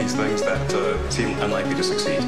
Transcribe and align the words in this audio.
these 0.00 0.14
things 0.14 0.42
that 0.42 0.72
uh, 0.72 1.10
seem 1.10 1.38
unlikely 1.42 1.74
to 1.74 1.82
succeed. 1.82 2.20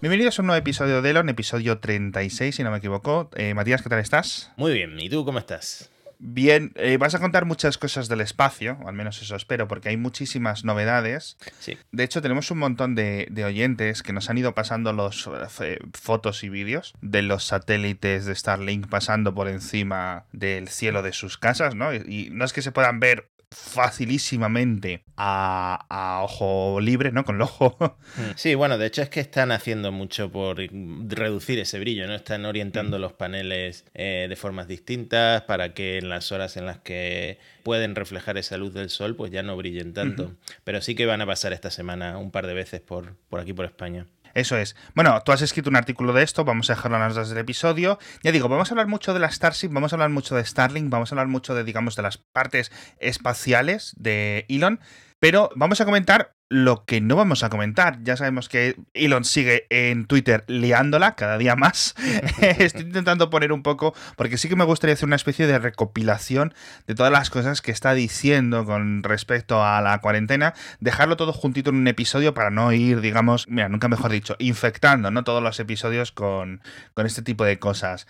Bienvenidos 0.00 0.38
a 0.38 0.42
un 0.42 0.46
nuevo 0.46 0.58
episodio 0.58 1.02
de 1.02 1.10
Elon, 1.10 1.28
episodio 1.28 1.78
36, 1.78 2.56
si 2.56 2.62
no 2.64 2.70
me 2.70 2.78
equivoco. 2.78 3.30
Eh, 3.36 3.54
Matías, 3.54 3.82
¿qué 3.82 3.88
tal 3.88 4.00
estás? 4.00 4.50
Muy 4.56 4.72
bien, 4.72 4.98
¿y 4.98 5.08
tú 5.08 5.24
cómo 5.24 5.38
estás? 5.38 5.90
Bien, 6.24 6.70
eh, 6.76 6.98
vas 6.98 7.16
a 7.16 7.18
contar 7.18 7.46
muchas 7.46 7.78
cosas 7.78 8.08
del 8.08 8.20
espacio, 8.20 8.78
o 8.84 8.88
al 8.88 8.94
menos 8.94 9.20
eso 9.20 9.34
espero, 9.34 9.66
porque 9.66 9.88
hay 9.88 9.96
muchísimas 9.96 10.64
novedades. 10.64 11.36
Sí. 11.58 11.76
De 11.90 12.04
hecho, 12.04 12.22
tenemos 12.22 12.48
un 12.52 12.58
montón 12.58 12.94
de, 12.94 13.26
de 13.28 13.44
oyentes 13.44 14.04
que 14.04 14.12
nos 14.12 14.30
han 14.30 14.38
ido 14.38 14.54
pasando 14.54 14.92
los 14.92 15.28
eh, 15.60 15.80
fotos 15.94 16.44
y 16.44 16.48
vídeos 16.48 16.94
de 17.00 17.22
los 17.22 17.42
satélites 17.44 18.24
de 18.24 18.36
Starlink 18.36 18.86
pasando 18.86 19.34
por 19.34 19.48
encima 19.48 20.26
del 20.30 20.68
cielo 20.68 21.02
de 21.02 21.12
sus 21.12 21.38
casas, 21.38 21.74
¿no? 21.74 21.92
Y, 21.92 22.04
y 22.06 22.30
no 22.30 22.44
es 22.44 22.52
que 22.52 22.62
se 22.62 22.70
puedan 22.70 23.00
ver 23.00 23.31
facilísimamente 23.54 25.04
a, 25.16 25.86
a 25.88 26.22
ojo 26.22 26.80
libre, 26.80 27.12
¿no? 27.12 27.24
Con 27.24 27.36
el 27.36 27.42
ojo. 27.42 27.96
Sí, 28.36 28.54
bueno, 28.54 28.78
de 28.78 28.86
hecho 28.86 29.02
es 29.02 29.08
que 29.08 29.20
están 29.20 29.52
haciendo 29.52 29.92
mucho 29.92 30.30
por 30.30 30.58
reducir 30.58 31.58
ese 31.58 31.78
brillo, 31.78 32.06
¿no? 32.06 32.14
Están 32.14 32.44
orientando 32.44 32.98
los 32.98 33.12
paneles 33.12 33.84
eh, 33.94 34.26
de 34.28 34.36
formas 34.36 34.68
distintas 34.68 35.42
para 35.42 35.74
que 35.74 35.98
en 35.98 36.08
las 36.08 36.32
horas 36.32 36.56
en 36.56 36.66
las 36.66 36.78
que 36.78 37.38
pueden 37.62 37.94
reflejar 37.94 38.38
esa 38.38 38.56
luz 38.56 38.74
del 38.74 38.90
sol, 38.90 39.16
pues 39.16 39.30
ya 39.30 39.42
no 39.42 39.56
brillen 39.56 39.92
tanto. 39.92 40.32
Pero 40.64 40.80
sí 40.80 40.94
que 40.94 41.06
van 41.06 41.20
a 41.20 41.26
pasar 41.26 41.52
esta 41.52 41.70
semana 41.70 42.18
un 42.18 42.30
par 42.30 42.46
de 42.46 42.54
veces 42.54 42.80
por, 42.80 43.16
por 43.28 43.40
aquí, 43.40 43.52
por 43.52 43.64
España. 43.64 44.06
Eso 44.34 44.56
es. 44.56 44.76
Bueno, 44.94 45.20
tú 45.24 45.32
has 45.32 45.42
escrito 45.42 45.70
un 45.70 45.76
artículo 45.76 46.12
de 46.12 46.22
esto, 46.22 46.44
vamos 46.44 46.70
a 46.70 46.74
dejarlo 46.74 46.96
en 46.96 47.02
las 47.02 47.14
notas 47.14 47.28
del 47.28 47.38
episodio. 47.38 47.98
Ya 48.22 48.32
digo, 48.32 48.48
vamos 48.48 48.70
a 48.70 48.74
hablar 48.74 48.86
mucho 48.86 49.14
de 49.14 49.20
la 49.20 49.30
Starship, 49.30 49.68
vamos 49.70 49.92
a 49.92 49.96
hablar 49.96 50.10
mucho 50.10 50.34
de 50.34 50.44
Starlink, 50.44 50.90
vamos 50.90 51.12
a 51.12 51.14
hablar 51.14 51.28
mucho 51.28 51.54
de, 51.54 51.64
digamos, 51.64 51.96
de 51.96 52.02
las 52.02 52.18
partes 52.18 52.72
espaciales 52.98 53.94
de 53.96 54.46
Elon, 54.48 54.80
pero 55.20 55.50
vamos 55.54 55.80
a 55.80 55.84
comentar 55.84 56.34
lo 56.52 56.84
que 56.84 57.00
no 57.00 57.16
vamos 57.16 57.42
a 57.42 57.48
comentar. 57.48 57.98
Ya 58.02 58.16
sabemos 58.16 58.50
que 58.50 58.76
Elon 58.92 59.24
sigue 59.24 59.66
en 59.70 60.04
Twitter 60.04 60.44
liándola 60.48 61.14
cada 61.16 61.38
día 61.38 61.56
más. 61.56 61.94
Estoy 62.58 62.82
intentando 62.82 63.30
poner 63.30 63.52
un 63.52 63.62
poco, 63.62 63.94
porque 64.16 64.36
sí 64.36 64.50
que 64.50 64.56
me 64.56 64.64
gustaría 64.64 64.92
hacer 64.92 65.06
una 65.06 65.16
especie 65.16 65.46
de 65.46 65.58
recopilación 65.58 66.52
de 66.86 66.94
todas 66.94 67.10
las 67.10 67.30
cosas 67.30 67.62
que 67.62 67.72
está 67.72 67.94
diciendo 67.94 68.66
con 68.66 69.02
respecto 69.02 69.64
a 69.64 69.80
la 69.80 69.98
cuarentena, 70.02 70.52
dejarlo 70.78 71.16
todo 71.16 71.32
juntito 71.32 71.70
en 71.70 71.76
un 71.76 71.88
episodio 71.88 72.34
para 72.34 72.50
no 72.50 72.70
ir, 72.72 73.00
digamos, 73.00 73.48
mira, 73.48 73.70
nunca 73.70 73.88
mejor 73.88 74.12
dicho, 74.12 74.36
infectando, 74.38 75.10
¿no? 75.10 75.24
Todos 75.24 75.42
los 75.42 75.58
episodios 75.58 76.12
con, 76.12 76.60
con 76.92 77.06
este 77.06 77.22
tipo 77.22 77.44
de 77.44 77.58
cosas. 77.58 78.06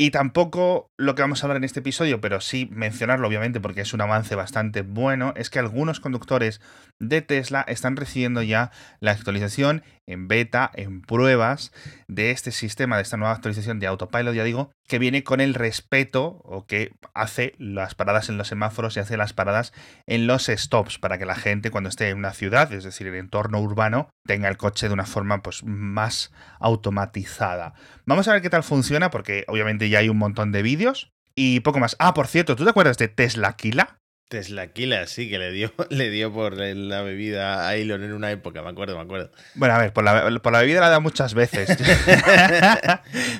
Y 0.00 0.12
tampoco 0.12 0.92
lo 0.96 1.16
que 1.16 1.22
vamos 1.22 1.42
a 1.42 1.46
hablar 1.46 1.56
en 1.56 1.64
este 1.64 1.80
episodio, 1.80 2.20
pero 2.20 2.40
sí 2.40 2.68
mencionarlo 2.70 3.26
obviamente 3.26 3.58
porque 3.58 3.80
es 3.80 3.92
un 3.92 4.00
avance 4.00 4.36
bastante 4.36 4.82
bueno, 4.82 5.34
es 5.36 5.50
que 5.50 5.58
algunos 5.58 5.98
conductores 5.98 6.60
de 7.00 7.20
Tesla 7.20 7.64
están 7.66 7.96
recibiendo 7.96 8.40
ya 8.42 8.70
la 9.00 9.10
actualización 9.10 9.82
en 10.08 10.26
beta, 10.26 10.70
en 10.74 11.02
pruebas 11.02 11.72
de 12.08 12.30
este 12.30 12.50
sistema, 12.50 12.96
de 12.96 13.02
esta 13.02 13.16
nueva 13.16 13.34
actualización 13.34 13.78
de 13.78 13.86
Autopilot, 13.86 14.34
ya 14.34 14.42
digo, 14.42 14.72
que 14.88 14.98
viene 14.98 15.22
con 15.22 15.40
el 15.40 15.54
respeto 15.54 16.40
o 16.44 16.66
que 16.66 16.92
hace 17.14 17.54
las 17.58 17.94
paradas 17.94 18.28
en 18.28 18.38
los 18.38 18.48
semáforos 18.48 18.96
y 18.96 19.00
hace 19.00 19.16
las 19.16 19.34
paradas 19.34 19.72
en 20.06 20.26
los 20.26 20.46
stops 20.46 20.98
para 20.98 21.18
que 21.18 21.26
la 21.26 21.34
gente 21.34 21.70
cuando 21.70 21.90
esté 21.90 22.08
en 22.08 22.18
una 22.18 22.32
ciudad, 22.32 22.72
es 22.72 22.84
decir, 22.84 23.06
en 23.06 23.14
el 23.14 23.20
entorno 23.20 23.60
urbano, 23.60 24.08
tenga 24.26 24.48
el 24.48 24.56
coche 24.56 24.88
de 24.88 24.94
una 24.94 25.06
forma 25.06 25.42
pues 25.42 25.62
más 25.62 26.32
automatizada. 26.58 27.74
Vamos 28.06 28.26
a 28.28 28.32
ver 28.32 28.42
qué 28.42 28.50
tal 28.50 28.62
funciona 28.62 29.10
porque 29.10 29.44
obviamente 29.48 29.88
ya 29.88 29.98
hay 29.98 30.08
un 30.08 30.18
montón 30.18 30.52
de 30.52 30.62
vídeos 30.62 31.12
y 31.34 31.60
poco 31.60 31.78
más. 31.78 31.94
Ah, 31.98 32.14
por 32.14 32.26
cierto, 32.26 32.56
¿tú 32.56 32.64
te 32.64 32.70
acuerdas 32.70 32.98
de 32.98 33.08
Tesla 33.08 33.52
Kila? 33.54 33.97
Tesla 34.28 34.66
Kila, 34.68 35.06
sí, 35.06 35.30
que 35.30 35.38
le 35.38 35.50
dio, 35.50 35.72
le 35.88 36.10
dio 36.10 36.32
por 36.32 36.56
la 36.56 37.02
bebida 37.02 37.66
a 37.66 37.74
Elon 37.76 38.04
en 38.04 38.12
una 38.12 38.30
época, 38.30 38.62
me 38.62 38.68
acuerdo, 38.68 38.96
me 38.96 39.02
acuerdo. 39.02 39.30
Bueno, 39.54 39.74
a 39.74 39.78
ver, 39.78 39.92
por 39.92 40.04
la, 40.04 40.40
por 40.40 40.52
la 40.52 40.60
bebida 40.60 40.80
la 40.80 40.90
da 40.90 41.00
muchas 41.00 41.34
veces. 41.34 41.76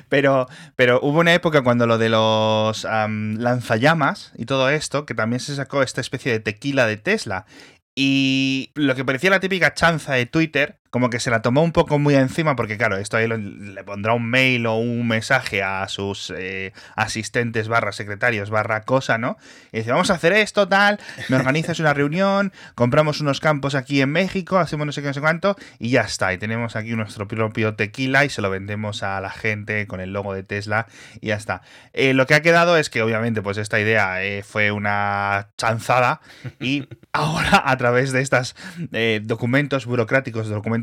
pero, 0.09 0.47
pero 0.75 0.99
hubo 1.01 1.19
una 1.19 1.33
época 1.33 1.61
cuando 1.61 1.85
lo 1.85 1.97
de 1.97 2.09
los 2.09 2.83
um, 2.85 3.37
lanzallamas 3.37 4.33
y 4.35 4.45
todo 4.45 4.69
esto, 4.69 5.05
que 5.05 5.13
también 5.13 5.39
se 5.39 5.55
sacó 5.55 5.83
esta 5.83 6.01
especie 6.01 6.31
de 6.31 6.39
tequila 6.39 6.87
de 6.87 6.97
Tesla. 6.97 7.45
Y 7.95 8.71
lo 8.75 8.95
que 8.95 9.05
parecía 9.05 9.29
la 9.29 9.39
típica 9.39 9.73
chanza 9.73 10.13
de 10.13 10.25
Twitter, 10.25 10.78
como 10.89 11.09
que 11.09 11.19
se 11.19 11.29
la 11.29 11.41
tomó 11.41 11.61
un 11.61 11.71
poco 11.71 11.99
muy 11.99 12.15
encima, 12.15 12.55
porque 12.55 12.77
claro, 12.77 12.97
esto 12.97 13.17
ahí 13.17 13.27
le 13.27 13.83
pondrá 13.83 14.13
un 14.13 14.27
mail 14.27 14.65
o 14.65 14.75
un 14.77 15.07
mensaje 15.07 15.61
a 15.61 15.87
sus 15.87 16.33
eh, 16.35 16.73
asistentes 16.95 17.67
barra 17.67 17.91
secretarios 17.91 18.49
barra 18.49 18.81
cosa, 18.81 19.17
¿no? 19.17 19.37
Y 19.71 19.77
dice, 19.77 19.91
vamos 19.91 20.09
a 20.09 20.15
hacer 20.15 20.33
esto, 20.33 20.67
tal, 20.67 20.99
me 21.27 21.35
organizas 21.35 21.79
una 21.79 21.93
reunión, 21.93 22.51
compramos 22.73 23.21
unos 23.21 23.39
campos 23.39 23.75
aquí 23.75 24.01
en 24.01 24.11
México, 24.11 24.57
hacemos 24.57 24.87
no 24.87 24.91
sé 24.91 25.01
qué, 25.01 25.07
no 25.07 25.13
sé 25.13 25.21
cuánto, 25.21 25.55
y 25.77 25.91
ya 25.91 26.01
está. 26.01 26.33
Y 26.33 26.39
tenemos 26.39 26.75
aquí 26.75 26.95
nuestro 26.95 27.27
propio 27.27 27.75
tequila 27.75 28.25
y 28.25 28.29
se 28.29 28.41
lo 28.41 28.49
vendemos 28.49 29.03
a 29.03 29.21
la 29.21 29.29
gente 29.29 29.85
con 29.85 30.01
el 30.01 30.11
logo 30.11 30.33
de 30.33 30.43
Tesla 30.43 30.87
y 31.21 31.27
ya 31.27 31.35
está. 31.35 31.61
Eh, 31.93 32.13
lo 32.13 32.25
que 32.25 32.33
ha 32.33 32.41
quedado 32.41 32.77
es 32.77 32.89
que 32.89 33.03
obviamente 33.03 33.41
pues 33.43 33.57
esta 33.57 33.79
idea 33.79 34.23
eh, 34.23 34.43
fue 34.43 34.71
una 34.71 35.49
chanzada 35.57 36.21
y 36.59 36.87
ahora 37.13 37.61
a 37.63 37.77
través 37.77 38.11
de 38.11 38.21
estos 38.21 38.55
documentos 39.21 39.85
burocráticos, 39.85 40.49
documentos 40.49 40.78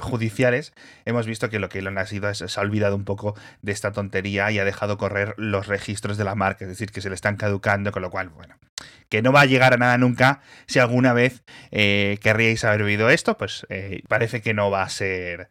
judiciales, 0.00 0.72
hemos 1.04 1.26
visto 1.26 1.50
que 1.50 1.58
lo 1.58 1.68
que 1.68 1.80
Elon 1.80 1.98
ha 1.98 2.06
sido 2.06 2.28
es, 2.28 2.38
se 2.38 2.60
ha 2.60 2.62
olvidado 2.62 2.96
un 2.96 3.04
poco 3.04 3.34
de 3.62 3.72
esta 3.72 3.92
tontería 3.92 4.50
y 4.50 4.58
ha 4.58 4.64
dejado 4.64 4.98
correr 4.98 5.34
los 5.36 5.66
registros 5.66 6.16
de 6.16 6.24
la 6.24 6.34
marca, 6.34 6.64
es 6.64 6.68
decir, 6.68 6.90
que 6.90 7.00
se 7.00 7.08
le 7.08 7.14
están 7.14 7.36
caducando, 7.36 7.92
con 7.92 8.02
lo 8.02 8.10
cual, 8.10 8.28
bueno, 8.30 8.56
que 9.08 9.22
no 9.22 9.32
va 9.32 9.42
a 9.42 9.46
llegar 9.46 9.74
a 9.74 9.76
nada 9.76 9.98
nunca. 9.98 10.40
Si 10.66 10.78
alguna 10.78 11.12
vez 11.12 11.42
eh, 11.70 12.18
querríais 12.22 12.64
haber 12.64 12.82
oído 12.82 13.10
esto, 13.10 13.36
pues 13.38 13.66
eh, 13.68 14.02
parece 14.08 14.40
que 14.40 14.54
no 14.54 14.70
va 14.70 14.82
a 14.82 14.88
ser 14.88 15.50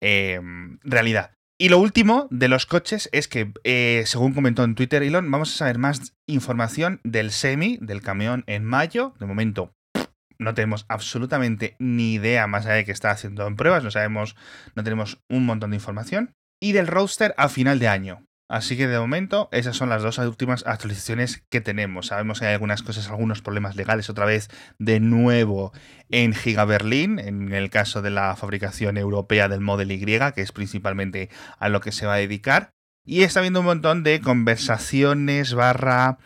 eh, 0.00 0.40
realidad. 0.82 1.36
Y 1.58 1.70
lo 1.70 1.78
último 1.78 2.28
de 2.30 2.48
los 2.48 2.66
coches 2.66 3.08
es 3.12 3.28
que, 3.28 3.50
eh, 3.64 4.02
según 4.04 4.34
comentó 4.34 4.62
en 4.62 4.74
Twitter 4.74 5.02
Elon, 5.02 5.30
vamos 5.30 5.54
a 5.54 5.56
saber 5.56 5.78
más 5.78 6.14
información 6.26 7.00
del 7.02 7.30
semi, 7.30 7.78
del 7.80 8.02
camión 8.02 8.44
en 8.46 8.62
mayo. 8.62 9.14
De 9.18 9.24
momento, 9.24 9.74
no 10.38 10.54
tenemos 10.54 10.86
absolutamente 10.88 11.76
ni 11.78 12.14
idea 12.14 12.46
más 12.46 12.66
allá 12.66 12.76
de 12.76 12.84
que 12.84 12.92
está 12.92 13.10
haciendo 13.10 13.46
en 13.46 13.56
pruebas, 13.56 13.84
no 13.84 13.90
sabemos, 13.90 14.36
no 14.74 14.84
tenemos 14.84 15.20
un 15.28 15.46
montón 15.46 15.70
de 15.70 15.76
información. 15.76 16.32
Y 16.60 16.72
del 16.72 16.86
roadster 16.86 17.34
a 17.36 17.50
final 17.50 17.78
de 17.78 17.88
año. 17.88 18.26
Así 18.48 18.76
que 18.76 18.86
de 18.86 18.98
momento 18.98 19.48
esas 19.50 19.76
son 19.76 19.88
las 19.88 20.02
dos 20.02 20.18
últimas 20.18 20.64
actualizaciones 20.66 21.44
que 21.50 21.60
tenemos. 21.60 22.06
Sabemos 22.06 22.38
que 22.38 22.46
hay 22.46 22.54
algunas 22.54 22.82
cosas, 22.82 23.08
algunos 23.08 23.42
problemas 23.42 23.74
legales 23.74 24.08
otra 24.08 24.24
vez 24.24 24.48
de 24.78 25.00
nuevo 25.00 25.72
en 26.10 26.32
Giga 26.32 26.64
Berlín, 26.64 27.18
en 27.18 27.52
el 27.52 27.70
caso 27.70 28.02
de 28.02 28.10
la 28.10 28.36
fabricación 28.36 28.98
europea 28.98 29.48
del 29.48 29.60
Model 29.60 29.90
Y, 29.90 30.04
que 30.06 30.42
es 30.42 30.52
principalmente 30.52 31.28
a 31.58 31.68
lo 31.68 31.80
que 31.80 31.90
se 31.90 32.06
va 32.06 32.14
a 32.14 32.18
dedicar. 32.18 32.70
Y 33.04 33.22
está 33.22 33.40
habiendo 33.40 33.60
un 33.60 33.66
montón 33.66 34.04
de 34.04 34.20
conversaciones 34.20 35.54
barra, 35.54 36.18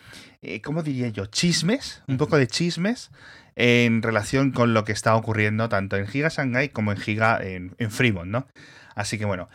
eh, 0.43 0.61
¿cómo 0.61 0.83
diría 0.83 1.09
yo? 1.09 1.27
Chismes, 1.27 2.03
un 2.07 2.19
poco 2.19 2.37
de 2.37 2.47
chismes 2.47 3.11
en 3.57 4.03
relación 4.03 4.51
con 4.51 4.75
lo 4.75 4.85
que 4.85 4.93
está 4.93 5.15
ocurriendo 5.17 5.69
tanto 5.69 5.97
en 5.97 6.07
Giga 6.07 6.29
Shanghai 6.29 6.69
como 6.69 6.93
en 6.93 6.99
Giga 6.99 7.39
en, 7.43 7.75
en 7.79 7.91
Fremont, 7.91 8.31
¿no? 8.31 8.47
Así 8.95 9.19
que 9.19 9.25
bueno, 9.25 9.49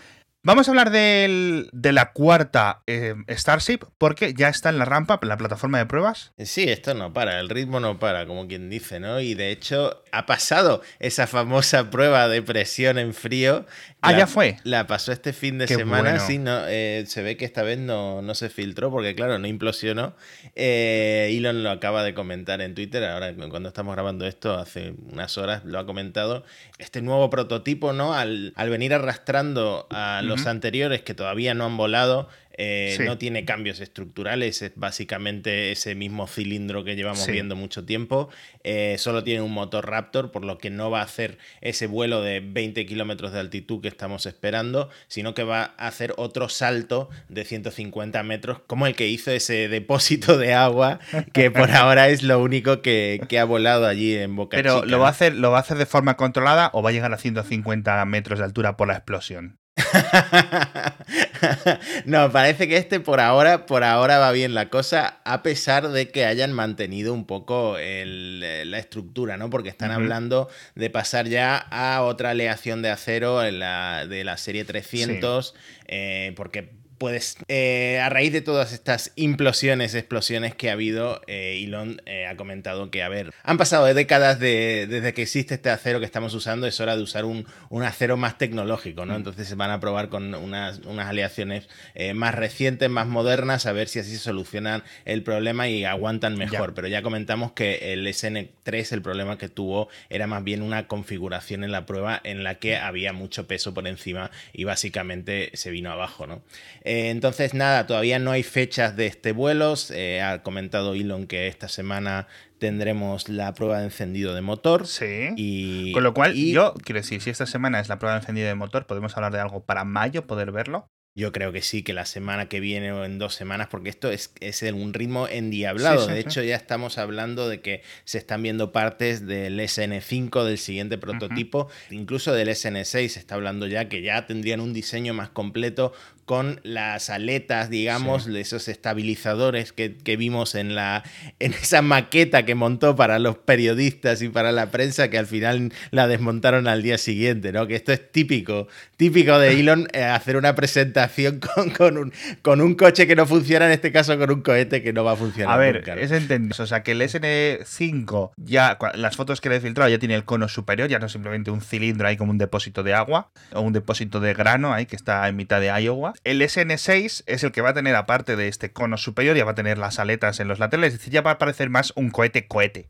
Vamos 0.47 0.67
a 0.67 0.71
hablar 0.71 0.91
del, 0.91 1.69
de 1.73 1.91
la 1.91 2.11
cuarta 2.11 2.83
eh, 2.85 3.15
Starship 3.29 3.79
porque 3.97 4.35
ya 4.35 4.47
está 4.47 4.69
en 4.69 4.77
la 4.77 4.85
rampa, 4.85 5.17
en 5.19 5.27
la 5.27 5.37
plataforma 5.37 5.79
de 5.79 5.87
pruebas. 5.87 6.33
Sí, 6.37 6.65
esto 6.69 6.93
no 6.93 7.13
para, 7.13 7.39
el 7.39 7.49
ritmo 7.49 7.79
no 7.79 7.97
para, 7.97 8.27
como 8.27 8.47
quien 8.47 8.69
dice, 8.69 8.99
¿no? 8.99 9.19
Y 9.19 9.33
de 9.33 9.49
hecho 9.49 10.03
ha 10.11 10.27
pasado 10.27 10.83
esa 10.99 11.25
famosa 11.25 11.89
prueba 11.89 12.27
de 12.27 12.43
presión 12.43 12.99
en 12.99 13.15
frío. 13.15 13.65
Ah, 14.01 14.11
La- 14.11 14.19
ya 14.19 14.27
fue. 14.27 14.57
La 14.63 14.85
pasó 14.85 15.11
este 15.11 15.33
fin 15.33 15.57
de 15.57 15.65
Qué 15.65 15.77
semana, 15.77 16.11
bueno. 16.11 16.27
sí, 16.27 16.37
no, 16.37 16.59
eh, 16.67 17.05
se 17.07 17.23
ve 17.23 17.37
que 17.37 17.45
esta 17.45 17.63
vez 17.63 17.79
no, 17.79 18.21
no 18.21 18.35
se 18.35 18.49
filtró 18.49 18.91
porque 18.91 19.15
claro, 19.15 19.39
no 19.39 19.47
implosionó. 19.47 20.15
Eh, 20.53 21.33
Elon 21.35 21.63
lo 21.63 21.71
acaba 21.71 22.03
de 22.03 22.13
comentar 22.13 22.61
en 22.61 22.75
Twitter, 22.75 23.03
ahora 23.03 23.33
cuando 23.49 23.69
estamos 23.69 23.95
grabando 23.95 24.27
esto, 24.27 24.53
hace 24.59 24.93
unas 25.11 25.39
horas 25.39 25.65
lo 25.65 25.79
ha 25.79 25.87
comentado. 25.87 26.43
Este 26.77 27.01
nuevo 27.01 27.31
prototipo, 27.31 27.93
¿no? 27.93 28.13
Al, 28.13 28.53
al 28.55 28.69
venir 28.69 28.93
arrastrando 28.93 29.87
a 29.89 30.21
los 30.23 30.34
Anteriores 30.45 31.01
que 31.01 31.13
todavía 31.13 31.53
no 31.53 31.65
han 31.65 31.77
volado, 31.77 32.27
eh, 32.57 32.93
Sí. 32.95 33.03
no 33.03 33.17
tiene 33.17 33.43
cambios 33.43 33.81
estructurales, 33.81 34.61
es 34.61 34.71
básicamente 34.75 35.73
ese 35.73 35.93
mismo 35.93 36.25
cilindro 36.25 36.85
que 36.85 36.95
llevamos 36.95 37.19
Sí. 37.25 37.31
viendo 37.33 37.57
mucho 37.57 37.83
tiempo. 37.85 38.29
Eh, 38.63 38.95
solo 38.97 39.23
tiene 39.25 39.41
un 39.41 39.51
motor 39.51 39.89
Raptor, 39.89 40.31
por 40.31 40.45
lo 40.45 40.57
que 40.57 40.69
no 40.69 40.89
va 40.89 41.01
a 41.01 41.03
hacer 41.03 41.37
ese 41.59 41.87
vuelo 41.87 42.21
de 42.21 42.39
20 42.39 42.85
kilómetros 42.85 43.33
de 43.33 43.41
altitud 43.41 43.81
que 43.81 43.89
estamos 43.89 44.25
esperando, 44.25 44.89
sino 45.09 45.33
que 45.33 45.43
va 45.43 45.73
a 45.77 45.87
hacer 45.87 46.13
otro 46.17 46.47
salto 46.47 47.09
de 47.27 47.43
150 47.43 48.23
metros, 48.23 48.59
como 48.67 48.87
el 48.87 48.95
que 48.95 49.07
hizo 49.09 49.31
ese 49.31 49.67
depósito 49.67 50.37
de 50.37 50.53
agua, 50.53 50.99
que 51.33 51.51
por 51.51 51.69
ahora 51.71 52.07
es 52.07 52.23
lo 52.23 52.39
único 52.39 52.81
que, 52.81 53.19
que 53.27 53.37
ha 53.37 53.43
volado 53.45 53.85
allí 53.85 54.15
en 54.15 54.33
Boca 54.37 54.55
Pero 54.55 54.75
Chica, 54.77 54.87
¿lo 54.87 54.99
va, 54.99 55.07
a 55.07 55.11
hacer, 55.11 55.35
¿lo 55.35 55.51
va 55.51 55.57
a 55.57 55.61
hacer 55.61 55.77
de 55.77 55.85
forma 55.85 56.15
controlada 56.15 56.69
o 56.73 56.81
va 56.81 56.91
a 56.91 56.93
llegar 56.93 57.13
a 57.13 57.17
150 57.17 58.03
metros 58.05 58.39
de 58.39 58.45
altura 58.45 58.77
por 58.77 58.87
la 58.87 58.93
explosión? 58.95 59.57
no, 62.05 62.31
parece 62.31 62.67
que 62.67 62.77
este 62.77 62.99
por 62.99 63.19
ahora, 63.19 63.65
por 63.65 63.83
ahora 63.83 64.19
va 64.19 64.31
bien 64.31 64.53
la 64.53 64.69
cosa, 64.69 65.19
a 65.25 65.43
pesar 65.43 65.89
de 65.89 66.09
que 66.09 66.25
hayan 66.25 66.53
mantenido 66.53 67.13
un 67.13 67.25
poco 67.25 67.75
la 67.77 68.77
estructura, 68.77 69.37
¿no? 69.37 69.49
Porque 69.49 69.69
están 69.69 69.91
hablando 69.91 70.49
de 70.75 70.89
pasar 70.89 71.27
ya 71.27 71.57
a 71.57 72.03
otra 72.03 72.31
aleación 72.31 72.81
de 72.81 72.89
acero 72.89 73.43
en 73.43 73.59
la, 73.59 74.07
de 74.07 74.23
la 74.23 74.37
serie 74.37 74.63
300, 74.63 75.55
eh, 75.87 76.33
porque 76.35 76.71
puedes, 76.97 77.37
eh, 77.47 77.99
a 78.01 78.09
raíz 78.09 78.31
de 78.31 78.41
todas 78.41 78.73
estas 78.73 79.11
implosiones, 79.15 79.95
explosiones 79.95 80.55
que 80.55 80.69
ha 80.69 80.73
habido, 80.73 81.21
eh, 81.27 81.61
Elon 81.63 82.01
eh, 82.05 82.25
ha 82.25 82.35
comentado 82.35 82.89
que, 82.91 83.03
a 83.03 83.09
ver, 83.09 83.33
han 83.43 83.57
pasado 83.57 83.85
décadas 83.93 84.39
desde 84.39 85.13
que 85.13 85.21
existe 85.21 85.55
este 85.55 85.69
acero 85.69 85.99
que 85.99 86.05
estamos 86.05 86.33
usando, 86.33 86.67
es 86.67 86.79
hora 86.79 86.95
de 86.95 87.03
usar 87.03 87.25
un, 87.25 87.45
acero 87.83 88.17
más 88.17 88.37
tecnológico, 88.37 89.05
¿no? 89.05 89.13
Mm. 89.13 89.17
Entonces 89.17 89.47
se 89.47 89.55
van 89.55 89.71
a 89.71 89.79
probar 89.79 90.09
con 90.09 90.33
unas, 90.33 90.79
unas 90.79 91.07
aleaciones 91.07 91.67
más 92.15 92.33
recientes, 92.33 92.89
más 92.89 93.07
modernas, 93.07 93.65
a 93.65 93.71
ver 93.71 93.87
si 93.87 93.99
así 93.99 94.11
se 94.11 94.17
solucionan 94.17 94.83
el 95.05 95.23
problema 95.23 95.67
y 95.67 95.85
aguantan 95.85 96.35
mejor. 96.35 96.73
Pero 96.73 96.87
ya 96.87 97.01
comentamos 97.01 97.51
que 97.51 97.93
el 97.93 98.07
SN3, 98.07 98.91
el 98.91 99.01
problema 99.01 99.37
que 99.37 99.49
tuvo 99.49 99.89
era 100.09 100.27
más 100.27 100.43
bien 100.43 100.61
una 100.61 100.87
configuración 100.87 101.63
en 101.63 101.71
la 101.71 101.85
prueba 101.85 102.19
en 102.23 102.43
la 102.43 102.55
que 102.55 102.77
había 102.77 103.13
mucho 103.13 103.47
peso 103.47 103.73
por 103.73 103.87
encima 103.87 104.31
y 104.53 104.63
básicamente 104.63 105.51
se 105.53 105.71
vino 105.71 105.91
abajo, 105.91 106.25
¿no? 106.27 106.41
Eh, 106.85 107.09
entonces, 107.09 107.55
nada, 107.55 107.87
todavía 107.87 108.19
no 108.19 108.29
hay 108.29 108.43
fechas 108.43 108.95
de 108.95 109.07
este 109.07 109.31
vuelo. 109.31 109.73
Eh, 109.89 110.21
ha 110.21 110.43
comentado 110.43 110.93
Elon 110.93 111.25
que 111.25 111.47
esta 111.47 111.67
semana 111.67 112.27
tendremos 112.59 113.27
la 113.27 113.53
prueba 113.55 113.79
de 113.79 113.85
encendido 113.85 114.35
de 114.35 114.41
motor. 114.41 114.85
Sí. 114.85 115.29
Y, 115.35 115.91
Con 115.93 116.03
lo 116.03 116.13
cual, 116.13 116.35
yo 116.35 116.75
quiero 116.83 117.01
decir, 117.01 117.21
si 117.21 117.31
esta 117.31 117.47
semana 117.47 117.79
es 117.79 117.89
la 117.89 117.97
prueba 117.97 118.13
de 118.13 118.21
encendido 118.21 118.47
de 118.47 118.55
motor, 118.55 118.85
podemos 118.85 119.17
hablar 119.17 119.33
de 119.33 119.39
algo 119.39 119.65
para 119.65 119.83
mayo, 119.83 120.27
poder 120.27 120.51
verlo. 120.51 120.87
Yo 121.17 121.31
creo 121.31 121.53
que 121.53 121.61
sí, 121.61 121.81
que 121.81 121.93
la 121.93 122.05
semana 122.05 122.49
que 122.49 122.59
viene 122.59 122.91
o 122.91 123.05
en 123.05 123.19
dos 123.19 123.33
semanas, 123.33 123.69
porque 123.71 123.87
esto 123.87 124.11
es, 124.11 124.33
es 124.41 124.61
un 124.63 124.93
ritmo 124.93 125.29
endiablado. 125.29 126.07
de 126.07 126.19
hecho, 126.19 126.43
ya 126.43 126.57
estamos 126.57 126.97
hablando 126.97 127.47
de 127.47 127.61
que 127.61 127.83
se 128.03 128.17
están 128.17 128.43
viendo 128.43 128.73
partes 128.73 129.25
del 129.25 129.57
SN5, 129.57 130.43
del 130.43 130.57
siguiente 130.57 130.97
prototipo, 130.97 131.69
incluso 131.89 132.33
del 132.33 132.49
SN6 132.49 133.07
se 133.07 133.19
está 133.19 133.35
hablando 133.35 133.65
ya 133.65 133.87
que 133.87 134.01
ya 134.01 134.27
tendrían 134.27 134.59
un 134.59 134.73
diseño 134.73 135.13
más 135.13 135.29
completo 135.29 135.93
con 136.25 136.59
las 136.63 137.09
aletas, 137.09 137.69
digamos, 137.69 138.25
de 138.25 138.41
esos 138.41 138.67
estabilizadores 138.67 139.71
que, 139.73 140.17
vimos 140.17 140.55
en, 140.55 140.73
la, 140.73 141.03
en 141.39 141.53
esa 141.53 141.81
maqueta 141.81 142.45
que 142.45 142.55
montó 142.55 142.95
para 142.95 143.19
los 143.19 143.37
periodistas 143.37 144.21
y 144.21 144.29
para 144.29 144.51
la 144.51 144.71
prensa, 144.71 145.09
que 145.09 145.19
al 145.19 145.27
final 145.27 145.71
la 145.91 146.07
desmontaron 146.07 146.67
al 146.67 146.81
día 146.81 146.97
siguiente, 146.97 147.51
¿no? 147.51 147.67
Que 147.67 147.75
esto 147.75 147.93
es 147.93 148.11
típico, 148.11 148.67
típico 148.97 149.37
de 149.37 149.51
Elon, 149.59 149.87
eh, 149.93 150.03
hacer 150.03 150.35
una 150.35 150.55
presentación 150.55 151.39
con, 151.39 151.69
con, 151.69 151.97
un, 151.97 152.13
con 152.41 152.59
un 152.59 152.73
coche 152.73 153.05
que 153.05 153.15
no 153.15 153.27
funciona, 153.27 153.67
en 153.67 153.73
este 153.73 153.91
caso 153.91 154.17
con 154.17 154.31
un 154.31 154.41
cohete 154.41 154.81
que 154.81 154.93
no 154.93 155.03
va 155.03 155.11
a 155.11 155.15
funcionar. 155.15 155.53
A 155.53 155.57
ver, 155.57 155.87
es 155.99 156.11
entendido. 156.11 156.63
O 156.63 156.67
sea, 156.67 156.81
que 156.81 156.93
el 156.93 157.01
SN5, 157.01 158.31
ya 158.37 158.77
las 158.95 159.15
fotos 159.15 159.41
que 159.41 159.49
le 159.49 159.57
he 159.57 159.61
filtrado 159.61 159.89
ya 159.89 159.99
tiene 159.99 160.15
el 160.15 160.25
cono 160.25 160.47
superior, 160.47 160.89
ya 160.89 160.97
no 160.97 161.07
simplemente 161.07 161.51
un 161.51 161.61
cilindro 161.61 162.07
ahí 162.07 162.17
como 162.17 162.31
un 162.31 162.37
depósito 162.39 162.81
de 162.81 162.93
agua 162.95 163.29
o 163.53 163.61
un 163.61 163.73
depósito 163.73 164.19
de 164.19 164.33
grano 164.33 164.73
ahí 164.73 164.87
que 164.87 164.95
está 164.95 165.27
en 165.27 165.35
mitad 165.35 165.61
de 165.61 165.67
Iowa. 165.67 166.14
El 166.23 166.41
SN6 166.41 167.23
es 167.25 167.43
el 167.43 167.51
que 167.51 167.61
va 167.61 167.69
a 167.69 167.73
tener, 167.73 167.95
aparte 167.95 168.35
de 168.35 168.47
este 168.47 168.71
cono 168.71 168.97
superior, 168.97 169.35
ya 169.35 169.45
va 169.45 169.51
a 169.51 169.55
tener 169.55 169.77
las 169.77 169.99
aletas 169.99 170.39
en 170.39 170.47
los 170.47 170.59
laterales, 170.59 170.93
es 170.93 170.99
decir, 170.99 171.13
ya 171.13 171.21
va 171.21 171.31
a 171.31 171.37
parecer 171.37 171.69
más 171.69 171.93
un 171.95 172.09
cohete 172.09 172.47
cohete. 172.47 172.87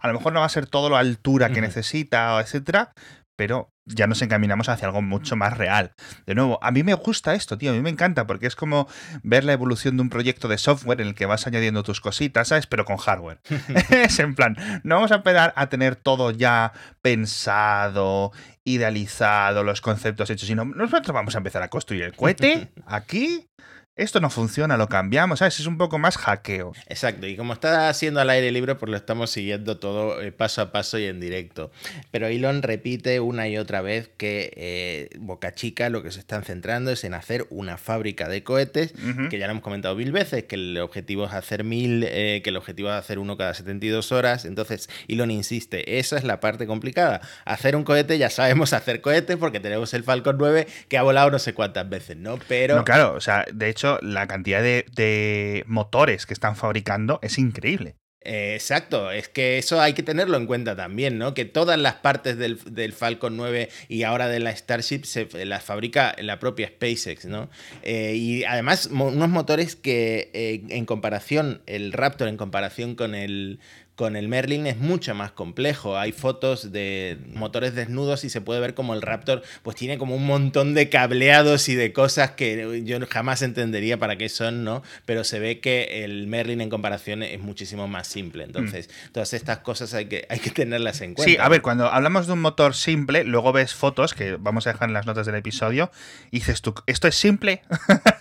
A 0.00 0.08
lo 0.08 0.14
mejor 0.14 0.32
no 0.32 0.40
va 0.40 0.46
a 0.46 0.50
ser 0.50 0.66
todo 0.66 0.88
la 0.90 0.98
altura 0.98 1.50
que 1.50 1.60
necesita, 1.60 2.40
etcétera, 2.40 2.92
pero 3.38 3.72
ya 3.84 4.08
nos 4.08 4.20
encaminamos 4.20 4.68
hacia 4.68 4.88
algo 4.88 5.00
mucho 5.00 5.36
más 5.36 5.56
real. 5.56 5.94
De 6.26 6.34
nuevo, 6.34 6.58
a 6.60 6.72
mí 6.72 6.82
me 6.82 6.94
gusta 6.94 7.34
esto, 7.34 7.56
tío, 7.56 7.70
a 7.70 7.72
mí 7.72 7.80
me 7.80 7.88
encanta, 7.88 8.26
porque 8.26 8.48
es 8.48 8.56
como 8.56 8.88
ver 9.22 9.44
la 9.44 9.52
evolución 9.52 9.96
de 9.96 10.02
un 10.02 10.10
proyecto 10.10 10.48
de 10.48 10.58
software 10.58 11.00
en 11.00 11.06
el 11.06 11.14
que 11.14 11.24
vas 11.24 11.46
añadiendo 11.46 11.84
tus 11.84 12.00
cositas, 12.00 12.48
¿sabes? 12.48 12.66
Pero 12.66 12.84
con 12.84 12.96
hardware. 12.96 13.38
es 13.90 14.18
en 14.18 14.34
plan, 14.34 14.56
no 14.82 14.96
vamos 14.96 15.12
a 15.12 15.16
empezar 15.16 15.52
a 15.54 15.68
tener 15.68 15.94
todo 15.94 16.32
ya 16.32 16.72
pensado, 17.00 18.32
idealizado, 18.64 19.62
los 19.62 19.80
conceptos 19.80 20.30
hechos, 20.30 20.48
sino 20.48 20.64
nosotros 20.64 21.14
vamos 21.14 21.36
a 21.36 21.38
empezar 21.38 21.62
a 21.62 21.68
construir 21.68 22.02
el 22.02 22.16
cohete 22.16 22.72
aquí 22.86 23.48
esto 23.98 24.20
no 24.20 24.30
funciona, 24.30 24.76
lo 24.76 24.88
cambiamos, 24.88 25.40
¿sabes? 25.40 25.58
Es 25.58 25.66
un 25.66 25.76
poco 25.76 25.98
más 25.98 26.16
hackeo. 26.16 26.72
Exacto, 26.86 27.26
y 27.26 27.36
como 27.36 27.52
está 27.52 27.88
haciendo 27.88 28.20
al 28.20 28.30
aire 28.30 28.52
libre, 28.52 28.76
pues 28.76 28.90
lo 28.90 28.96
estamos 28.96 29.30
siguiendo 29.30 29.78
todo 29.78 30.22
eh, 30.22 30.30
paso 30.30 30.62
a 30.62 30.70
paso 30.70 31.00
y 31.00 31.06
en 31.06 31.18
directo. 31.18 31.72
Pero 32.12 32.28
Elon 32.28 32.62
repite 32.62 33.18
una 33.18 33.48
y 33.48 33.58
otra 33.58 33.82
vez 33.82 34.08
que 34.16 34.52
eh, 34.56 35.10
Boca 35.18 35.52
Chica 35.52 35.90
lo 35.90 36.04
que 36.04 36.12
se 36.12 36.20
están 36.20 36.44
centrando 36.44 36.92
es 36.92 37.02
en 37.02 37.12
hacer 37.12 37.48
una 37.50 37.76
fábrica 37.76 38.28
de 38.28 38.44
cohetes, 38.44 38.94
que 39.30 39.38
ya 39.38 39.46
lo 39.46 39.50
hemos 39.50 39.64
comentado 39.64 39.96
mil 39.96 40.12
veces, 40.12 40.44
que 40.44 40.54
el 40.54 40.78
objetivo 40.78 41.26
es 41.26 41.32
hacer 41.32 41.64
mil, 41.64 42.04
eh, 42.06 42.40
que 42.44 42.50
el 42.50 42.56
objetivo 42.56 42.90
es 42.90 42.94
hacer 42.94 43.18
uno 43.18 43.36
cada 43.36 43.52
72 43.52 44.12
horas. 44.12 44.44
Entonces, 44.44 44.88
Elon 45.08 45.32
insiste, 45.32 45.98
esa 45.98 46.16
es 46.16 46.22
la 46.22 46.38
parte 46.38 46.68
complicada. 46.68 47.20
Hacer 47.44 47.74
un 47.74 47.82
cohete, 47.82 48.16
ya 48.16 48.30
sabemos 48.30 48.72
hacer 48.72 49.00
cohetes 49.00 49.36
porque 49.36 49.58
tenemos 49.58 49.92
el 49.92 50.04
Falcon 50.04 50.36
9 50.38 50.68
que 50.88 50.98
ha 50.98 51.02
volado 51.02 51.32
no 51.32 51.40
sé 51.40 51.52
cuántas 51.52 51.88
veces, 51.88 52.16
¿no? 52.16 52.38
Pero... 52.46 52.76
No, 52.76 52.84
claro, 52.84 53.14
o 53.14 53.20
sea, 53.20 53.44
de 53.52 53.68
hecho 53.68 53.87
la 54.02 54.26
cantidad 54.26 54.62
de, 54.62 55.64
motores 55.66 56.26
que 56.26 56.34
están 56.34 56.56
fabricando 56.56 57.18
es 57.22 57.38
increíble. 57.38 57.96
Exacto, 58.20 59.10
es 59.10 59.28
que 59.28 59.58
eso 59.58 59.80
hay 59.80 59.94
que 59.94 60.02
tenerlo 60.02 60.36
en 60.36 60.46
cuenta 60.46 60.76
también, 60.76 61.18
¿no? 61.18 61.32
Que 61.32 61.44
todas 61.44 61.78
las 61.78 61.94
partes 61.94 62.36
del, 62.36 62.92
Falcon 62.92 63.36
9 63.36 63.70
y 63.88 64.02
ahora 64.02 64.28
de 64.28 64.40
la 64.40 64.54
Starship 64.54 65.04
se 65.04 65.28
las 65.46 65.64
fabrica 65.64 66.14
la 66.18 66.38
propia 66.38 66.68
SpaceX, 66.68 67.24
¿no? 67.24 67.48
Eh, 67.82 68.14
y 68.16 68.44
además 68.44 68.90
unos 68.92 69.28
motores 69.28 69.76
que 69.76 70.30
eh, 70.34 70.62
en 70.68 70.84
comparación, 70.84 71.62
el 71.66 71.92
Raptor 71.92 72.28
en 72.28 72.36
comparación 72.36 72.96
con 72.96 73.14
el, 73.14 73.60
con 73.98 74.14
el 74.14 74.28
Merlin 74.28 74.68
es 74.68 74.76
mucho 74.76 75.12
más 75.16 75.32
complejo. 75.32 75.98
Hay 75.98 76.12
fotos 76.12 76.70
de 76.70 77.18
motores 77.34 77.74
desnudos 77.74 78.22
y 78.22 78.30
se 78.30 78.40
puede 78.40 78.60
ver 78.60 78.74
como 78.74 78.94
el 78.94 79.02
Raptor 79.02 79.42
pues 79.64 79.76
tiene 79.76 79.98
como 79.98 80.14
un 80.14 80.24
montón 80.24 80.72
de 80.72 80.88
cableados 80.88 81.68
y 81.68 81.74
de 81.74 81.92
cosas 81.92 82.30
que 82.30 82.82
yo 82.84 82.96
jamás 83.10 83.42
entendería 83.42 83.98
para 83.98 84.16
qué 84.16 84.28
son, 84.28 84.62
¿no? 84.62 84.84
Pero 85.04 85.24
se 85.24 85.40
ve 85.40 85.58
que 85.58 86.04
el 86.04 86.28
Merlin 86.28 86.60
en 86.60 86.70
comparación 86.70 87.24
es 87.24 87.40
muchísimo 87.40 87.88
más 87.88 88.06
simple. 88.06 88.44
Entonces, 88.44 88.88
mm. 88.88 89.12
todas 89.14 89.32
estas 89.34 89.58
cosas 89.58 89.92
hay 89.94 90.06
que, 90.06 90.26
hay 90.28 90.38
que 90.38 90.50
tenerlas 90.50 91.00
en 91.00 91.14
cuenta. 91.14 91.32
Sí, 91.32 91.36
a 91.36 91.48
ver, 91.48 91.60
cuando 91.60 91.88
hablamos 91.88 92.28
de 92.28 92.34
un 92.34 92.40
motor 92.40 92.76
simple, 92.76 93.24
luego 93.24 93.52
ves 93.52 93.74
fotos 93.74 94.14
que 94.14 94.36
vamos 94.36 94.68
a 94.68 94.74
dejar 94.74 94.90
en 94.90 94.94
las 94.94 95.06
notas 95.06 95.26
del 95.26 95.34
episodio 95.34 95.90
y 96.30 96.38
dices 96.38 96.62
tú, 96.62 96.72
¿esto 96.86 97.08
es 97.08 97.16
simple? 97.16 97.62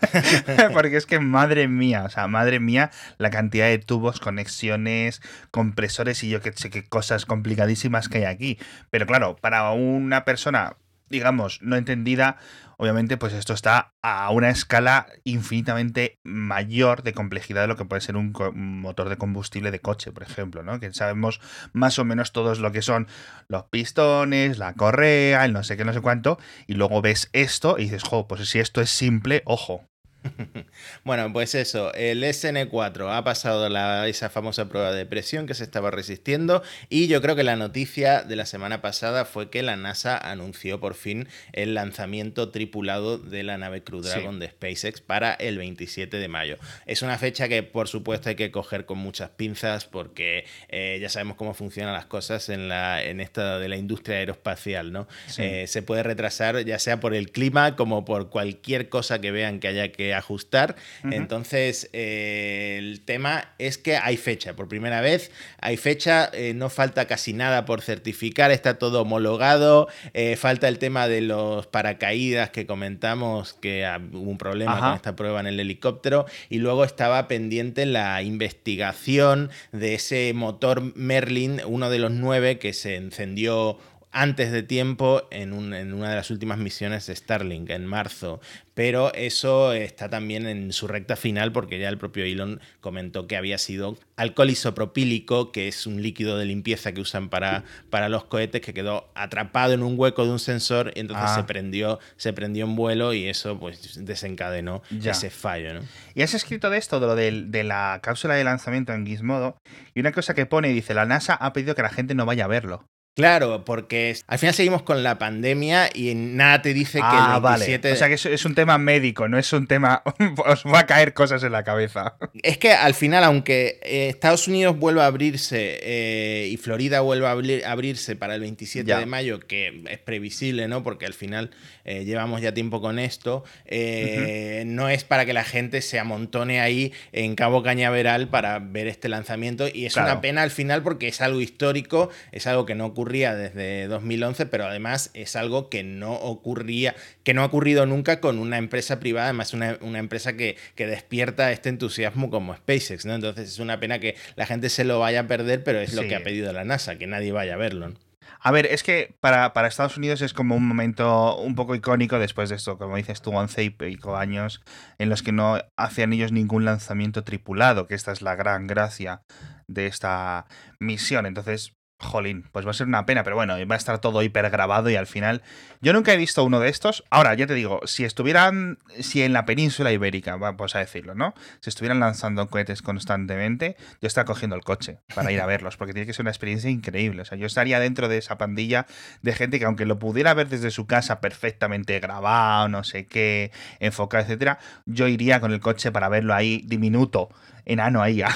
Porque 0.73 0.97
es 0.97 1.05
que 1.05 1.19
madre 1.19 1.67
mía, 1.67 2.03
o 2.03 2.09
sea, 2.09 2.27
madre 2.27 2.59
mía, 2.59 2.89
la 3.19 3.29
cantidad 3.29 3.67
de 3.67 3.77
tubos, 3.77 4.19
conexiones, 4.19 5.21
compresores 5.67 6.23
y 6.23 6.29
yo 6.29 6.41
que 6.41 6.53
sé 6.53 6.69
qué 6.69 6.87
cosas 6.87 7.25
complicadísimas 7.25 8.07
que 8.07 8.19
hay 8.19 8.23
aquí. 8.23 8.57
Pero 8.89 9.05
claro, 9.05 9.35
para 9.35 9.69
una 9.71 10.23
persona, 10.23 10.77
digamos, 11.09 11.61
no 11.61 11.75
entendida, 11.75 12.37
obviamente, 12.77 13.17
pues 13.17 13.33
esto 13.33 13.53
está 13.53 13.91
a 14.01 14.29
una 14.31 14.49
escala 14.49 15.07
infinitamente 15.25 16.19
mayor 16.23 17.03
de 17.03 17.11
complejidad 17.11 17.61
de 17.61 17.67
lo 17.67 17.75
que 17.75 17.83
puede 17.83 18.01
ser 18.01 18.15
un, 18.15 18.31
motor 18.55 19.09
de 19.09 19.17
combustible 19.17 19.71
de 19.71 19.81
coche, 19.81 20.13
por 20.13 20.23
ejemplo, 20.23 20.63
¿no? 20.63 20.79
Que 20.79 20.93
sabemos 20.93 21.41
más 21.73 21.99
o 21.99 22.05
menos 22.05 22.31
todos 22.31 22.59
lo 22.59 22.71
que 22.71 22.81
son 22.81 23.07
los 23.49 23.63
pistones, 23.65 24.57
la 24.57 24.73
correa, 24.73 25.43
el 25.43 25.51
no 25.51 25.63
sé 25.63 25.75
qué, 25.75 25.83
no 25.83 25.91
sé 25.91 25.99
cuánto, 25.99 26.39
y 26.65 26.75
luego 26.75 27.01
ves 27.01 27.29
esto 27.33 27.75
y 27.77 27.83
dices, 27.83 28.03
jo, 28.03 28.25
pues 28.25 28.47
si 28.47 28.59
esto 28.59 28.79
es 28.79 28.89
simple, 28.89 29.41
ojo. 29.45 29.83
Bueno, 31.03 31.31
pues 31.31 31.55
eso, 31.55 31.93
el 31.93 32.23
SN4 32.23 33.15
ha 33.15 33.23
pasado 33.23 33.67
esa 34.05 34.29
famosa 34.29 34.67
prueba 34.69 34.91
de 34.91 35.05
presión 35.05 35.47
que 35.47 35.53
se 35.53 35.63
estaba 35.63 35.91
resistiendo 35.91 36.63
y 36.89 37.07
yo 37.07 37.21
creo 37.21 37.35
que 37.35 37.43
la 37.43 37.55
noticia 37.55 38.23
de 38.23 38.35
la 38.35 38.45
semana 38.45 38.81
pasada 38.81 39.25
fue 39.25 39.49
que 39.49 39.63
la 39.63 39.75
NASA 39.75 40.17
anunció 40.17 40.79
por 40.79 40.95
fin 40.95 41.27
el 41.53 41.73
lanzamiento 41.73 42.49
tripulado 42.49 43.17
de 43.17 43.43
la 43.43 43.57
nave 43.57 43.83
Crew 43.83 44.01
Dragon 44.01 44.39
de 44.39 44.49
SpaceX 44.49 45.01
para 45.01 45.33
el 45.33 45.57
27 45.57 46.17
de 46.17 46.27
mayo. 46.27 46.57
Es 46.85 47.01
una 47.01 47.17
fecha 47.17 47.47
que 47.47 47.63
por 47.63 47.87
supuesto 47.87 48.29
hay 48.29 48.35
que 48.35 48.51
coger 48.51 48.85
con 48.85 48.97
muchas 48.97 49.29
pinzas 49.29 49.85
porque 49.85 50.45
eh, 50.69 50.97
ya 51.01 51.09
sabemos 51.09 51.37
cómo 51.37 51.53
funcionan 51.53 51.93
las 51.93 52.05
cosas 52.05 52.49
en, 52.49 52.69
la, 52.69 53.03
en 53.03 53.21
esta 53.21 53.59
de 53.59 53.69
la 53.69 53.77
industria 53.77 54.17
aeroespacial, 54.17 54.91
¿no? 54.91 55.07
Eh, 55.37 55.67
se 55.67 55.81
puede 55.81 56.03
retrasar 56.03 56.63
ya 56.65 56.79
sea 56.79 56.99
por 56.99 57.13
el 57.13 57.31
clima 57.31 57.75
como 57.75 58.05
por 58.05 58.29
cualquier 58.29 58.89
cosa 58.89 59.19
que 59.21 59.31
vean 59.31 59.59
que 59.59 59.67
haya 59.67 59.91
que 59.91 60.06
ajustar. 60.13 60.75
Entonces, 61.11 61.89
eh, 61.93 62.77
el 62.79 63.01
tema 63.01 63.53
es 63.57 63.77
que 63.77 63.97
hay 63.97 64.17
fecha. 64.17 64.55
Por 64.55 64.67
primera 64.67 65.01
vez 65.01 65.31
hay 65.59 65.77
fecha, 65.77 66.29
eh, 66.33 66.53
no 66.53 66.69
falta 66.69 67.05
casi 67.05 67.33
nada 67.33 67.65
por 67.65 67.81
certificar, 67.81 68.51
está 68.51 68.77
todo 68.77 69.01
homologado. 69.01 69.87
Eh, 70.13 70.35
falta 70.35 70.67
el 70.67 70.79
tema 70.79 71.07
de 71.07 71.21
los 71.21 71.67
paracaídas 71.67 72.49
que 72.49 72.65
comentamos, 72.65 73.53
que 73.53 73.87
hubo 74.13 74.29
un 74.29 74.37
problema 74.37 74.79
con 74.79 74.95
esta 74.95 75.15
prueba 75.15 75.39
en 75.39 75.47
el 75.47 75.59
helicóptero. 75.59 76.25
Y 76.49 76.59
luego 76.59 76.83
estaba 76.83 77.27
pendiente 77.27 77.85
la 77.85 78.21
investigación 78.21 79.49
de 79.71 79.95
ese 79.95 80.33
motor 80.33 80.95
Merlin, 80.95 81.61
uno 81.65 81.89
de 81.89 81.99
los 81.99 82.11
nueve 82.11 82.59
que 82.59 82.73
se 82.73 82.95
encendió 82.95 83.77
antes 84.19 84.51
de 84.51 84.63
tiempo 84.63 85.27
en, 85.29 85.53
en 85.73 85.93
una 85.93 86.09
de 86.09 86.15
las 86.15 86.31
últimas 86.31 86.57
misiones 86.57 87.05
de 87.05 87.15
Starlink, 87.15 87.69
en 87.69 87.85
marzo. 87.85 88.41
Pero 88.73 89.13
eso 89.13 89.73
está 89.73 90.09
también 90.09 90.47
en 90.47 90.71
su 90.73 90.87
recta 90.87 91.15
final 91.15 91.51
porque 91.51 91.79
ya 91.79 91.89
el 91.89 91.97
propio 91.97 92.25
Elon 92.25 92.59
comentó 92.79 93.27
que 93.27 93.35
había 93.37 93.57
sido 93.57 93.97
alcohol 94.15 94.49
isopropílico, 94.49 95.51
que 95.51 95.67
es 95.67 95.85
un 95.87 96.01
líquido 96.01 96.37
de 96.37 96.45
limpieza 96.45 96.91
que 96.93 97.01
usan 97.01 97.29
para, 97.29 97.63
para 97.89 98.09
los 98.09 98.25
cohetes, 98.25 98.61
que 98.61 98.73
quedó 98.73 99.09
atrapado 99.15 99.73
en 99.73 99.83
un 99.83 99.93
hueco 99.99 100.25
de 100.25 100.31
un 100.31 100.39
sensor 100.39 100.91
y 100.95 100.99
entonces 100.99 101.31
se, 101.31 101.39
Ah. 101.41 101.45
prendió, 101.47 101.99
se 102.17 102.33
prendió 102.33 102.65
en 102.65 102.75
vuelo 102.75 103.13
y 103.13 103.27
eso 103.27 103.59
pues 103.59 104.03
desencadenó 104.03 104.81
Ya. 104.91 105.11
ese 105.11 105.29
fallo. 105.29 105.73
¿no? 105.75 105.81
Y 106.15 106.21
has 106.23 106.33
escrito 106.33 106.69
de 106.69 106.77
esto, 106.77 106.99
de 106.99 107.07
lo 107.07 107.15
del- 107.15 107.51
de, 107.51 107.63
la 107.63 107.99
cápsula 108.01 108.33
de 108.35 108.43
lanzamiento 108.43 108.93
en 108.93 109.05
Gizmodo, 109.05 109.57
y 109.93 109.99
una 109.99 110.11
cosa 110.11 110.33
que 110.33 110.45
pone, 110.45 110.69
dice, 110.69 110.93
la 110.93 111.05
NASA 111.05 111.33
ha 111.35 111.53
pedido 111.53 111.75
que 111.75 111.81
la 111.83 111.89
gente 111.89 112.15
no 112.15 112.25
vaya 112.25 112.45
a 112.45 112.47
verlo. 112.47 112.85
Claro, 113.17 113.65
porque 113.65 114.15
al 114.27 114.37
final 114.39 114.53
seguimos 114.53 114.83
con 114.83 115.01
la 115.03 115.17
pandemia 115.17 115.89
y 115.93 116.13
nada 116.15 116.61
te 116.61 116.73
dice 116.73 116.99
que 116.99 117.03
ah, 117.03 117.33
el 117.37 117.41
vale. 117.41 117.65
27... 117.65 117.91
O 117.91 117.95
sea 117.95 118.07
que 118.07 118.13
es, 118.13 118.25
es 118.27 118.45
un 118.45 118.53
tema 118.55 118.77
médico, 118.77 119.27
no 119.27 119.37
es 119.39 119.51
un 119.53 119.65
tema... 119.65 120.03
Os 120.45 120.63
va 120.65 120.79
a 120.81 120.85
caer 120.85 121.13
cosas 121.15 121.41
en 121.43 121.51
la 121.51 121.63
cabeza. 121.63 122.15
Es 122.43 122.59
que 122.59 122.71
al 122.73 122.93
final, 122.93 123.23
aunque 123.23 123.79
eh, 123.81 124.07
Estados 124.09 124.47
Unidos 124.47 124.77
vuelva 124.77 125.05
a 125.05 125.07
abrirse 125.07 125.79
eh, 125.81 126.47
y 126.51 126.57
Florida 126.57 127.01
vuelva 127.01 127.31
a 127.31 127.35
abrir- 127.35 127.65
abrirse 127.65 128.15
para 128.15 128.35
el 128.35 128.41
27 128.41 128.87
Ya. 128.87 128.99
de 128.99 129.07
mayo, 129.07 129.39
que 129.39 129.81
es 129.89 129.97
previsible, 129.97 130.67
¿no? 130.67 130.83
Porque 130.83 131.07
al 131.07 131.13
final 131.15 131.49
eh, 131.85 132.05
llevamos 132.05 132.41
ya 132.41 132.53
tiempo 132.53 132.81
con 132.81 132.99
esto, 132.99 133.43
eh, 133.65 134.63
no 134.67 134.89
es 134.89 135.03
para 135.03 135.25
que 135.25 135.33
la 135.33 135.43
gente 135.43 135.81
se 135.81 135.99
amontone 135.99 136.61
ahí 136.61 136.93
en 137.13 137.35
Cabo 137.35 137.63
Cañaveral 137.63 138.27
para 138.29 138.59
ver 138.59 138.87
este 138.87 139.09
lanzamiento. 139.09 139.67
Y 139.73 139.85
es 139.85 139.93
Claro. 139.93 140.11
una 140.11 140.21
pena 140.21 140.43
al 140.43 140.51
final 140.51 140.83
porque 140.83 141.07
es 141.07 141.19
algo 141.21 141.41
histórico, 141.41 142.09
es 142.31 142.45
algo 142.45 142.65
que 142.65 142.75
no 142.75 142.93
ocurría 143.07 143.35
desde 143.35 143.87
2011, 143.87 144.47
pero 144.47 144.65
además 144.65 145.11
es 145.13 145.37
algo 145.37 145.69
que 145.69 145.83
no 145.83 146.11
ocurría, 146.13 146.93
que 147.23 147.33
no 147.33 147.41
ha 147.41 147.45
ocurrido 147.45 147.85
nunca 147.85 148.19
con 148.19 148.37
una 148.37 148.57
empresa 148.57 148.99
privada, 148.99 149.27
además 149.27 149.53
una, 149.53 149.77
una 149.79 149.99
empresa 149.99 150.35
que, 150.35 150.57
que 150.75 150.87
despierta 150.87 151.53
este 151.53 151.69
entusiasmo 151.69 152.29
como 152.29 152.53
SpaceX, 152.53 153.05
¿no? 153.05 153.15
Entonces 153.15 153.47
es 153.47 153.59
una 153.59 153.79
pena 153.79 153.99
que 153.99 154.15
la 154.35 154.45
gente 154.45 154.69
se 154.69 154.83
lo 154.83 154.99
vaya 154.99 155.21
a 155.21 155.27
perder, 155.27 155.63
pero 155.63 155.79
es 155.79 155.93
lo 155.93 156.01
Sí. 156.01 156.09
que 156.09 156.15
ha 156.17 156.23
pedido 156.23 156.51
la 156.51 156.65
NASA, 156.65 156.97
que 156.97 157.07
nadie 157.07 157.31
vaya 157.31 157.53
a 157.53 157.57
verlo. 157.57 157.87
¿no? 157.89 157.95
A 158.41 158.51
ver, 158.51 158.65
es 158.65 158.83
que 158.83 159.15
para, 159.21 159.53
para 159.53 159.67
Estados 159.69 159.95
Unidos 159.97 160.21
es 160.21 160.33
como 160.33 160.55
un 160.55 160.67
momento 160.67 161.37
un 161.37 161.55
poco 161.55 161.75
icónico 161.75 162.19
después 162.19 162.49
de 162.49 162.55
esto, 162.57 162.77
como 162.77 162.97
dices 162.97 163.21
tú, 163.21 163.31
11 163.31 163.63
y 163.63 163.69
pico 163.69 164.17
años 164.17 164.61
en 164.99 165.09
los 165.09 165.23
que 165.23 165.31
no 165.31 165.59
hacían 165.77 166.11
ellos 166.13 166.31
ningún 166.33 166.65
lanzamiento 166.65 167.23
tripulado, 167.23 167.87
que 167.87 167.95
esta 167.95 168.11
es 168.11 168.21
la 168.21 168.35
gran 168.35 168.67
gracia 168.67 169.21
de 169.67 169.87
esta 169.87 170.45
misión. 170.79 171.25
Entonces, 171.25 171.73
jolín, 171.99 172.45
pues 172.51 172.65
va 172.65 172.71
a 172.71 172.73
ser 172.73 172.87
una 172.87 173.05
pena, 173.05 173.23
pero 173.23 173.35
bueno, 173.35 173.55
va 173.67 173.75
a 173.75 173.77
estar 173.77 173.99
todo 173.99 174.21
hiper 174.21 174.49
grabado 174.49 174.89
y 174.89 174.95
al 174.95 175.07
final... 175.07 175.41
Yo 175.79 175.93
nunca 175.93 176.11
he 176.13 176.17
visto 176.17 176.43
uno 176.43 176.59
de 176.59 176.69
estos. 176.69 177.03
Ahora, 177.11 177.35
ya 177.35 177.45
te 177.45 177.53
digo, 177.53 177.81
si 177.85 178.03
estuvieran, 178.03 178.79
si 178.99 179.21
en 179.21 179.33
la 179.33 179.45
península 179.45 179.91
ibérica, 179.91 180.35
vamos 180.35 180.75
a 180.75 180.79
decirlo, 180.79 181.13
¿no? 181.13 181.35
Si 181.59 181.69
estuvieran 181.69 181.99
lanzando 181.99 182.47
cohetes 182.47 182.81
constantemente, 182.81 183.75
yo 184.01 184.07
estaría 184.07 184.25
cogiendo 184.25 184.55
el 184.55 184.63
coche 184.63 184.99
para 185.13 185.31
ir 185.31 185.39
a 185.39 185.45
verlos, 185.45 185.77
porque 185.77 185.93
tiene 185.93 186.07
que 186.07 186.13
ser 186.13 186.23
una 186.23 186.31
experiencia 186.31 186.69
increíble. 186.69 187.21
O 187.21 187.25
sea, 187.25 187.37
yo 187.37 187.45
estaría 187.45 187.79
dentro 187.79 188.07
de 188.07 188.17
esa 188.17 188.37
pandilla 188.37 188.87
de 189.21 189.33
gente 189.33 189.59
que 189.59 189.65
aunque 189.65 189.85
lo 189.85 189.99
pudiera 189.99 190.33
ver 190.33 190.49
desde 190.49 190.71
su 190.71 190.87
casa 190.87 191.21
perfectamente 191.21 191.99
grabado, 191.99 192.69
no 192.69 192.83
sé 192.83 193.05
qué, 193.05 193.51
enfocado, 193.79 194.23
etcétera, 194.23 194.57
yo 194.85 195.07
iría 195.07 195.39
con 195.39 195.51
el 195.51 195.59
coche 195.59 195.91
para 195.91 196.09
verlo 196.09 196.33
ahí 196.33 196.63
diminuto, 196.65 197.29
enano 197.65 198.01
ahí, 198.01 198.21
a, 198.23 198.29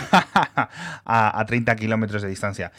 a, 1.05 1.39
a 1.39 1.45
30 1.45 1.75
kilómetros 1.75 2.21
de 2.21 2.29
distancia. 2.29 2.71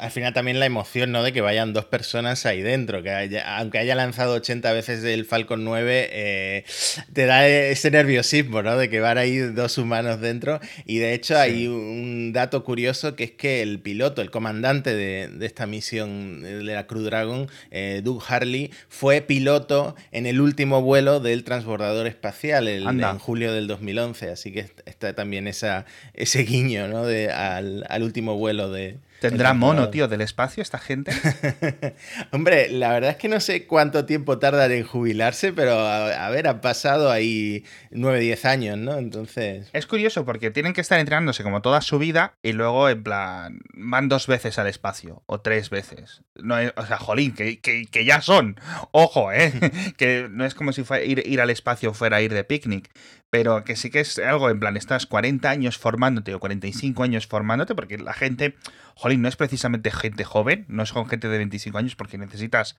Al 0.00 0.10
final 0.10 0.32
también 0.32 0.58
la 0.58 0.66
emoción, 0.66 1.12
¿no? 1.12 1.22
De 1.22 1.32
que 1.32 1.40
vayan 1.42 1.72
dos 1.72 1.84
personas 1.84 2.46
ahí 2.46 2.62
dentro, 2.62 3.02
que 3.02 3.10
haya- 3.10 3.58
aunque 3.58 3.78
haya 3.78 3.94
lanzado 3.94 4.34
80 4.34 4.72
veces 4.72 5.04
el 5.04 5.24
Falcon 5.26 5.62
9, 5.64 6.08
eh, 6.10 6.64
te 7.12 7.26
da 7.26 7.46
ese 7.46 7.90
nerviosismo, 7.90 8.62
¿no? 8.62 8.76
De 8.78 8.88
que 8.88 9.00
van 9.00 9.18
ahí 9.18 9.36
dos 9.38 9.76
humanos 9.78 10.20
dentro. 10.20 10.58
Y 10.86 10.98
de 10.98 11.12
hecho 11.14 11.38
hay 11.38 11.66
un 11.68 12.32
dato 12.32 12.64
curioso 12.64 13.14
que 13.14 13.24
es 13.24 13.30
que 13.32 13.62
el 13.62 13.78
piloto, 13.80 14.22
el 14.22 14.30
comandante 14.30 14.94
de, 14.94 15.28
de 15.28 15.46
esta 15.46 15.66
misión 15.66 16.42
de 16.42 16.62
la 16.64 16.86
Crew 16.86 17.02
Dragon, 17.02 17.48
eh, 17.70 18.00
Doug 18.02 18.22
Harley, 18.26 18.70
fue 18.88 19.20
piloto 19.20 19.94
en 20.12 20.26
el 20.26 20.40
último 20.40 20.82
vuelo 20.82 21.20
del 21.20 21.44
transbordador 21.44 22.06
espacial 22.06 22.68
el- 22.68 22.86
en 23.12 23.18
julio 23.18 23.52
del 23.52 23.66
2011. 23.66 24.30
Así 24.30 24.50
que 24.52 24.66
está 24.86 25.14
también 25.14 25.46
esa, 25.46 25.84
ese 26.14 26.44
guiño, 26.44 26.88
¿no? 26.88 27.04
De, 27.04 27.30
al, 27.30 27.84
al 27.88 28.02
último 28.02 28.36
vuelo 28.36 28.70
de... 28.70 28.96
¿Tendrá 29.20 29.54
mono, 29.54 29.90
tío, 29.90 30.08
del 30.08 30.20
espacio 30.22 30.62
esta 30.62 30.78
gente? 30.78 31.12
Hombre, 32.32 32.68
la 32.70 32.90
verdad 32.92 33.10
es 33.10 33.16
que 33.16 33.28
no 33.28 33.40
sé 33.40 33.66
cuánto 33.66 34.04
tiempo 34.06 34.38
tardan 34.38 34.72
en 34.72 34.84
jubilarse, 34.84 35.52
pero 35.52 35.78
a, 35.78 36.26
a 36.26 36.30
ver, 36.30 36.48
han 36.48 36.60
pasado 36.60 37.10
ahí 37.10 37.64
9, 37.90 38.20
10 38.20 38.44
años, 38.44 38.78
¿no? 38.78 38.96
Entonces... 38.98 39.68
Es 39.72 39.86
curioso 39.86 40.24
porque 40.24 40.50
tienen 40.50 40.72
que 40.72 40.80
estar 40.80 40.98
entrenándose 40.98 41.42
como 41.42 41.62
toda 41.62 41.80
su 41.80 41.98
vida 41.98 42.34
y 42.42 42.52
luego, 42.52 42.88
en 42.88 43.02
plan, 43.02 43.60
van 43.74 44.08
dos 44.08 44.26
veces 44.26 44.58
al 44.58 44.66
espacio 44.66 45.22
o 45.26 45.40
tres 45.40 45.70
veces. 45.70 46.22
No 46.36 46.58
es- 46.58 46.72
o 46.76 46.86
sea, 46.86 46.98
jolín, 46.98 47.32
que, 47.34 47.60
que- 47.60 47.86
que 47.86 48.04
ya 48.04 48.22
son. 48.22 48.58
Ojo, 48.92 49.32
¿eh? 49.32 49.52
que 49.96 50.28
no 50.30 50.44
es 50.44 50.54
como 50.54 50.72
si 50.72 50.82
fuera 50.84 51.04
ir, 51.04 51.22
ir 51.26 51.40
al 51.40 51.50
espacio 51.50 51.92
fuera 51.94 52.22
ir 52.22 52.32
de 52.32 52.44
picnic. 52.44 52.90
Pero 53.30 53.64
que 53.64 53.76
sí 53.76 53.90
que 53.90 54.00
es 54.00 54.18
algo, 54.18 54.50
en 54.50 54.58
plan, 54.58 54.76
estás 54.76 55.06
40 55.06 55.48
años 55.48 55.78
formándote 55.78 56.34
o 56.34 56.40
45 56.40 57.02
años 57.04 57.26
formándote, 57.28 57.76
porque 57.76 57.96
la 57.96 58.12
gente, 58.12 58.56
jolín, 58.96 59.22
no 59.22 59.28
es 59.28 59.36
precisamente 59.36 59.92
gente 59.92 60.24
joven, 60.24 60.64
no 60.68 60.82
es 60.82 60.92
con 60.92 61.06
gente 61.06 61.28
de 61.28 61.38
25 61.38 61.78
años, 61.78 61.94
porque 61.94 62.18
necesitas 62.18 62.76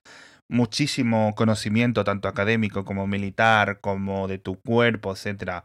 muchísimo 0.48 1.34
conocimiento, 1.34 2.04
tanto 2.04 2.28
académico 2.28 2.84
como 2.84 3.06
militar, 3.06 3.80
como 3.80 4.28
de 4.28 4.38
tu 4.38 4.60
cuerpo, 4.60 5.12
etcétera. 5.12 5.64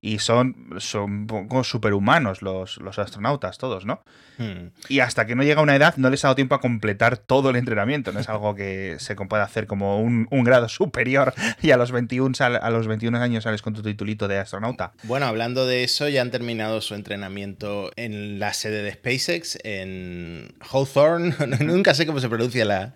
Y 0.00 0.20
son, 0.20 0.76
son 0.78 1.02
un 1.12 1.26
poco 1.26 1.64
superhumanos 1.64 2.40
los, 2.40 2.76
los 2.76 3.00
astronautas, 3.00 3.58
todos, 3.58 3.84
¿no? 3.84 4.00
hmm. 4.38 4.68
Y 4.88 5.00
hasta 5.00 5.26
que 5.26 5.34
no 5.34 5.42
llega 5.42 5.60
una 5.60 5.74
edad, 5.74 5.96
no 5.96 6.08
les 6.08 6.24
ha 6.24 6.28
dado 6.28 6.36
tiempo 6.36 6.54
a 6.54 6.60
completar 6.60 7.16
todo 7.16 7.50
el 7.50 7.56
entrenamiento. 7.56 8.12
No 8.12 8.20
es 8.20 8.28
algo 8.28 8.54
que 8.54 8.94
se 9.00 9.16
pueda 9.16 9.42
hacer 9.42 9.66
como 9.66 10.00
un, 10.00 10.28
un 10.30 10.44
grado 10.44 10.68
superior 10.68 11.34
y 11.62 11.72
a 11.72 11.76
los, 11.76 11.90
21, 11.90 12.32
sal- 12.36 12.60
a 12.62 12.70
los 12.70 12.86
21 12.86 13.18
años 13.18 13.42
sales 13.42 13.60
con 13.60 13.74
tu 13.74 13.82
titulito 13.82 14.28
de 14.28 14.38
astronauta. 14.38 14.92
Bueno, 15.02 15.26
hablando 15.26 15.66
de 15.66 15.82
eso, 15.82 16.08
ya 16.08 16.22
han 16.22 16.30
terminado 16.30 16.80
su 16.80 16.94
entrenamiento 16.94 17.90
en 17.96 18.38
la 18.38 18.52
sede 18.54 18.84
de 18.84 18.92
SpaceX, 18.92 19.58
en 19.64 20.54
Hawthorne, 20.60 21.34
nunca 21.64 21.92
sé 21.94 22.06
cómo 22.06 22.20
se 22.20 22.28
pronuncia 22.28 22.64
la... 22.64 22.94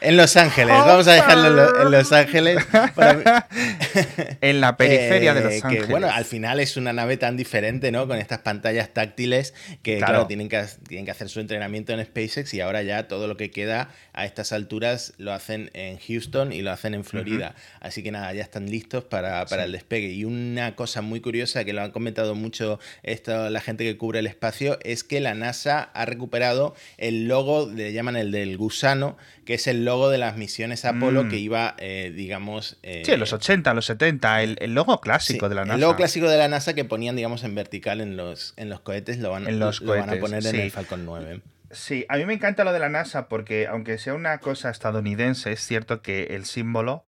En 0.00 0.16
Los 0.18 0.36
Ángeles, 0.36 0.74
vamos 0.74 1.06
a 1.08 1.12
dejarlo 1.14 1.46
en, 1.48 1.56
lo- 1.56 1.82
en 1.82 1.90
Los 1.90 2.12
Ángeles. 2.12 2.62
Para 2.94 3.48
En 4.42 4.60
la 4.60 4.76
periferia 4.76 5.32
de 5.32 5.40
Eh, 5.40 5.44
Los 5.44 5.64
Ángeles. 5.64 5.86
Que, 5.86 5.90
bueno, 5.90 6.10
al 6.10 6.24
final 6.26 6.60
es 6.60 6.76
una 6.76 6.92
nave 6.92 7.16
tan 7.16 7.36
diferente, 7.38 7.90
¿no? 7.90 8.06
Con 8.06 8.18
estas 8.18 8.40
pantallas 8.40 8.90
táctiles 8.92 9.54
que, 9.82 9.96
Claro. 9.96 10.12
claro, 10.12 10.26
tienen, 10.26 10.48
que, 10.50 10.62
tienen 10.88 11.06
que 11.06 11.10
hacer 11.10 11.28
su 11.30 11.40
entrenamiento 11.40 11.92
en 11.92 12.04
SpaceX 12.04 12.52
y 12.52 12.60
ahora 12.60 12.82
ya 12.82 13.08
todo 13.08 13.26
lo 13.28 13.36
que 13.38 13.50
queda 13.50 13.88
a 14.12 14.26
estas 14.26 14.52
alturas 14.52 15.14
lo 15.16 15.32
hacen 15.32 15.70
en 15.72 15.98
Houston 15.98 16.52
y 16.52 16.60
lo 16.60 16.70
hacen 16.70 16.92
en 16.94 17.04
Florida. 17.04 17.54
Así 17.80 18.02
que 18.02 18.10
nada, 18.10 18.32
ya 18.34 18.42
están 18.42 18.70
listos 18.70 19.04
para, 19.04 19.46
para 19.46 19.62
Sí. 19.62 19.66
el 19.66 19.72
despegue. 19.72 20.08
Y 20.08 20.24
una 20.26 20.76
cosa 20.76 21.00
muy 21.00 21.20
curiosa 21.20 21.64
que 21.64 21.72
lo 21.72 21.80
han 21.82 21.92
comentado 21.92 22.34
mucho 22.34 22.78
esto, 23.02 23.48
la 23.48 23.60
gente 23.60 23.84
que 23.84 23.96
cubre 23.96 24.18
el 24.18 24.26
espacio 24.26 24.78
es 24.82 25.02
que 25.02 25.20
la 25.20 25.34
NASA 25.34 25.82
ha 25.94 26.04
recuperado 26.04 26.74
el 26.98 27.26
logo, 27.26 27.70
le 27.70 27.92
llaman 27.94 28.16
el 28.16 28.30
del 28.32 28.58
gusano, 28.58 29.16
que 29.44 29.54
es 29.54 29.66
el 29.66 29.84
logo 29.84 30.10
de 30.10 30.18
las 30.18 30.36
misiones 30.36 30.84
Apolo 30.84 31.24
Mm. 31.24 31.28
que 31.28 31.36
iba, 31.38 31.74
eh, 31.78 32.12
digamos... 32.14 32.78
eh, 32.82 33.02
Sí, 33.04 33.12
en 33.12 33.20
los 33.20 33.32
80, 33.32 33.72
los 33.74 33.86
70, 33.86 34.42
el, 34.42 34.56
el 34.60 34.74
logo 34.74 35.00
clásico 35.00 35.46
Sí, 35.46 35.48
de 35.50 35.54
la 35.54 35.62
NASA. 35.64 35.74
El 35.74 35.80
logo 35.80 35.96
clásico 35.96 36.28
de 36.28 36.36
la 36.38 36.48
NASA 36.48 36.74
que 36.74 36.84
ponían, 36.84 37.16
digamos, 37.16 37.44
en 37.44 37.54
vertical 37.54 38.00
en 38.00 38.16
los, 38.16 38.54
en 38.56 38.68
los 38.68 38.80
cohetes, 38.80 39.18
lo 39.18 39.30
van, 39.30 39.46
En 39.46 39.58
los 39.58 39.80
lo 39.80 39.92
van 39.92 40.00
a 40.02 40.06
cohetes, 40.06 40.20
poner 40.20 40.42
sí. 40.42 40.48
en 40.48 40.56
el 40.60 40.70
Falcon 40.70 41.04
9. 41.04 41.40
Sí, 41.70 42.06
a 42.08 42.16
mí 42.16 42.24
me 42.26 42.34
encanta 42.34 42.62
lo 42.64 42.72
de 42.72 42.78
la 42.78 42.88
NASA 42.88 43.28
porque 43.28 43.66
aunque 43.66 43.98
sea 43.98 44.14
una 44.14 44.38
cosa 44.38 44.70
estadounidense, 44.70 45.50
es 45.52 45.60
cierto 45.66 46.02
que 46.02 46.24
el 46.30 46.44
símbolo 46.44 47.06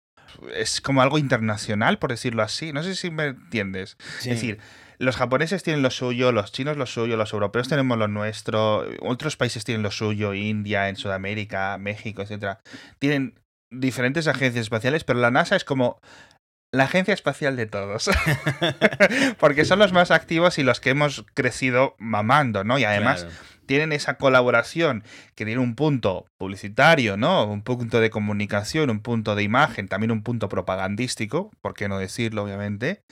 es 0.56 0.80
como 0.82 1.02
algo 1.02 1.18
internacional, 1.18 2.00
por 2.00 2.12
decirlo 2.12 2.44
así. 2.44 2.72
No 2.74 2.82
sé 2.82 2.96
si 2.96 3.12
me 3.12 3.26
entiendes. 3.26 3.98
Sí. 4.20 4.30
Es 4.30 4.36
decir, 4.38 4.60
los 5.00 5.16
japoneses 5.16 5.64
tienen 5.64 5.82
lo 5.82 5.90
suyo, 5.92 6.32
los 6.32 6.52
chinos 6.52 6.78
lo 6.78 6.86
suyo, 6.86 7.18
los 7.18 7.34
europeos 7.34 7.68
tenemos 7.68 7.98
lo 7.98 8.08
nuestro, 8.08 8.86
otros 9.02 9.38
países 9.38 9.64
tienen 9.64 9.84
lo 9.84 9.92
suyo, 9.92 10.34
India, 10.34 10.90
en 10.90 10.96
Sudamérica, 10.96 11.78
México, 11.78 12.22
etcétera. 12.22 12.60
Tienen 13.00 13.40
diferentes 13.72 14.28
agencias 14.28 14.64
espaciales, 14.64 15.04
pero 15.04 15.20
la 15.20 15.32
NASA 15.32 15.56
es 15.56 15.64
como 15.66 16.00
la 16.72 16.86
agencia 16.86 17.14
espacial 17.14 17.56
de 17.56 17.68
todos. 17.68 18.10
Porque 19.40 19.66
son 19.66 19.80
los 19.80 19.94
más 19.94 20.12
activos 20.12 20.58
y 20.58 20.64
los 20.64 20.80
que 20.80 20.90
hemos 20.90 21.26
crecido 21.34 21.96
mamando, 22.00 22.64
¿no? 22.64 22.80
Y 22.80 22.84
además 22.84 23.24
Claro. 23.26 23.38
tienen 23.68 23.92
esa 23.92 24.16
colaboración 24.16 25.04
que 25.36 25.46
tiene 25.46 25.62
un 25.62 25.76
punto 25.76 26.26
publicitario, 26.40 27.16
¿no? 27.16 27.46
Un 27.46 27.62
punto 27.62 28.00
de 28.00 28.10
comunicación, 28.10 28.90
un 28.90 29.02
punto 29.02 29.36
de 29.36 29.44
imagen, 29.44 29.88
también 29.88 30.12
un 30.12 30.24
punto 30.24 30.50
propagandístico, 30.50 31.52
por 31.62 31.74
qué 31.76 31.88
no 31.88 32.00
decirlo, 32.00 32.44
obviamente, 32.44 33.04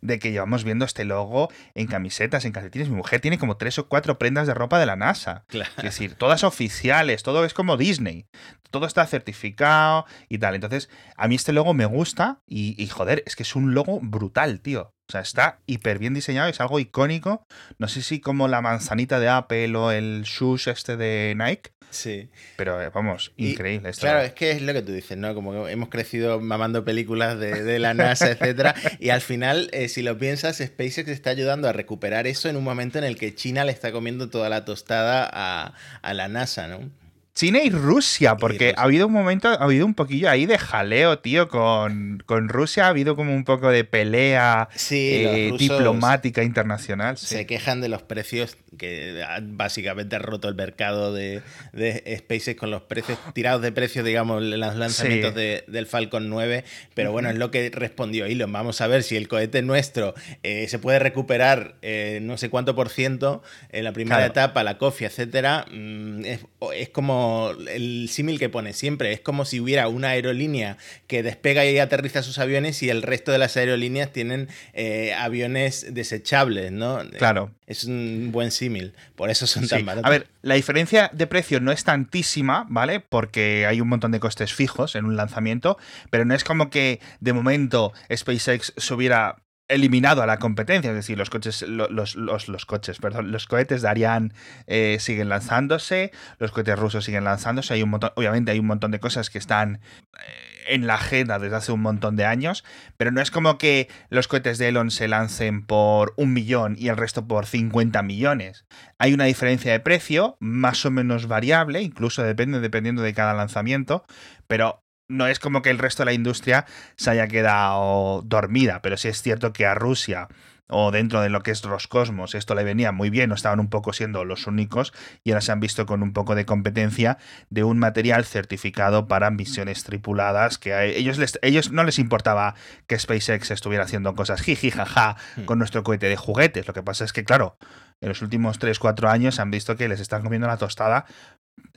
de 0.00 0.18
que 0.18 0.32
llevamos 0.32 0.64
viendo 0.64 0.84
este 0.84 1.04
logo 1.04 1.50
en 1.74 1.86
camisetas, 1.86 2.44
en 2.44 2.52
calcetines. 2.52 2.88
Mi 2.88 2.96
mujer 2.96 3.20
tiene 3.20 3.38
como 3.38 3.56
tres 3.56 3.78
o 3.78 3.88
cuatro 3.88 4.18
prendas 4.18 4.46
de 4.46 4.54
ropa 4.54 4.78
de 4.78 4.86
la 4.86 4.96
NASA. 4.96 5.44
Claro. 5.48 5.70
Es 5.78 5.84
decir, 5.84 6.14
todas 6.14 6.44
oficiales, 6.44 7.22
todo 7.22 7.44
es 7.44 7.54
como 7.54 7.76
Disney. 7.76 8.26
Todo 8.70 8.86
está 8.86 9.06
certificado 9.06 10.06
y 10.28 10.38
tal. 10.38 10.54
Entonces, 10.54 10.88
a 11.16 11.28
mí 11.28 11.34
este 11.34 11.52
logo 11.52 11.74
me 11.74 11.86
gusta 11.86 12.42
y, 12.46 12.80
y 12.82 12.86
joder, 12.88 13.22
es 13.26 13.36
que 13.36 13.42
es 13.42 13.56
un 13.56 13.74
logo 13.74 13.98
brutal, 14.00 14.60
tío. 14.60 14.94
O 15.10 15.12
sea, 15.12 15.22
está 15.22 15.58
hiper 15.66 15.98
bien 15.98 16.14
diseñado, 16.14 16.48
es 16.48 16.60
algo 16.60 16.78
icónico. 16.78 17.44
No 17.78 17.88
sé 17.88 18.00
si 18.00 18.20
como 18.20 18.46
la 18.46 18.60
manzanita 18.60 19.18
de 19.18 19.28
Apple 19.28 19.74
o 19.76 19.90
el 19.90 20.22
shush 20.22 20.68
este 20.68 20.96
de 20.96 21.34
Nike, 21.36 21.72
Sí. 21.90 22.28
pero 22.56 22.80
eh, 22.80 22.90
vamos, 22.94 23.32
Y, 23.36 23.50
increíble. 23.50 23.90
esto. 23.90 24.02
Claro, 24.02 24.20
es 24.20 24.32
que 24.34 24.52
es 24.52 24.62
lo 24.62 24.72
que 24.72 24.82
tú 24.82 24.92
dices, 24.92 25.18
¿no? 25.18 25.34
Como 25.34 25.64
que 25.64 25.72
hemos 25.72 25.88
crecido 25.88 26.38
mamando 26.38 26.84
películas 26.84 27.40
de, 27.40 27.64
de 27.64 27.80
la 27.80 27.92
NASA, 27.92 28.30
etcétera, 28.30 28.76
y 29.00 29.08
al 29.08 29.20
final, 29.20 29.68
eh, 29.72 29.88
si 29.88 30.02
lo 30.02 30.16
piensas, 30.16 30.58
SpaceX 30.58 31.08
está 31.08 31.30
ayudando 31.30 31.68
a 31.68 31.72
recuperar 31.72 32.28
eso 32.28 32.48
en 32.48 32.54
un 32.56 32.62
momento 32.62 32.98
en 32.98 33.04
el 33.04 33.16
que 33.16 33.34
China 33.34 33.64
le 33.64 33.72
está 33.72 33.90
comiendo 33.90 34.30
toda 34.30 34.48
la 34.48 34.64
tostada 34.64 35.28
a, 35.32 35.74
a 36.02 36.14
la 36.14 36.28
NASA, 36.28 36.68
¿no? 36.68 36.88
China 37.32 37.60
y 37.62 37.70
Rusia, 37.70 38.36
porque 38.36 38.70
Rusia. 38.70 38.74
ha 38.76 38.82
habido 38.84 39.06
un 39.06 39.12
momento, 39.12 39.48
ha 39.48 39.54
habido 39.54 39.86
un 39.86 39.94
poquillo 39.94 40.28
ahí 40.28 40.46
de 40.46 40.58
jaleo, 40.58 41.20
tío, 41.20 41.48
con, 41.48 42.22
con 42.26 42.48
Rusia. 42.48 42.86
Ha 42.86 42.88
habido 42.88 43.16
como 43.16 43.34
un 43.34 43.44
poco 43.44 43.70
de 43.70 43.84
pelea 43.84 44.68
Sí, 44.74 45.24
eh, 45.24 45.52
diplomática 45.56 46.42
internacional. 46.42 47.16
sí. 47.16 47.26
Se 47.26 47.46
quejan 47.46 47.80
de 47.80 47.88
los 47.88 48.02
precios, 48.02 48.56
que 48.76 49.24
básicamente 49.42 50.16
ha 50.16 50.18
roto 50.18 50.48
el 50.48 50.54
mercado 50.54 51.14
de, 51.14 51.40
de 51.72 52.16
SpaceX 52.18 52.58
con 52.58 52.70
los 52.70 52.82
precios 52.82 53.16
tirados 53.32 53.62
de 53.62 53.72
precio, 53.72 54.02
digamos, 54.02 54.42
en 54.42 54.58
los 54.60 54.76
lanzamientos 54.76 55.30
Sí. 55.32 55.36
de- 55.40 55.64
del 55.68 55.86
Falcon 55.86 56.28
9. 56.28 56.64
Pero 56.94 57.12
bueno, 57.12 57.30
es 57.30 57.36
lo 57.36 57.50
que 57.50 57.70
respondió 57.72 58.26
Elon. 58.26 58.52
Vamos 58.52 58.80
a 58.80 58.86
ver 58.88 59.02
si 59.02 59.16
el 59.16 59.28
cohete 59.28 59.62
nuestro 59.62 60.14
eh, 60.42 60.66
se 60.68 60.78
puede 60.78 60.98
recuperar 60.98 61.76
eh, 61.82 62.18
no 62.22 62.36
sé 62.36 62.50
cuánto 62.50 62.74
por 62.74 62.88
ciento 62.90 63.42
en 63.70 63.84
la 63.84 63.92
primera 63.92 64.16
Claro. 64.16 64.32
etapa, 64.32 64.62
la 64.64 64.76
COFI, 64.78 65.04
etcétera. 65.06 65.64
Mm, 65.70 66.24
Es, 66.24 66.40
es 66.74 66.88
como 66.90 67.19
el 67.68 68.08
símil 68.10 68.38
que 68.38 68.48
pone 68.48 68.72
siempre. 68.72 69.12
Es 69.12 69.20
como 69.20 69.44
si 69.44 69.60
hubiera 69.60 69.88
una 69.88 70.08
aerolínea 70.10 70.76
que 71.06 71.22
despega 71.22 71.64
y 71.66 71.78
aterriza 71.78 72.22
sus 72.22 72.38
aviones 72.38 72.82
y 72.82 72.90
el 72.90 73.02
resto 73.02 73.32
de 73.32 73.38
las 73.38 73.56
aerolíneas 73.56 74.12
tienen 74.12 74.48
eh, 74.72 75.12
aviones 75.14 75.86
desechables, 75.92 76.72
¿no? 76.72 76.98
Claro. 77.18 77.52
Es 77.66 77.84
un 77.84 78.30
buen 78.32 78.50
símil. 78.50 78.94
Por 79.16 79.30
eso 79.30 79.46
son 79.46 79.64
Sí. 79.64 79.68
tan 79.70 79.86
baratos. 79.86 80.06
A 80.06 80.10
ver, 80.10 80.26
la 80.42 80.54
diferencia 80.54 81.10
de 81.12 81.26
precio 81.26 81.60
no 81.60 81.72
es 81.72 81.84
tantísima, 81.84 82.66
¿vale? 82.68 83.00
Porque 83.00 83.66
hay 83.66 83.80
un 83.80 83.88
montón 83.88 84.12
de 84.12 84.20
costes 84.20 84.52
fijos 84.52 84.94
en 84.96 85.04
un 85.04 85.16
lanzamiento, 85.16 85.78
pero 86.10 86.24
no 86.24 86.34
es 86.34 86.44
como 86.44 86.70
que 86.70 87.00
de 87.20 87.32
momento 87.32 87.92
SpaceX 88.14 88.72
se 88.76 88.94
hubiera 88.94 89.36
eliminado 89.70 90.22
a 90.22 90.26
la 90.26 90.38
competencia, 90.38 90.90
es 90.90 90.96
decir, 90.96 91.16
los 91.16 91.30
coches, 91.30 91.62
lo- 91.62 91.88
los, 91.88 92.16
los, 92.16 92.48
los 92.48 92.66
perdón, 93.00 93.32
los 93.32 93.46
cohetes 93.46 93.82
de 93.82 93.88
Ariane 93.88 94.32
eh, 94.66 94.98
siguen 95.00 95.28
lanzándose, 95.28 96.12
los 96.38 96.52
cohetes 96.52 96.78
rusos 96.78 97.04
siguen 97.04 97.24
lanzándose, 97.24 97.74
hay 97.74 97.82
un 97.82 97.94
obviamente 97.94 98.50
hay 98.52 98.58
un 98.58 98.66
montón 98.66 98.90
de 98.90 99.00
cosas 99.00 99.30
que 99.30 99.38
están 99.38 99.76
eh, 99.76 100.74
en 100.74 100.86
la 100.86 100.94
agenda 100.94 101.38
desde 101.38 101.56
hace 101.56 101.72
un 101.72 101.80
montón 101.80 102.16
de 102.16 102.24
años, 102.26 102.64
pero 102.96 103.10
no 103.10 103.20
es 103.20 103.30
como 103.30 103.58
que 103.58 103.88
los 104.10 104.28
cohetes 104.28 104.58
de 104.58 104.68
Elon 104.68 104.90
se 104.90 105.08
lancen 105.08 105.64
por 105.64 106.12
un 106.16 106.32
millón 106.32 106.76
y 106.78 106.88
el 106.88 106.96
resto 106.96 107.26
por 107.26 107.46
50 107.46 108.02
millones. 108.02 108.66
Hay 108.98 109.14
una 109.14 109.24
diferencia 109.24 109.72
de 109.72 109.80
precio 109.80 110.36
más 110.40 110.84
o 110.84 110.90
menos 110.90 111.26
variable, 111.26 111.80
incluso 111.82 112.22
depende 112.22 112.60
dependiendo 112.60 113.02
de 113.02 113.14
cada 113.14 113.34
lanzamiento, 113.34 114.04
pero 114.46 114.84
no 115.10 115.26
es 115.26 115.38
como 115.38 115.60
que 115.60 115.70
el 115.70 115.78
resto 115.78 116.02
de 116.02 116.06
la 116.06 116.12
industria 116.12 116.64
se 116.96 117.10
haya 117.10 117.28
quedado 117.28 118.22
dormida, 118.22 118.80
pero 118.80 118.96
sí 118.96 119.08
es 119.08 119.20
cierto 119.20 119.52
que 119.52 119.66
a 119.66 119.74
Rusia 119.74 120.28
o 120.72 120.92
dentro 120.92 121.20
de 121.20 121.30
lo 121.30 121.42
que 121.42 121.50
es 121.50 121.62
Roscosmos 121.62 122.36
esto 122.36 122.54
le 122.54 122.62
venía 122.62 122.92
muy 122.92 123.10
bien, 123.10 123.30
no 123.30 123.34
estaban 123.34 123.58
un 123.58 123.68
poco 123.68 123.92
siendo 123.92 124.24
los 124.24 124.46
únicos 124.46 124.92
y 125.24 125.32
ahora 125.32 125.40
se 125.40 125.50
han 125.50 125.58
visto 125.58 125.84
con 125.84 126.04
un 126.04 126.12
poco 126.12 126.36
de 126.36 126.46
competencia 126.46 127.18
de 127.48 127.64
un 127.64 127.80
material 127.80 128.24
certificado 128.24 129.08
para 129.08 129.32
misiones 129.32 129.82
tripuladas 129.82 130.58
que 130.58 130.72
a 130.72 130.84
ellos, 130.84 131.18
les, 131.18 131.40
ellos 131.42 131.72
no 131.72 131.82
les 131.82 131.98
importaba 131.98 132.54
que 132.86 132.96
SpaceX 132.96 133.50
estuviera 133.50 133.82
haciendo 133.82 134.14
cosas 134.14 134.42
jiji 134.42 134.70
jaja 134.70 135.16
Hmm. 135.36 135.44
con 135.44 135.58
nuestro 135.58 135.82
cohete 135.82 136.08
de 136.08 136.16
juguetes. 136.16 136.66
Lo 136.66 136.74
que 136.74 136.82
pasa 136.82 137.04
es 137.04 137.12
que, 137.12 137.24
claro, 137.24 137.56
en 138.00 138.08
los 138.08 138.22
últimos 138.22 138.58
3-4 138.58 139.10
años 139.10 139.40
han 139.40 139.50
visto 139.50 139.76
que 139.76 139.88
les 139.88 140.00
están 140.00 140.22
comiendo 140.22 140.46
la 140.46 140.56
tostada. 140.56 141.04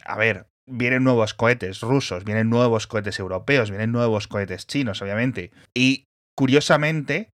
A 0.05 0.15
ver, 0.17 0.47
vienen 0.67 1.03
nuevos 1.03 1.33
cohetes 1.33 1.81
rusos, 1.81 2.23
vienen 2.23 2.49
nuevos 2.49 2.87
cohetes 2.87 3.19
europeos, 3.19 3.69
vienen 3.69 3.91
nuevos 3.91 4.27
cohetes 4.27 4.67
chinos, 4.67 5.01
obviamente. 5.01 5.51
Y 5.75 6.05
curiosamente, 6.35 7.29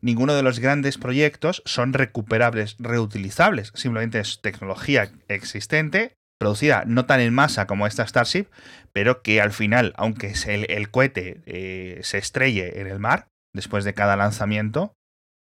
ninguno 0.00 0.34
de 0.34 0.42
los 0.42 0.58
grandes 0.58 0.98
proyectos 0.98 1.62
son 1.64 1.92
recuperables, 1.92 2.76
reutilizables. 2.78 3.72
Simplemente 3.74 4.20
es 4.20 4.40
tecnología 4.40 5.10
existente, 5.28 6.14
producida 6.38 6.84
no 6.86 7.06
tan 7.06 7.20
en 7.20 7.34
masa 7.34 7.66
como 7.66 7.86
esta 7.86 8.06
Starship, 8.06 8.46
pero 8.92 9.22
que 9.22 9.40
al 9.40 9.52
final, 9.52 9.92
aunque 9.96 10.34
el, 10.46 10.70
el 10.70 10.90
cohete 10.90 11.40
eh, 11.46 12.00
se 12.02 12.18
estrelle 12.18 12.80
en 12.80 12.88
el 12.88 12.98
mar, 12.98 13.28
después 13.54 13.84
de 13.84 13.94
cada 13.94 14.16
lanzamiento, 14.16 14.94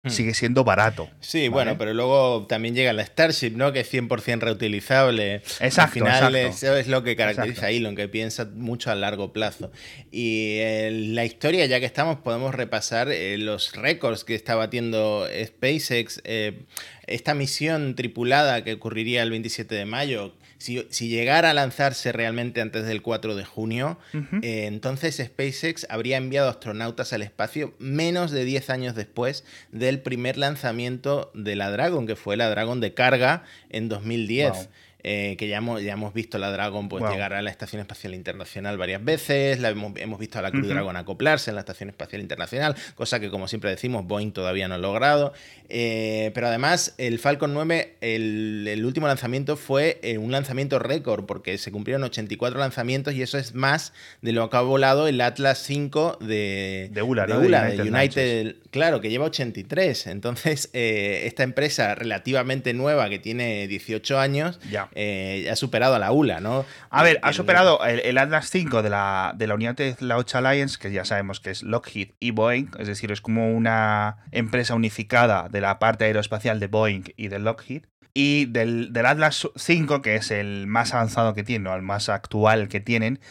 Hmm. 0.02 0.10
sigue 0.10 0.34
siendo 0.34 0.64
barato. 0.64 1.10
Sí, 1.20 1.40
¿vale? 1.40 1.50
bueno, 1.50 1.78
pero 1.78 1.94
luego 1.94 2.46
también 2.48 2.74
llega 2.74 2.94
la 2.94 3.06
Starship, 3.06 3.52
¿no? 3.58 3.74
Que 3.74 3.82
es 3.82 3.94
100% 3.94 4.40
reutilizable. 4.40 5.36
Exacto, 5.60 5.82
Al 5.82 5.90
final 5.90 6.36
exacto. 6.36 6.68
eso 6.68 6.78
es 6.78 6.88
lo 6.88 7.04
que 7.04 7.18
caracteriza 7.18 7.52
Exacto. 7.52 7.68
a 7.68 7.72
Elon, 7.72 7.96
que 7.98 8.08
piensa 8.08 8.46
mucho 8.54 8.92
a 8.92 8.96
largo 8.96 9.34
plazo. 9.34 9.72
Y 10.10 10.56
eh, 10.60 10.90
la 10.92 11.26
historia, 11.26 11.66
ya 11.66 11.82
que 11.82 11.86
estamos, 11.86 12.20
podemos 12.20 12.56
repasar 12.56 13.10
eh, 13.12 13.38
los 13.38 13.74
récords 13.74 14.24
que 14.24 14.36
está 14.36 14.56
batiendo 14.56 15.28
SpaceX. 15.46 16.22
eh, 16.24 16.64
esta 17.06 17.34
misión 17.34 17.96
tripulada 17.96 18.64
que 18.64 18.74
ocurriría 18.74 19.24
el 19.24 19.32
27 19.32 19.74
de 19.74 19.86
mayo, 19.86 20.34
si, 20.60 20.86
si 20.90 21.08
llegara 21.08 21.50
a 21.50 21.54
lanzarse 21.54 22.12
realmente 22.12 22.62
antes 22.62 22.86
del 22.86 23.02
4 23.02 23.36
de 23.36 23.46
junio, 23.46 23.98
eh, 24.14 24.66
entonces 24.68 25.16
SpaceX 25.16 25.88
habría 25.90 26.18
enviado 26.18 26.50
astronautas 26.50 27.14
al 27.14 27.22
espacio 27.22 27.74
menos 27.80 28.32
de 28.32 28.44
10 28.44 28.70
años 28.70 28.94
después 28.96 29.46
del 29.72 30.02
primer 30.02 30.38
lanzamiento 30.38 31.32
de 31.34 31.56
la 31.56 31.72
Dragon, 31.72 32.06
que 32.06 32.18
fue 32.18 32.36
la 32.36 32.50
Dragon 32.50 32.82
de 32.82 32.94
carga 32.94 33.44
en 33.70 33.88
2010. 33.88 34.52
Wow. 34.52 34.68
Eh, 35.04 35.36
que 35.38 35.48
ya 35.48 35.58
hemos, 35.58 35.82
ya 35.82 35.94
hemos 35.94 36.14
visto 36.14 36.38
la 36.38 36.52
Dragon 36.52 36.90
pues, 36.90 37.02
Wow. 37.02 37.12
llegar 37.12 37.34
a 37.34 37.42
la 37.42 37.50
Estación 37.50 37.80
Espacial 37.82 38.14
Internacional 38.14 38.78
varias 38.78 39.04
veces, 39.04 39.60
la 39.60 39.70
hemos, 39.70 39.94
hemos 39.98 40.20
visto 40.20 40.40
a 40.40 40.42
la 40.42 40.52
Crew. 40.52 40.66
Dragon 40.68 40.96
acoplarse 40.98 41.52
en 41.52 41.56
la 41.56 41.62
Estación 41.62 41.90
Espacial 41.90 42.22
Internacional, 42.22 42.76
cosa 42.96 43.20
que 43.20 43.30
como 43.30 43.48
siempre 43.48 43.70
decimos 43.70 44.06
Boeing 44.06 44.32
todavía 44.32 44.68
no 44.68 44.76
ha 44.76 44.78
logrado. 44.78 45.34
Eh, 45.70 46.32
pero 46.34 46.48
además 46.48 46.96
el 46.98 47.20
Falcon 47.20 47.54
9, 47.54 47.96
el, 48.02 48.66
el 48.68 48.86
último 48.86 49.08
lanzamiento 49.08 49.56
fue 49.56 50.00
eh, 50.02 50.18
un 50.18 50.32
lanzamiento 50.32 50.80
récord, 50.80 51.26
porque 51.26 51.58
se 51.58 51.72
cumplieron 51.72 52.04
84 52.04 52.60
lanzamientos 52.60 53.14
y 53.14 53.22
eso 53.22 53.38
es 53.38 53.54
más 53.56 53.94
de 54.22 54.34
lo 54.34 54.50
que 54.50 54.58
ha 54.58 54.62
volado 54.62 55.08
el 55.08 55.22
Atlas 55.22 55.60
5 55.60 56.18
de, 56.20 56.90
De 56.92 57.02
ULA, 57.02 57.26
de, 57.26 57.38
ULA, 57.38 57.64
de 57.66 57.82
United 57.82 58.00
United, 58.00 58.56
claro, 58.72 59.00
que 59.00 59.10
lleva 59.10 59.26
83. 59.26 60.08
Entonces, 60.08 60.70
esta 60.74 61.44
empresa 61.44 61.96
relativamente 61.96 62.74
nueva 62.74 63.10
que 63.10 63.20
tiene 63.20 63.68
18 63.68 64.20
años 64.20 64.60
Ya. 64.70 64.90
Eh, 65.02 65.50
ha 65.50 65.56
superado 65.56 65.96
a 65.96 66.00
la 66.00 66.12
ULA, 66.12 66.42
¿no? 66.42 66.66
A 66.90 67.04
ver, 67.04 67.22
ha 67.22 67.32
superado 67.32 67.82
el, 67.86 68.02
el 68.02 68.18
Atlas 68.18 68.50
5 68.50 68.82
de 68.82 68.90
la, 68.90 69.34
de 69.34 69.48
la 69.48 69.56
United 69.56 69.98
Launch 70.02 70.36
Alliance, 70.36 70.78
que 70.78 70.92
ya 70.92 71.06
sabemos 71.06 71.40
que 71.40 71.52
es 71.52 71.64
Lockheed 71.64 72.10
y 72.20 72.32
Boeing, 72.32 72.70
es 72.78 72.88
decir, 72.88 73.10
es 73.14 73.22
como 73.22 73.56
una 73.56 74.18
empresa 74.32 74.76
unificada 74.76 75.48
de 75.48 75.62
la 75.62 75.80
parte 75.80 76.04
aeroespacial 76.04 76.60
de 76.60 76.68
Boeing 76.68 77.04
y 77.16 77.30
de 77.30 77.40
Lockheed. 77.40 77.84
Y 78.14 78.48
del, 78.48 78.92
del 78.92 79.06
Atlas 79.06 79.48
5, 79.56 80.02
que 80.02 80.16
es 80.16 80.32
el 80.32 80.68
más 80.68 80.94
avanzado 80.94 81.34
que 81.34 81.44
tienen, 81.44 81.68
o 81.68 81.76
el 81.76 81.82
más 81.82 82.10
actual 82.10 82.68
que 82.68 82.82
tienen, 82.82 83.22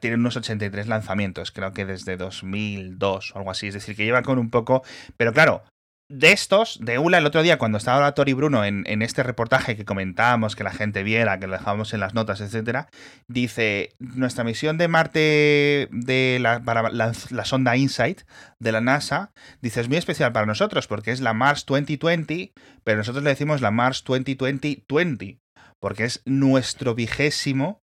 tienen 0.00 0.18
unos 0.18 0.36
83 0.36 0.88
lanzamientos, 0.88 1.52
creo 1.52 1.72
que 1.72 1.84
desde 1.84 2.16
2002 2.16 3.32
o 3.34 3.38
algo 3.38 3.52
así. 3.52 3.68
Es 3.68 3.74
decir, 3.74 3.94
que 3.94 4.04
lleva 4.04 4.22
con 4.22 4.38
un 4.38 4.50
poco. 4.50 4.82
Pero 5.16 5.32
claro, 5.32 5.62
de 6.10 6.32
estos, 6.32 6.78
de 6.82 6.98
ULA, 6.98 7.18
el 7.18 7.26
otro 7.26 7.42
día, 7.42 7.58
cuando 7.58 7.78
estaba 7.78 8.12
Tori 8.12 8.34
Bruno 8.34 8.64
en, 8.64 8.84
en 8.86 9.00
este 9.02 9.22
reportaje 9.22 9.76
que 9.76 9.84
comentábamos, 9.84 10.54
que 10.54 10.64
la 10.64 10.70
gente 10.70 11.02
viera, 11.02 11.38
que 11.38 11.46
lo 11.46 11.54
dejábamos 11.54 11.94
en 11.94 12.00
las 12.00 12.14
notas, 12.14 12.40
etcétera, 12.40 12.88
dice: 13.28 13.94
Nuestra 13.98 14.44
misión 14.44 14.76
de 14.76 14.88
Marte 14.88 15.88
de 15.90 16.38
la, 16.40 16.62
para 16.62 16.90
la, 16.90 17.12
la 17.30 17.44
sonda 17.44 17.76
InSight 17.76 18.22
de 18.60 18.72
la 18.72 18.80
NASA, 18.80 19.32
dice, 19.60 19.80
es 19.80 19.88
muy 19.88 19.96
especial 19.96 20.32
para 20.32 20.46
nosotros 20.46 20.86
porque 20.86 21.10
es 21.10 21.20
la 21.20 21.32
Mars 21.32 21.64
2020, 21.66 22.52
pero 22.84 22.98
nosotros 22.98 23.24
le 23.24 23.30
decimos 23.30 23.60
la 23.60 23.70
Mars 23.70 24.04
2020-20, 24.04 25.40
porque 25.80 26.04
es 26.04 26.22
nuestro 26.26 26.94
vigésimo 26.94 27.80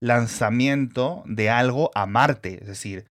lanzamiento 0.00 1.22
de 1.26 1.48
algo 1.48 1.90
a 1.94 2.06
Marte. 2.06 2.58
Es 2.60 2.66
decir, 2.66 3.06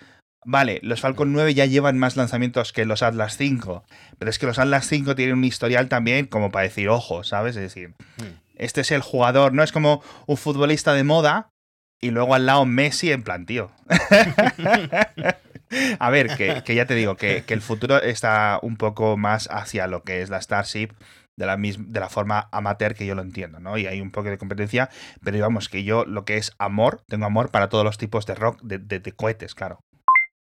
vale, 0.48 0.80
los 0.82 1.02
Falcon 1.02 1.32
9 1.32 1.52
ya 1.52 1.66
llevan 1.66 1.98
más 1.98 2.16
lanzamientos 2.16 2.72
que 2.72 2.86
los 2.86 3.02
Atlas 3.02 3.36
5, 3.36 3.84
pero 4.18 4.30
es 4.30 4.38
que 4.38 4.46
los 4.46 4.58
Atlas 4.58 4.88
5 4.88 5.14
tienen 5.14 5.36
un 5.36 5.44
historial 5.44 5.88
también 5.88 6.26
como 6.26 6.50
para 6.50 6.64
decir, 6.64 6.88
ojo, 6.88 7.22
¿sabes? 7.22 7.54
Es 7.56 7.62
decir, 7.62 7.94
Hmm. 8.16 8.40
este 8.56 8.80
es 8.80 8.90
el 8.90 9.02
jugador, 9.02 9.52
no 9.52 9.62
es 9.62 9.72
como 9.72 10.02
un 10.26 10.38
futbolista 10.38 10.94
de 10.94 11.04
moda 11.04 11.50
y 12.00 12.10
luego 12.10 12.34
al 12.34 12.46
lado 12.46 12.64
Messi 12.64 13.12
en 13.12 13.22
plan, 13.22 13.44
tío. 13.44 13.70
A 15.98 16.08
ver, 16.08 16.34
que, 16.36 16.74
ya 16.74 16.86
te 16.86 16.94
digo, 16.94 17.16
que, 17.16 17.44
que, 17.44 17.52
el 17.52 17.60
futuro 17.60 18.00
está 18.00 18.58
un 18.62 18.78
poco 18.78 19.18
más 19.18 19.50
hacia 19.52 19.86
lo 19.86 20.02
que 20.02 20.22
es 20.22 20.30
la 20.30 20.40
Starship 20.40 20.92
de 21.36 21.44
la, 21.44 21.58
de 21.58 22.00
la 22.00 22.08
forma 22.08 22.48
amateur 22.52 22.94
que 22.94 23.04
yo 23.04 23.14
lo 23.14 23.20
entiendo, 23.20 23.60
¿no? 23.60 23.76
Y 23.76 23.86
hay 23.86 24.00
un 24.00 24.10
poco 24.10 24.30
de 24.30 24.38
competencia, 24.38 24.88
pero 25.22 25.34
digamos 25.34 25.68
que 25.68 25.84
yo 25.84 26.06
lo 26.06 26.24
que 26.24 26.38
es 26.38 26.52
amor, 26.58 27.02
tengo 27.06 27.26
amor 27.26 27.50
para 27.50 27.68
todos 27.68 27.84
los 27.84 27.98
tipos 27.98 28.24
de 28.24 28.34
rock, 28.34 28.62
de 28.62 29.12
cohetes, 29.12 29.54
claro. 29.54 29.80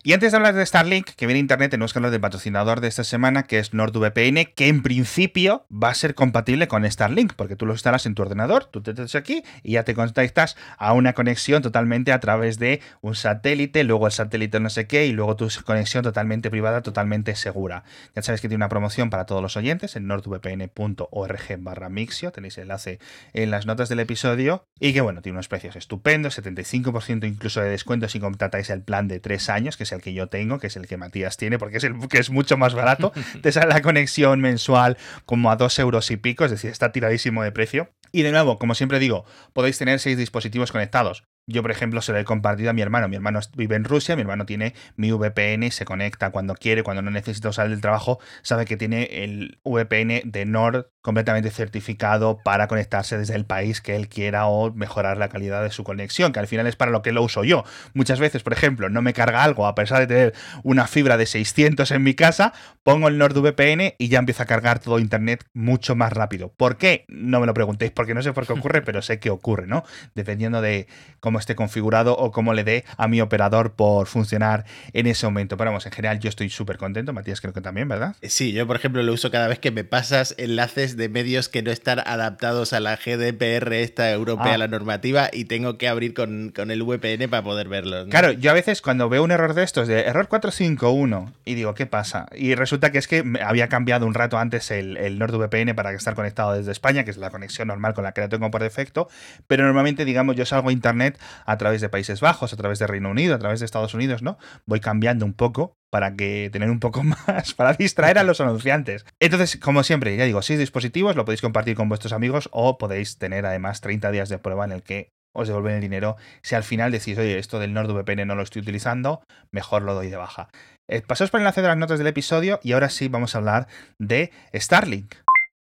Y 0.06 0.12
antes 0.12 0.30
de 0.30 0.36
hablar 0.36 0.54
de 0.54 0.64
Starlink, 0.64 1.08
que 1.16 1.26
viene 1.26 1.40
Internet, 1.40 1.72
tenemos 1.72 1.92
que 1.92 1.98
hablar 1.98 2.12
del 2.12 2.20
patrocinador 2.20 2.80
de 2.80 2.86
esta 2.86 3.02
semana, 3.02 3.42
que 3.42 3.58
es 3.58 3.74
NordVPN, 3.74 4.52
que 4.54 4.68
en 4.68 4.84
principio 4.84 5.66
va 5.68 5.88
a 5.88 5.94
ser 5.94 6.14
compatible 6.14 6.68
con 6.68 6.88
Starlink, 6.88 7.32
porque 7.32 7.56
tú 7.56 7.66
lo 7.66 7.72
instalas 7.72 8.06
en 8.06 8.14
tu 8.14 8.22
ordenador, 8.22 8.66
tú 8.66 8.80
te 8.82 8.92
metes 8.92 9.16
aquí 9.16 9.42
y 9.64 9.72
ya 9.72 9.82
te 9.82 9.94
conectas 9.96 10.56
a 10.78 10.92
una 10.92 11.12
conexión 11.12 11.60
totalmente 11.60 12.12
a 12.12 12.20
través 12.20 12.60
de 12.60 12.80
un 13.00 13.16
satélite, 13.16 13.82
luego 13.82 14.06
el 14.06 14.12
satélite 14.12 14.60
no 14.60 14.70
sé 14.70 14.86
qué, 14.86 15.06
y 15.06 15.12
luego 15.12 15.34
tu 15.34 15.48
conexión 15.64 16.04
totalmente 16.04 16.50
privada, 16.50 16.82
totalmente 16.82 17.34
segura. 17.34 17.82
Ya 18.14 18.22
sabes 18.22 18.40
que 18.40 18.46
tiene 18.46 18.62
una 18.62 18.68
promoción 18.68 19.10
para 19.10 19.26
todos 19.26 19.42
los 19.42 19.56
oyentes 19.56 19.96
en 19.96 20.06
nordvpn.org 20.06 21.58
barra 21.58 21.88
Mixio, 21.88 22.30
tenéis 22.30 22.58
el 22.58 22.62
enlace 22.62 23.00
en 23.32 23.50
las 23.50 23.66
notas 23.66 23.88
del 23.88 23.98
episodio, 23.98 24.66
y 24.78 24.92
que 24.92 25.00
bueno, 25.00 25.20
tiene 25.20 25.34
unos 25.34 25.48
precios 25.48 25.74
estupendos, 25.74 26.38
75% 26.38 27.26
incluso 27.26 27.60
de 27.60 27.70
descuento 27.70 28.08
si 28.08 28.20
contratáis 28.20 28.70
el 28.70 28.82
plan 28.82 29.08
de 29.08 29.18
3 29.18 29.48
años, 29.48 29.76
que 29.76 29.82
es 29.82 29.95
el 29.96 30.02
que 30.02 30.14
yo 30.14 30.28
tengo, 30.28 30.58
que 30.58 30.68
es 30.68 30.76
el 30.76 30.86
que 30.86 30.96
Matías 30.96 31.36
tiene, 31.36 31.58
porque 31.58 31.78
es 31.78 31.84
el 31.84 32.08
que 32.08 32.18
es 32.18 32.30
mucho 32.30 32.56
más 32.56 32.74
barato. 32.74 33.12
Te 33.42 33.52
sale 33.52 33.68
la 33.68 33.82
conexión 33.82 34.40
mensual 34.40 34.96
como 35.24 35.50
a 35.50 35.56
dos 35.56 35.78
euros 35.78 36.10
y 36.10 36.16
pico, 36.16 36.44
es 36.44 36.50
decir, 36.50 36.70
está 36.70 36.92
tiradísimo 36.92 37.42
de 37.42 37.52
precio. 37.52 37.90
Y 38.12 38.22
de 38.22 38.32
nuevo, 38.32 38.58
como 38.58 38.74
siempre 38.74 38.98
digo, 38.98 39.24
podéis 39.52 39.78
tener 39.78 39.98
seis 39.98 40.16
dispositivos 40.16 40.72
conectados. 40.72 41.24
Yo, 41.48 41.62
por 41.62 41.70
ejemplo, 41.70 42.02
se 42.02 42.12
lo 42.12 42.18
he 42.18 42.24
compartido 42.24 42.70
a 42.70 42.72
mi 42.72 42.82
hermano. 42.82 43.08
Mi 43.08 43.14
hermano 43.14 43.40
vive 43.56 43.76
en 43.76 43.84
Rusia, 43.84 44.16
mi 44.16 44.22
hermano 44.22 44.46
tiene 44.46 44.74
mi 44.96 45.12
VPN, 45.12 45.70
se 45.70 45.84
conecta 45.84 46.30
cuando 46.30 46.54
quiere, 46.54 46.82
cuando 46.82 47.02
no 47.02 47.10
necesita 47.10 47.48
usar 47.48 47.66
el 47.66 47.80
trabajo, 47.80 48.18
sabe 48.42 48.64
que 48.64 48.76
tiene 48.76 49.24
el 49.24 49.60
VPN 49.64 50.22
de 50.24 50.44
Nord 50.44 50.88
completamente 51.06 51.50
certificado 51.50 52.40
para 52.42 52.66
conectarse 52.66 53.16
desde 53.16 53.36
el 53.36 53.44
país 53.44 53.80
que 53.80 53.94
él 53.94 54.08
quiera 54.08 54.46
o 54.46 54.72
mejorar 54.72 55.18
la 55.18 55.28
calidad 55.28 55.62
de 55.62 55.70
su 55.70 55.84
conexión, 55.84 56.32
que 56.32 56.40
al 56.40 56.48
final 56.48 56.66
es 56.66 56.74
para 56.74 56.90
lo 56.90 57.00
que 57.00 57.12
lo 57.12 57.22
uso 57.22 57.44
yo. 57.44 57.62
Muchas 57.94 58.18
veces, 58.18 58.42
por 58.42 58.52
ejemplo, 58.52 58.88
no 58.88 59.02
me 59.02 59.12
carga 59.12 59.44
algo 59.44 59.68
a 59.68 59.76
pesar 59.76 60.00
de 60.00 60.08
tener 60.08 60.34
una 60.64 60.88
fibra 60.88 61.16
de 61.16 61.26
600 61.26 61.92
en 61.92 62.02
mi 62.02 62.14
casa, 62.14 62.52
pongo 62.82 63.06
el 63.06 63.18
NordVPN 63.18 63.94
y 63.98 64.08
ya 64.08 64.18
empieza 64.18 64.42
a 64.42 64.46
cargar 64.46 64.80
todo 64.80 64.98
Internet 64.98 65.44
mucho 65.54 65.94
más 65.94 66.12
rápido. 66.12 66.52
¿Por 66.56 66.76
qué? 66.76 67.04
No 67.06 67.38
me 67.38 67.46
lo 67.46 67.54
preguntéis 67.54 67.92
porque 67.92 68.12
no 68.12 68.20
sé 68.20 68.32
por 68.32 68.44
qué 68.44 68.54
ocurre, 68.54 68.82
pero 68.84 69.00
sé 69.00 69.20
que 69.20 69.30
ocurre, 69.30 69.68
¿no? 69.68 69.84
Dependiendo 70.16 70.60
de 70.60 70.88
cómo 71.20 71.38
esté 71.38 71.54
configurado 71.54 72.16
o 72.16 72.32
cómo 72.32 72.52
le 72.52 72.64
dé 72.64 72.84
a 72.96 73.06
mi 73.06 73.20
operador 73.20 73.74
por 73.74 74.08
funcionar 74.08 74.64
en 74.92 75.06
ese 75.06 75.24
momento. 75.24 75.56
Pero 75.56 75.70
vamos, 75.70 75.86
en 75.86 75.92
general 75.92 76.18
yo 76.18 76.28
estoy 76.28 76.50
súper 76.50 76.78
contento, 76.78 77.12
Matías 77.12 77.40
creo 77.40 77.54
que 77.54 77.60
también, 77.60 77.88
¿verdad? 77.88 78.16
Sí, 78.22 78.52
yo 78.52 78.66
por 78.66 78.74
ejemplo 78.74 79.04
lo 79.04 79.12
uso 79.12 79.30
cada 79.30 79.46
vez 79.46 79.60
que 79.60 79.70
me 79.70 79.84
pasas 79.84 80.34
enlaces 80.36 80.95
de 80.96 81.08
medios 81.08 81.48
que 81.48 81.62
no 81.62 81.70
están 81.70 82.00
adaptados 82.00 82.72
a 82.72 82.80
la 82.80 82.96
GDPR 82.96 83.72
esta 83.74 84.10
europea, 84.10 84.54
ah. 84.54 84.58
la 84.58 84.68
normativa, 84.68 85.28
y 85.32 85.44
tengo 85.44 85.78
que 85.78 85.88
abrir 85.88 86.14
con, 86.14 86.52
el 86.56 86.82
VPN 86.82 87.28
para 87.28 87.42
poder 87.42 87.68
verlos. 87.68 88.08
Claro, 88.08 88.32
yo 88.32 88.50
a 88.50 88.54
veces 88.54 88.82
cuando 88.82 89.08
veo 89.08 89.22
un 89.22 89.30
error 89.30 89.54
de 89.54 89.62
estos, 89.62 89.88
de 89.88 90.00
error 90.00 90.28
451, 90.28 91.32
y 91.44 91.54
digo, 91.54 91.74
¿qué 91.74 91.86
pasa? 91.86 92.26
Y 92.34 92.54
resulta 92.54 92.90
que 92.90 92.98
es 92.98 93.08
que 93.08 93.24
había 93.44 93.68
cambiado 93.68 94.06
un 94.06 94.14
rato 94.14 94.38
antes 94.38 94.70
el, 94.70 94.96
el 94.96 95.18
NordVPN 95.18 95.74
para 95.74 95.92
estar 95.92 96.14
conectado 96.14 96.54
desde 96.54 96.72
España, 96.72 97.04
que 97.04 97.10
es 97.10 97.18
la 97.18 97.30
conexión 97.30 97.68
normal 97.68 97.94
con 97.94 98.04
la 98.04 98.12
que 98.12 98.22
la 98.22 98.28
tengo 98.28 98.50
por 98.50 98.62
defecto, 98.62 99.08
pero 99.46 99.64
normalmente, 99.64 100.04
digamos, 100.04 100.36
yo 100.36 100.46
salgo 100.46 100.70
a 100.70 100.72
internet 100.72 101.18
a 101.44 101.56
través 101.58 101.80
de 101.80 101.88
Países 101.88 102.20
Bajos, 102.20 102.52
a 102.52 102.56
través 102.56 102.78
de 102.78 102.86
Reino 102.86 103.10
Unido, 103.10 103.34
a 103.34 103.38
través 103.38 103.60
de 103.60 103.66
Estados 103.66 103.94
Unidos, 103.94 104.22
¿no? 104.22 104.38
Voy 104.64 104.80
cambiando 104.80 105.24
un 105.24 105.34
poco 105.34 105.76
para 105.96 106.14
que 106.14 106.50
tener 106.52 106.68
un 106.68 106.78
poco 106.78 107.02
más, 107.26 107.54
para 107.54 107.72
distraer 107.72 108.18
a 108.18 108.22
los 108.22 108.42
anunciantes. 108.42 109.06
Entonces, 109.18 109.56
como 109.56 109.82
siempre, 109.82 110.14
ya 110.14 110.26
digo, 110.26 110.42
seis 110.42 110.58
dispositivos, 110.58 111.16
lo 111.16 111.24
podéis 111.24 111.40
compartir 111.40 111.74
con 111.74 111.88
vuestros 111.88 112.12
amigos 112.12 112.50
o 112.52 112.76
podéis 112.76 113.16
tener 113.16 113.46
además 113.46 113.80
30 113.80 114.10
días 114.10 114.28
de 114.28 114.36
prueba 114.36 114.66
en 114.66 114.72
el 114.72 114.82
que 114.82 115.08
os 115.32 115.48
devuelven 115.48 115.76
el 115.76 115.80
dinero. 115.80 116.16
Si 116.42 116.54
al 116.54 116.64
final 116.64 116.92
decís, 116.92 117.16
oye, 117.16 117.38
esto 117.38 117.58
del 117.58 117.72
NordVPN 117.72 118.26
no 118.26 118.34
lo 118.34 118.42
estoy 118.42 118.60
utilizando, 118.60 119.22
mejor 119.52 119.80
lo 119.80 119.94
doy 119.94 120.10
de 120.10 120.18
baja. 120.18 120.50
Eh, 120.86 121.00
pasaos 121.00 121.30
por 121.30 121.40
el 121.40 121.44
enlace 121.44 121.62
de 121.62 121.68
las 121.68 121.78
notas 121.78 121.96
del 121.96 122.08
episodio 122.08 122.60
y 122.62 122.72
ahora 122.72 122.90
sí 122.90 123.08
vamos 123.08 123.34
a 123.34 123.38
hablar 123.38 123.66
de 123.98 124.32
Starlink. 124.54 125.14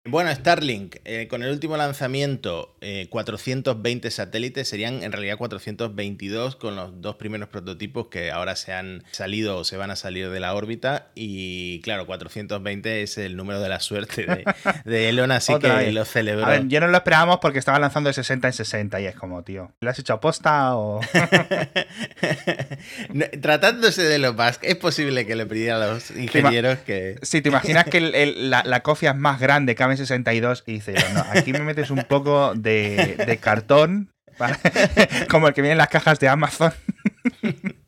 Bueno, 0.04 0.34
Starlink, 0.34 0.96
eh, 1.06 1.28
con 1.28 1.44
el 1.44 1.52
último 1.52 1.78
lanzamiento, 1.78 2.76
420 3.12 4.08
eh, 4.08 4.12
satélites, 4.12 4.68
serían 4.68 5.04
en 5.04 5.12
realidad 5.12 5.38
422 5.38 6.56
con 6.56 6.76
los 6.76 7.02
dos 7.02 7.18
primeros 7.18 7.50
prototipos 7.50 8.08
que 8.08 8.32
ahora 8.32 8.56
se 8.56 8.74
han 8.74 9.04
salido 9.12 9.58
o 9.58 9.64
se 9.64 9.78
van 9.78 9.92
a 9.92 9.96
salir 9.96 10.32
de 10.32 10.40
la 10.40 10.56
órbita. 10.56 11.10
Y 11.14 11.82
claro, 11.82 12.08
420 12.08 13.04
es 13.04 13.20
el 13.20 13.38
número 13.38 13.62
de 13.62 13.70
la 13.70 13.80
suerte 13.80 14.44
de, 14.86 15.10
Elon, 15.10 15.32
así 15.32 15.54
que 15.60 15.92
lo 15.92 16.04
celebró. 16.04 16.48
A 16.48 16.50
ver, 16.50 16.68
yo 16.68 16.80
no 16.80 16.88
lo 16.88 16.98
esperábamos 16.98 17.38
porque 17.38 17.60
estaba 17.60 17.78
lanzando 17.78 18.08
de 18.08 18.16
60 18.16 18.48
en 18.48 18.54
60 18.54 19.02
y 19.02 19.06
es 19.06 19.16
como, 19.16 19.44
tío, 19.44 19.72
¿le 19.82 19.92
has 19.92 20.00
hecho 20.00 20.14
aposta 20.14 20.78
o...? 20.78 21.00
tratándose 23.40 24.02
de 24.02 24.18
lo 24.18 24.34
Musk, 24.34 24.64
es 24.64 24.78
posible 24.78 25.28
que 25.28 25.36
le 25.36 25.46
pidiera 25.46 25.76
a 25.76 25.94
los 25.94 26.10
ingenieros 26.10 26.80
que... 26.80 27.20
Sí, 27.22 27.44
te 27.44 27.50
imaginas 27.50 27.86
que 27.86 28.02
la, 28.02 28.64
la 28.66 28.80
cofia 28.80 29.12
es 29.12 29.18
más 29.18 29.40
grande 29.40 29.76
que 29.76 29.91
62 29.98 30.64
y 30.66 30.74
dice, 30.74 30.94
no, 31.14 31.24
aquí 31.32 31.54
me 31.54 31.60
metes 31.60 31.92
un 31.92 32.04
poco 32.04 32.54
de, 32.56 33.40
cartón, 33.42 34.12
como 35.30 35.48
el 35.48 35.54
que 35.54 35.62
viene 35.62 35.74
en 35.74 35.78
las 35.78 35.90
cajas 35.90 36.20
de 36.20 36.30
Amazon. 36.30 36.74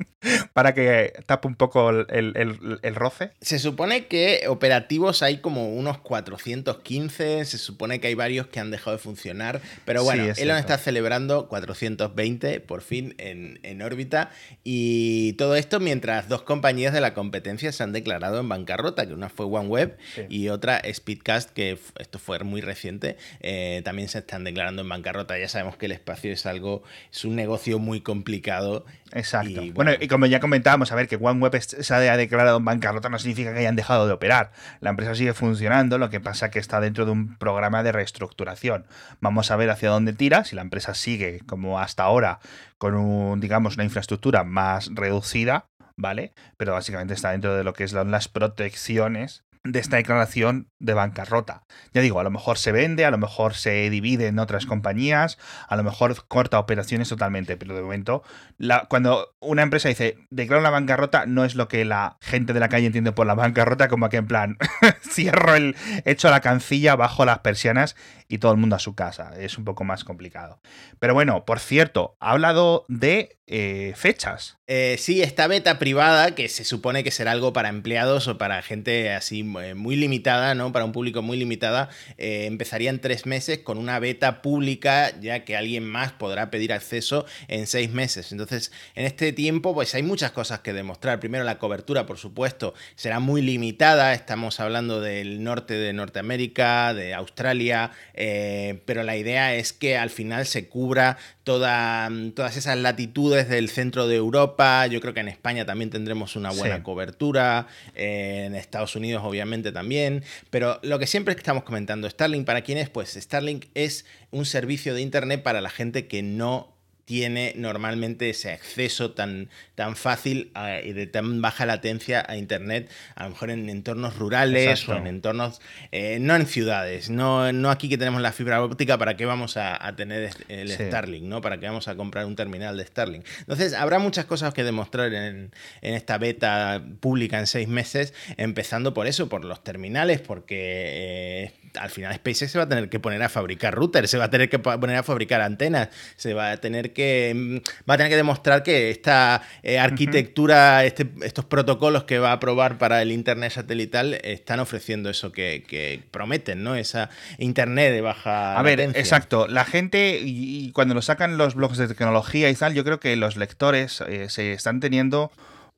para 0.53 0.73
que 0.73 1.13
tape 1.25 1.47
un 1.47 1.55
poco 1.55 1.89
el, 1.89 2.95
roce. 2.95 3.31
Se 3.41 3.59
supone 3.59 4.07
que 4.07 4.45
operativos 4.47 5.23
hay 5.23 5.37
como 5.37 5.73
unos 5.73 5.97
415, 5.99 7.45
se 7.45 7.57
supone 7.57 7.99
que 7.99 8.07
hay 8.07 8.15
varios 8.15 8.47
que 8.47 8.59
han 8.59 8.71
dejado 8.71 8.97
de 8.97 9.01
funcionar, 9.01 9.61
pero 9.85 10.03
bueno, 10.03 10.25
Elon 10.37 10.57
está 10.57 10.77
celebrando 10.77 11.47
420 11.47 12.59
por 12.59 12.81
fin 12.81 13.15
en, 13.17 13.81
órbita 13.81 14.29
y 14.63 15.33
todo 15.33 15.55
esto 15.55 15.79
mientras 15.79 16.29
dos 16.29 16.43
compañías 16.43 16.93
de 16.93 17.01
la 17.01 17.13
competencia 17.13 17.71
se 17.71 17.83
han 17.83 17.91
declarado 17.91 18.39
en 18.39 18.47
bancarrota, 18.47 19.05
que 19.07 19.13
una 19.13 19.29
fue 19.29 19.45
OneWeb 19.45 19.97
y 20.29 20.49
otra 20.49 20.81
Speedcast, 20.93 21.49
que 21.49 21.77
esto 21.99 22.19
fue 22.19 22.39
muy 22.43 22.61
reciente, 22.61 23.17
eh, 23.39 23.81
también 23.83 24.07
se 24.07 24.19
están 24.19 24.43
declarando 24.43 24.81
en 24.81 24.89
bancarrota. 24.89 25.37
Ya 25.37 25.47
sabemos 25.47 25.77
que 25.77 25.85
el 25.87 25.91
espacio 25.91 26.31
es 26.31 26.45
algo, 26.45 26.83
es 27.11 27.25
un 27.25 27.35
negocio 27.35 27.79
muy 27.79 28.01
complicado. 28.01 28.85
Exacto. 29.13 29.61
bueno, 29.73 29.91
y 29.99 30.07
como 30.07 30.25
ya 30.25 30.39
comentábamos, 30.39 30.91
a 30.91 30.95
ver, 30.95 31.07
que 31.07 31.17
OneWeb 31.17 31.59
se 31.61 31.93
haya 31.93 32.17
declarado 32.17 32.57
en 32.57 32.65
bancarrota 32.65 33.09
no 33.09 33.19
significa 33.19 33.53
que 33.53 33.59
hayan 33.59 33.75
dejado 33.75 34.07
de 34.07 34.13
operar. 34.13 34.51
La 34.79 34.89
empresa 34.89 35.13
sigue 35.13 35.33
funcionando, 35.33 35.99
lo 35.99 36.09
que 36.09 36.19
pasa 36.19 36.49
que 36.49 36.59
está 36.59 36.81
dentro 36.81 37.05
de 37.05 37.11
un 37.11 37.37
programa 37.37 37.83
de 37.83 37.91
reestructuración. 37.91 38.87
Vamos 39.21 39.51
a 39.51 39.55
ver 39.55 39.69
hacia 39.69 39.89
dónde 39.89 40.13
tira, 40.13 40.43
si 40.43 40.55
la 40.55 40.63
empresa 40.63 40.95
sigue 40.95 41.41
como 41.45 41.79
hasta 41.79 42.03
ahora 42.03 42.39
con 42.79 42.95
un, 42.95 43.39
digamos, 43.39 43.75
una 43.75 43.83
infraestructura 43.83 44.43
más 44.43 44.89
reducida, 44.93 45.67
¿vale? 45.95 46.33
Pero 46.57 46.73
básicamente 46.73 47.13
está 47.13 47.31
dentro 47.31 47.55
de 47.55 47.63
lo 47.63 47.73
que 47.73 47.87
son 47.87 48.09
las 48.09 48.27
protecciones 48.27 49.43
de 49.63 49.79
esta 49.79 49.95
declaración 49.95 50.69
de 50.79 50.93
bancarrota. 50.93 51.63
Ya 51.93 52.01
digo, 52.01 52.19
a 52.19 52.23
lo 52.23 52.31
mejor 52.31 52.57
se 52.57 52.73
vende, 52.73 53.05
a 53.05 53.11
lo 53.11 53.17
mejor 53.17 53.53
se 53.53 53.89
divide 53.89 54.27
en 54.27 54.39
otras 54.39 54.65
compañías, 54.65 55.37
a 55.69 55.77
lo 55.77 55.83
mejor 55.83 56.27
corta 56.27 56.59
operaciones 56.59 57.07
totalmente, 57.07 57.55
pero 57.55 57.73
de 57.73 57.81
momento, 57.81 58.23
la, 58.57 58.87
cuando 58.89 59.35
una 59.39 59.61
empresa 59.61 59.87
dice 59.87 60.17
declaro 60.29 60.61
la 60.61 60.69
bancarrota, 60.69 61.25
no 61.25 61.45
es 61.45 61.55
lo 61.55 61.69
que 61.69 61.85
la 61.85 62.17
gente 62.19 62.51
de 62.51 62.59
la 62.59 62.67
calle 62.67 62.87
entiende 62.87 63.13
por 63.13 63.25
la 63.25 63.35
bancarrota, 63.35 63.87
como 63.87 64.09
que 64.09 64.17
en 64.17 64.27
plan, 64.27 64.57
cierro 65.09 65.55
el, 65.55 65.77
echo 66.03 66.29
la 66.29 66.41
cancilla, 66.41 66.97
bajo 66.97 67.23
las 67.23 67.39
persianas 67.39 67.95
y 68.27 68.39
todo 68.39 68.51
el 68.51 68.57
mundo 68.57 68.75
a 68.75 68.79
su 68.79 68.95
casa. 68.95 69.31
Es 69.37 69.57
un 69.57 69.63
poco 69.63 69.85
más 69.85 70.03
complicado. 70.03 70.59
Pero 70.99 71.13
bueno, 71.13 71.45
por 71.45 71.59
cierto, 71.59 72.17
ha 72.19 72.31
hablado 72.31 72.85
de 72.89 73.39
eh, 73.47 73.93
fechas. 73.95 74.57
Eh, 74.67 74.95
sí, 74.97 75.21
esta 75.21 75.47
beta 75.47 75.77
privada, 75.77 76.35
que 76.35 76.47
se 76.47 76.63
supone 76.63 77.03
que 77.03 77.11
será 77.11 77.31
algo 77.31 77.51
para 77.51 77.67
empleados 77.67 78.29
o 78.29 78.37
para 78.37 78.61
gente 78.61 79.11
así 79.11 79.41
eh, 79.61 79.73
muy 79.73 79.97
limitada, 79.97 80.55
¿no? 80.55 80.71
Para 80.71 80.85
un 80.85 80.93
público 80.93 81.21
muy 81.21 81.35
limitada, 81.35 81.89
empezaría 82.17 82.89
en 82.89 82.99
tres 82.99 83.25
meses 83.25 83.59
con 83.59 83.77
una 83.77 83.99
beta 83.99 84.41
pública, 84.41 85.19
ya 85.19 85.43
que 85.43 85.57
alguien 85.57 85.85
más 85.85 86.13
podrá 86.13 86.49
pedir 86.49 86.71
acceso 86.71 87.25
en 87.49 87.67
seis 87.67 87.91
meses. 87.91 88.31
Entonces, 88.31 88.71
en 88.95 89.05
este 89.05 89.33
tiempo, 89.33 89.73
pues 89.73 89.95
hay 89.95 90.03
muchas 90.03 90.31
cosas 90.31 90.61
que 90.61 90.71
demostrar. 90.71 91.19
Primero, 91.19 91.43
la 91.43 91.59
cobertura, 91.59 92.05
por 92.05 92.17
supuesto, 92.17 92.73
será 92.95 93.19
muy 93.19 93.41
limitada. 93.41 94.13
Estamos 94.13 94.61
hablando 94.61 95.01
del 95.01 95.43
norte 95.43 95.73
de 95.73 95.91
Norteamérica, 95.91 96.93
de 96.93 97.13
Australia, 97.13 97.91
eh, 98.13 98.81
pero 98.85 99.03
la 99.03 99.17
idea 99.17 99.53
es 99.55 99.73
que 99.73 99.97
al 99.97 100.09
final 100.09 100.45
se 100.45 100.69
cubra 100.69 101.17
toda, 101.43 102.09
todas 102.35 102.57
esas 102.57 102.77
latitudes 102.77 103.49
del 103.49 103.69
centro 103.69 104.07
de 104.07 104.15
Europa. 104.15 104.87
Yo 104.87 105.01
creo 105.01 105.13
que 105.13 105.19
en 105.19 105.27
España 105.27 105.65
también 105.65 105.89
tendremos 105.89 106.35
una 106.35 106.51
buena 106.51 106.83
cobertura, 106.83 107.67
eh, 107.95 108.45
en 108.47 108.55
Estados 108.55 108.95
Unidos 108.95 109.23
obviamente 109.25 109.71
también, 109.71 110.23
pero 110.49 110.79
lo 110.83 110.99
que 110.99 111.07
siempre 111.07 111.33
estamos 111.33 111.63
comentando, 111.63 112.09
Starlink, 112.09 112.45
¿para 112.45 112.61
quién 112.61 112.77
es? 112.77 112.89
Pues 112.89 113.13
Starlink 113.13 113.65
es 113.73 114.05
un 114.31 114.45
servicio 114.45 114.93
de 114.93 115.01
Internet 115.01 115.43
para 115.43 115.61
la 115.61 115.69
gente 115.69 116.07
que 116.07 116.23
no 116.23 116.72
tiene 117.05 117.53
normalmente 117.57 118.29
ese 118.29 118.51
acceso 118.51 119.11
tan, 119.11 119.49
tan 119.75 119.95
fácil 119.95 120.51
y 120.83 120.93
de 120.93 121.07
tan 121.07 121.41
baja 121.41 121.65
latencia 121.65 122.25
a 122.27 122.37
Internet, 122.37 122.89
a 123.15 123.25
lo 123.25 123.31
mejor 123.31 123.49
en 123.49 123.69
entornos 123.69 124.17
rurales 124.17 124.87
o 124.87 124.95
en 124.95 125.07
entornos, 125.07 125.61
eh, 125.91 126.17
no 126.21 126.35
en 126.35 126.47
ciudades, 126.47 127.09
no, 127.09 127.51
no 127.51 127.71
aquí 127.71 127.89
que 127.89 127.97
tenemos 127.97 128.21
la 128.21 128.31
fibra 128.31 128.63
óptica, 128.63 128.97
¿para 128.97 129.17
qué 129.17 129.25
vamos 129.25 129.57
a, 129.57 129.93
tener 129.95 130.31
el 130.47 130.71
Starlink? 130.71 131.25
¿no? 131.25 131.41
¿Para 131.41 131.59
qué 131.59 131.67
vamos 131.67 131.87
a 131.87 131.95
comprar 131.95 132.25
un 132.25 132.35
terminal 132.35 132.77
de 132.77 132.85
Starlink? 132.85 133.25
Entonces, 133.39 133.73
habrá 133.73 133.99
muchas 133.99 134.25
cosas 134.25 134.53
que 134.53 134.63
demostrar 134.63 135.13
en, 135.13 135.51
en 135.81 135.93
esta 135.93 136.17
beta 136.17 136.83
pública 136.99 137.39
en 137.39 137.47
seis 137.47 137.67
meses, 137.67 138.13
empezando 138.37 138.93
por 138.93 139.07
eso, 139.07 139.27
por 139.29 139.43
los 139.45 139.63
terminales, 139.63 140.21
porque... 140.21 141.51
Eh, 141.53 141.63
al 141.79 141.89
final 141.89 142.13
SpaceX 142.13 142.51
se 142.51 142.57
va 142.57 142.65
a 142.65 142.69
tener 142.69 142.89
que 142.89 142.99
poner 142.99 143.21
a 143.23 143.29
fabricar 143.29 143.73
routers, 143.73 144.09
se 144.09 144.17
va 144.17 144.25
a 144.25 144.29
tener 144.29 144.49
que 144.49 144.59
poner 144.59 144.95
a 144.95 145.03
fabricar 145.03 145.41
antenas, 145.41 145.89
se 146.15 146.33
va 146.33 146.51
a 146.51 146.57
tener 146.57 146.92
que 146.93 147.33
mm, 147.35 147.89
va 147.89 147.95
a 147.95 147.97
tener 147.97 148.11
que 148.11 148.15
demostrar 148.15 148.63
que 148.63 148.89
esta 148.89 149.41
eh, 149.61 149.79
arquitectura, 149.79 150.85
este, 150.85 151.09
estos 151.23 151.45
protocolos 151.45 152.03
que 152.05 152.19
va 152.19 152.31
a 152.31 152.39
probar 152.39 152.77
para 152.77 153.01
el 153.01 153.11
internet 153.11 153.51
satelital 153.51 154.13
están 154.23 154.59
ofreciendo 154.59 155.09
eso 155.09 155.31
que, 155.31 156.03
prometen, 156.11 156.63
¿no? 156.63 156.75
Esa 156.75 157.09
internet 157.37 157.91
de 157.91 158.01
baja. 158.01 158.57
A 158.57 158.61
ver, 158.61 158.79
exacto. 158.79 159.47
La 159.47 159.65
gente 159.65 160.19
y, 160.23 160.71
cuando 160.71 160.93
lo 160.93 161.01
sacan 161.01 161.37
los 161.37 161.55
blogs 161.55 161.77
de 161.77 161.87
tecnología 161.87 162.49
y 162.49 162.55
tal, 162.55 162.73
yo 162.73 162.83
creo 162.83 162.99
que 162.99 163.15
los 163.15 163.35
lectores 163.35 164.01
eh, 164.07 164.29
se 164.29 164.53
están 164.53 164.79
teniendo 164.79 165.31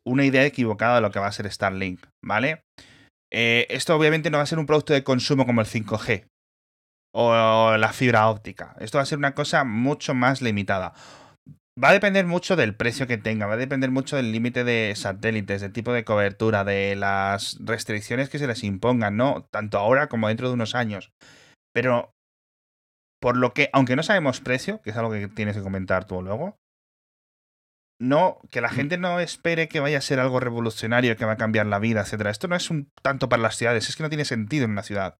una 0.06 0.26
idea 0.26 0.46
equivocada 0.46 0.96
de 0.96 1.02
lo 1.02 1.12
que 1.12 1.20
va 1.20 1.28
a 1.28 1.32
ser 1.32 1.52
Starlink, 1.52 2.06
¿vale? 2.24 2.64
Eh, 3.32 3.66
esto 3.70 3.96
obviamente 3.96 4.30
no 4.30 4.38
va 4.38 4.44
a 4.44 4.48
ser 4.48 4.60
un 4.60 4.66
producto 4.66 4.94
de 4.94 5.04
consumo 5.04 5.46
como 5.46 5.62
el 5.62 5.68
5G 5.68 6.26
o 7.18 7.78
la 7.78 7.94
fibra 7.94 8.28
óptica. 8.28 8.76
Esto 8.80 8.98
va 8.98 9.04
a 9.04 9.06
ser 9.06 9.18
una 9.18 9.34
cosa 9.34 9.64
mucho 9.64 10.14
más 10.14 10.42
limitada. 10.42 10.94
Va 11.82 11.90
a 11.90 11.94
depender 11.94 12.26
mucho 12.26 12.58
del 12.58 12.76
precio 12.76 13.08
que 13.08 13.18
tenga, 13.18 13.48
va 13.48 13.54
a 13.54 13.58
depender 13.58 13.90
mucho 13.90 14.18
del 14.18 14.34
límite 14.34 14.66
de 14.66 14.94
satélites, 14.96 15.62
del 15.62 15.72
tipo 15.72 15.94
de 15.94 16.04
cobertura, 16.04 16.66
de 16.66 16.96
las 16.96 17.58
restricciones 17.62 18.30
que 18.30 18.38
se 18.38 18.48
les 18.48 18.64
impongan, 18.64 19.16
¿no? 19.16 19.48
Tanto 19.50 19.78
ahora 19.78 20.08
como 20.08 20.28
dentro 20.28 20.50
de 20.50 20.56
unos 20.56 20.76
años. 20.76 21.14
Pero, 21.74 22.14
por 23.22 23.38
lo 23.38 23.54
que, 23.54 23.70
aunque 23.72 23.96
no 23.96 24.04
sabemos 24.04 24.42
precio, 24.42 24.82
que 24.82 24.90
es 24.90 24.98
algo 24.98 25.12
que 25.12 25.30
tienes 25.30 25.56
que 25.56 25.64
comentar 25.64 26.06
tú 26.06 26.22
luego, 26.22 26.58
no, 28.00 28.40
que 28.52 28.60
la 28.60 28.70
gente 28.70 28.98
no 28.98 29.22
espere 29.22 29.70
que 29.70 29.80
vaya 29.80 30.00
a 30.00 30.02
ser 30.02 30.20
algo 30.20 30.42
revolucionario, 30.42 31.16
que 31.16 31.26
va 31.26 31.34
a 31.34 31.38
cambiar 31.38 31.66
la 31.66 31.80
vida, 31.80 32.02
etcétera. 32.02 32.30
Esto 32.30 32.50
no 32.50 32.58
es 32.58 32.70
un 32.70 32.92
tanto 33.02 33.30
para 33.30 33.42
las 33.42 33.56
ciudades, 33.56 33.88
es 33.88 33.96
que 33.96 34.04
no 34.04 34.10
tiene 34.10 34.26
sentido 34.26 34.66
en 34.66 34.72
una 34.72 34.84
ciudad. 34.84 35.18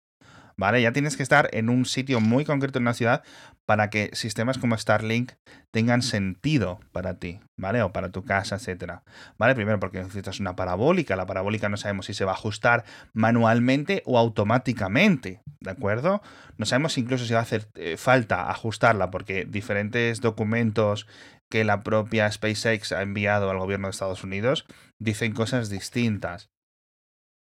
¿Vale? 0.58 0.82
Ya 0.82 0.94
tienes 0.94 1.18
que 1.18 1.24
estar 1.24 1.50
en 1.52 1.70
un 1.70 1.86
sitio 1.86 2.22
muy 2.22 2.46
concreto 2.46 2.80
en 2.80 2.84
una 2.84 2.94
ciudad 2.94 3.24
para 3.66 3.90
que 3.90 4.10
sistemas 4.14 4.58
como 4.58 4.78
Starlink 4.78 5.34
tengan 5.72 6.02
sentido 6.02 6.80
para 6.92 7.20
ti, 7.20 7.40
¿vale? 7.58 7.82
O 7.82 7.92
para 7.92 8.12
tu 8.12 8.24
casa, 8.24 8.56
etcétera. 8.56 9.04
¿Vale? 9.38 9.56
Primero 9.56 9.80
porque 9.80 10.00
necesitas 10.00 10.40
una 10.40 10.56
parabólica. 10.56 11.16
La 11.16 11.26
parabólica 11.26 11.68
no 11.68 11.78
sabemos 11.78 12.06
si 12.06 12.14
se 12.14 12.26
va 12.26 12.32
a 12.32 12.36
ajustar 12.36 12.86
manualmente 13.14 14.02
o 14.06 14.18
automáticamente, 14.18 15.42
¿de 15.60 15.72
acuerdo? 15.72 16.22
No 16.58 16.66
sabemos 16.66 16.98
incluso 16.98 17.26
si 17.26 17.34
va 17.34 17.40
a 17.40 17.44
hacer 17.44 17.68
eh, 17.76 17.98
falta 17.98 18.50
ajustarla 18.50 19.12
porque 19.12 19.46
diferentes 19.46 20.22
documentos 20.22 21.08
que 21.50 21.64
la 21.64 21.84
propia 21.84 22.32
SpaceX 22.32 22.92
ha 22.92 23.02
enviado 23.02 23.50
al 23.50 23.60
gobierno 23.60 23.88
de 23.88 23.92
Estados 23.92 24.24
Unidos 24.24 24.66
dicen 25.00 25.34
cosas 25.34 25.70
distintas. 25.70 26.50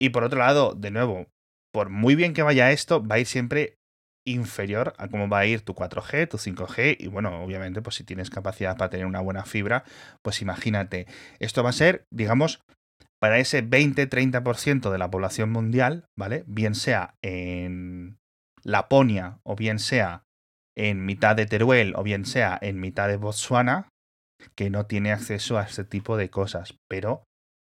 Y 0.00 0.10
por 0.10 0.24
otro 0.24 0.40
lado, 0.40 0.74
de 0.74 0.90
nuevo, 0.90 1.26
por 1.74 1.90
muy 1.90 2.14
bien 2.14 2.34
que 2.34 2.44
vaya 2.44 2.70
esto, 2.70 3.04
va 3.04 3.16
a 3.16 3.18
ir 3.18 3.26
siempre 3.26 3.78
inferior 4.24 4.94
a 4.96 5.08
cómo 5.08 5.28
va 5.28 5.40
a 5.40 5.46
ir 5.46 5.62
tu 5.62 5.74
4G, 5.74 6.28
tu 6.28 6.38
5G 6.38 6.96
y 7.00 7.08
bueno, 7.08 7.42
obviamente 7.42 7.82
pues 7.82 7.96
si 7.96 8.04
tienes 8.04 8.30
capacidad 8.30 8.76
para 8.76 8.90
tener 8.90 9.06
una 9.06 9.20
buena 9.20 9.44
fibra, 9.44 9.82
pues 10.22 10.40
imagínate, 10.40 11.08
esto 11.40 11.64
va 11.64 11.70
a 11.70 11.72
ser, 11.74 12.06
digamos, 12.12 12.60
para 13.20 13.38
ese 13.38 13.68
20-30% 13.68 14.92
de 14.92 14.98
la 14.98 15.10
población 15.10 15.50
mundial, 15.50 16.06
¿vale? 16.16 16.44
Bien 16.46 16.76
sea 16.76 17.16
en 17.22 18.18
Laponia 18.62 19.40
o 19.42 19.56
bien 19.56 19.80
sea 19.80 20.22
en 20.76 21.04
mitad 21.04 21.34
de 21.34 21.46
Teruel 21.46 21.94
o 21.96 22.04
bien 22.04 22.24
sea 22.24 22.56
en 22.62 22.78
mitad 22.78 23.08
de 23.08 23.16
Botswana, 23.16 23.88
que 24.54 24.70
no 24.70 24.86
tiene 24.86 25.10
acceso 25.10 25.58
a 25.58 25.64
este 25.64 25.84
tipo 25.84 26.16
de 26.16 26.30
cosas. 26.30 26.78
Pero, 26.88 27.24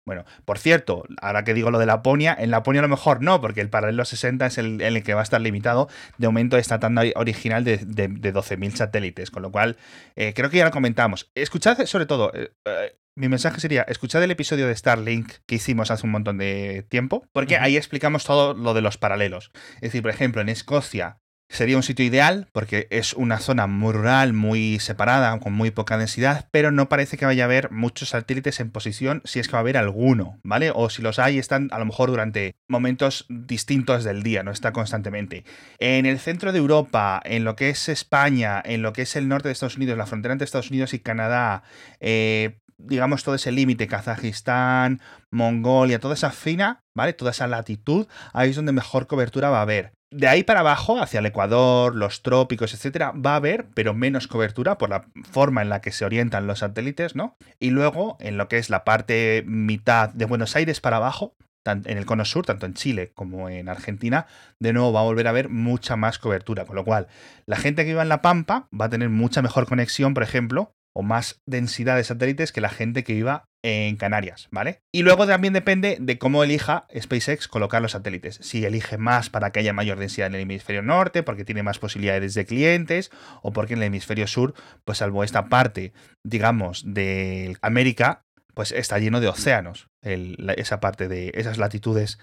bueno, 0.06 0.26
por 0.46 0.58
cierto, 0.58 1.04
ahora 1.22 1.44
que 1.44 1.54
digo 1.54 1.70
lo 1.70 1.78
de 1.78 1.86
Laponia, 1.86 2.36
en 2.38 2.50
Laponia 2.50 2.80
a 2.80 2.82
lo 2.82 2.90
mejor 2.90 3.22
no, 3.22 3.40
porque 3.40 3.62
el 3.62 3.70
paralelo 3.70 4.04
60 4.04 4.46
es 4.48 4.58
el, 4.58 4.82
el 4.82 5.04
que 5.04 5.14
va 5.14 5.22
a 5.22 5.24
estar 5.24 5.40
limitado 5.40 5.90
de 6.18 6.26
aumento 6.26 6.56
de 6.56 6.62
esta 6.62 6.80
tanda 6.80 7.04
original 7.16 7.64
de, 7.64 7.78
de, 7.78 8.10
12.000 8.10 8.76
satélites, 8.76 9.30
con 9.30 9.44
lo 9.44 9.52
cual 9.52 9.78
eh, 10.16 10.34
creo 10.34 10.50
que 10.50 10.58
ya 10.58 10.66
lo 10.66 10.72
comentamos. 10.72 11.30
Escuchad 11.36 11.86
sobre 11.86 12.08
todo, 12.08 12.32
eh, 12.34 12.52
eh, 12.66 12.98
mi 13.16 13.30
mensaje 13.30 13.60
sería, 13.60 13.84
escuchad 13.84 14.24
el 14.24 14.32
episodio 14.32 14.68
de 14.68 14.76
Starlink 14.76 15.34
que 15.46 15.56
hicimos 15.56 15.92
hace 15.92 16.08
un 16.08 16.12
montón 16.12 16.40
de 16.40 16.84
tiempo, 16.90 17.28
porque 17.32 17.58
ahí 17.58 17.78
explicamos 17.78 18.24
todo 18.26 18.56
lo 18.56 18.74
de 18.74 18.82
los 18.82 18.98
paralelos. 18.98 19.52
Es 19.76 19.82
decir, 19.82 20.02
por 20.02 20.12
ejemplo, 20.12 20.42
en 20.42 20.50
Escocia 20.50 21.20
Sería 21.52 21.76
un 21.76 21.84
sitio 21.84 22.06
ideal 22.06 22.48
porque 22.54 22.88
es 22.92 23.14
una 23.14 23.38
zona 23.38 23.68
muy 23.68 23.92
rural, 23.92 24.32
muy 24.32 24.80
separada, 24.80 25.38
con 25.42 25.52
muy 25.52 25.70
poca 25.70 25.98
densidad, 25.98 26.48
pero 26.50 26.72
no 26.72 26.88
parece 26.88 27.18
que 27.18 27.26
vaya 27.26 27.44
a 27.44 27.46
haber 27.46 27.72
muchos 27.72 28.10
satélites 28.10 28.62
en 28.62 28.72
posición 28.72 29.22
si 29.26 29.40
es 29.40 29.50
que 29.50 29.54
va 29.54 29.60
a 29.60 29.62
haber 29.62 29.76
alguno, 29.76 30.40
¿vale? 30.46 30.72
O 30.74 30.90
si 30.90 31.02
los 31.02 31.20
hay, 31.20 31.40
están 31.40 31.68
a 31.74 31.80
lo 31.80 31.86
mejor 31.86 32.10
durante 32.10 32.56
momentos 32.70 33.26
distintos 33.28 34.06
del 34.06 34.24
día, 34.24 34.44
no 34.44 34.52
está 34.52 34.72
constantemente. 34.72 35.44
En 35.78 36.06
el 36.06 36.20
centro 36.20 36.54
de 36.54 36.60
Europa, 36.60 37.22
en 37.26 37.44
lo 37.44 37.58
que 37.58 37.70
es 37.70 37.90
España, 37.90 38.62
en 38.64 38.82
lo 38.82 38.94
que 38.94 39.02
es 39.02 39.18
el 39.18 39.28
norte 39.28 39.50
de 39.50 39.54
Estados 39.54 39.76
Unidos, 39.76 39.98
la 39.98 40.08
frontera 40.08 40.32
entre 40.32 40.46
Estados 40.46 40.70
Unidos 40.70 40.94
y 40.94 41.00
Canadá, 41.00 41.64
eh, 42.00 42.60
digamos, 42.78 43.26
todo 43.26 43.36
ese 43.36 43.52
límite, 43.52 43.88
Kazajistán, 43.88 45.02
Mongolia, 45.32 46.00
toda 46.00 46.14
esa 46.14 46.32
fina, 46.32 46.80
¿vale? 46.96 47.12
Toda 47.12 47.32
esa 47.32 47.48
latitud, 47.48 48.08
ahí 48.32 48.52
es 48.52 48.56
donde 48.56 48.72
mejor 48.72 49.08
cobertura 49.08 49.50
va 49.50 49.60
a 49.60 49.64
haber 49.64 49.92
de 50.12 50.28
ahí 50.28 50.44
para 50.44 50.60
abajo, 50.60 51.02
hacia 51.02 51.20
el 51.20 51.26
Ecuador, 51.26 51.96
los 51.96 52.22
trópicos, 52.22 52.74
etcétera, 52.74 53.12
va 53.12 53.34
a 53.34 53.38
haber, 53.38 53.68
pero 53.74 53.94
menos 53.94 54.28
cobertura 54.28 54.78
por 54.78 54.90
la 54.90 55.06
forma 55.32 55.62
en 55.62 55.70
la 55.70 55.82
que 55.82 55.92
se 55.92 56.06
orientan 56.06 56.48
los 56.48 56.60
satélites, 56.60 57.16
¿no? 57.16 57.38
Y 57.60 57.70
luego, 57.70 58.18
en 58.20 58.38
lo 58.38 58.48
que 58.48 58.58
es 58.58 58.70
la 58.70 58.84
parte 58.84 59.44
mitad 59.48 60.10
de 60.10 60.26
Buenos 60.26 60.56
Aires 60.56 60.82
para 60.82 60.98
abajo, 60.98 61.36
en 61.66 61.98
el 61.98 62.06
cono 62.06 62.26
sur, 62.26 62.46
tanto 62.46 62.66
en 62.66 62.74
Chile 62.74 63.12
como 63.14 63.48
en 63.48 63.70
Argentina, 63.70 64.26
de 64.60 64.74
nuevo 64.74 64.92
va 64.92 65.02
a 65.02 65.04
volver 65.04 65.28
a 65.28 65.30
haber 65.30 65.50
mucha 65.50 65.96
más 65.96 66.18
cobertura. 66.18 66.66
Con 66.66 66.76
lo 66.76 66.84
cual, 66.84 67.08
la 67.46 67.56
gente 67.56 67.84
que 67.84 67.92
viva 67.92 68.02
en 68.02 68.10
La 68.10 68.22
Pampa 68.22 68.68
va 68.78 68.86
a 68.86 68.90
tener 68.90 69.10
mucha 69.10 69.42
mejor 69.42 69.68
conexión, 69.68 70.14
por 70.14 70.24
ejemplo, 70.24 70.74
o 70.94 71.04
más 71.04 71.42
densidad 71.46 71.96
de 71.96 72.04
satélites 72.04 72.52
que 72.52 72.62
la 72.62 72.70
gente 72.70 73.04
que 73.04 73.14
viva 73.14 73.46
en 73.64 73.96
Canarias, 73.96 74.48
¿vale? 74.52 74.82
Y 74.92 75.04
luego 75.04 75.28
también 75.28 75.54
depende 75.54 75.98
de 76.00 76.18
cómo 76.18 76.44
elija 76.44 76.88
SpaceX 77.00 77.48
colocar 77.48 77.82
los 77.82 77.92
satélites. 77.92 78.40
Si 78.42 78.66
elige 78.66 78.98
más 78.98 79.30
para 79.30 79.52
que 79.52 79.60
haya 79.60 79.74
mayor 79.74 80.00
densidad 80.00 80.28
en 80.28 80.36
el 80.36 80.42
hemisferio 80.42 80.82
norte, 80.82 81.22
porque 81.24 81.46
tiene 81.46 81.64
más 81.64 81.78
posibilidades 81.78 82.34
de 82.34 82.46
clientes, 82.46 83.12
o 83.44 83.54
porque 83.54 83.74
en 83.74 83.80
el 83.80 83.86
hemisferio 83.86 84.28
sur, 84.28 84.54
pues 84.84 84.98
salvo 84.98 85.24
esta 85.24 85.48
parte, 85.48 85.94
digamos, 86.24 86.84
de 86.86 87.56
América, 87.62 88.26
pues 88.54 88.72
está 88.72 89.00
lleno 89.00 89.22
de 89.22 89.28
océanos, 89.28 89.90
esa 90.02 90.80
parte 90.80 91.08
de 91.08 91.32
esas 91.36 91.58
latitudes 91.58 92.20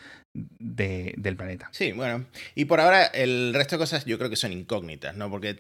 del 0.59 1.37
planeta. 1.37 1.69
Sí, 1.73 1.93
bueno. 1.93 2.27
Y 2.55 2.67
por 2.67 2.81
ahora 2.81 3.05
el 3.05 3.53
resto 3.55 3.77
de 3.77 3.81
cosas 3.81 4.05
yo 4.05 4.19
creo 4.19 4.31
que 4.31 4.37
son 4.37 4.53
incógnitas, 4.53 5.17
¿no? 5.17 5.31
Porque 5.31 5.57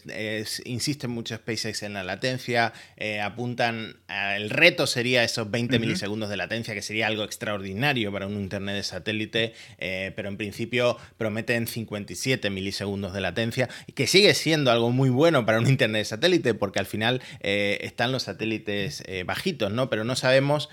insisten 0.64 1.10
mucho 1.10 1.36
SpaceX 1.36 1.82
en 1.82 1.94
la 1.94 2.04
latencia, 2.04 2.72
eh, 2.96 3.20
apuntan, 3.20 3.96
el 4.08 4.50
reto 4.50 4.86
sería 4.86 5.24
esos 5.24 5.50
20 5.50 5.78
milisegundos 5.78 6.30
de 6.30 6.36
latencia, 6.36 6.74
que 6.74 6.82
sería 6.82 7.06
algo 7.06 7.24
extraordinario 7.24 8.12
para 8.12 8.26
un 8.26 8.38
Internet 8.38 8.76
de 8.76 8.82
satélite, 8.82 9.54
eh, 9.78 10.12
pero 10.16 10.28
en 10.28 10.36
principio 10.36 10.96
prometen 11.16 11.66
57 11.66 12.50
milisegundos 12.50 13.12
de 13.12 13.20
latencia, 13.20 13.68
que 13.94 14.06
sigue 14.06 14.34
siendo 14.34 14.70
algo 14.70 14.90
muy 14.90 15.10
bueno 15.10 15.44
para 15.44 15.58
un 15.58 15.66
Internet 15.66 16.00
de 16.00 16.04
satélite, 16.04 16.54
porque 16.54 16.78
al 16.78 16.86
final 16.86 17.22
eh, 17.40 17.78
están 17.82 18.12
los 18.12 18.24
satélites 18.24 19.02
bajitos, 19.24 19.72
¿no? 19.72 19.90
Pero 19.90 20.04
no 20.04 20.16
sabemos 20.16 20.68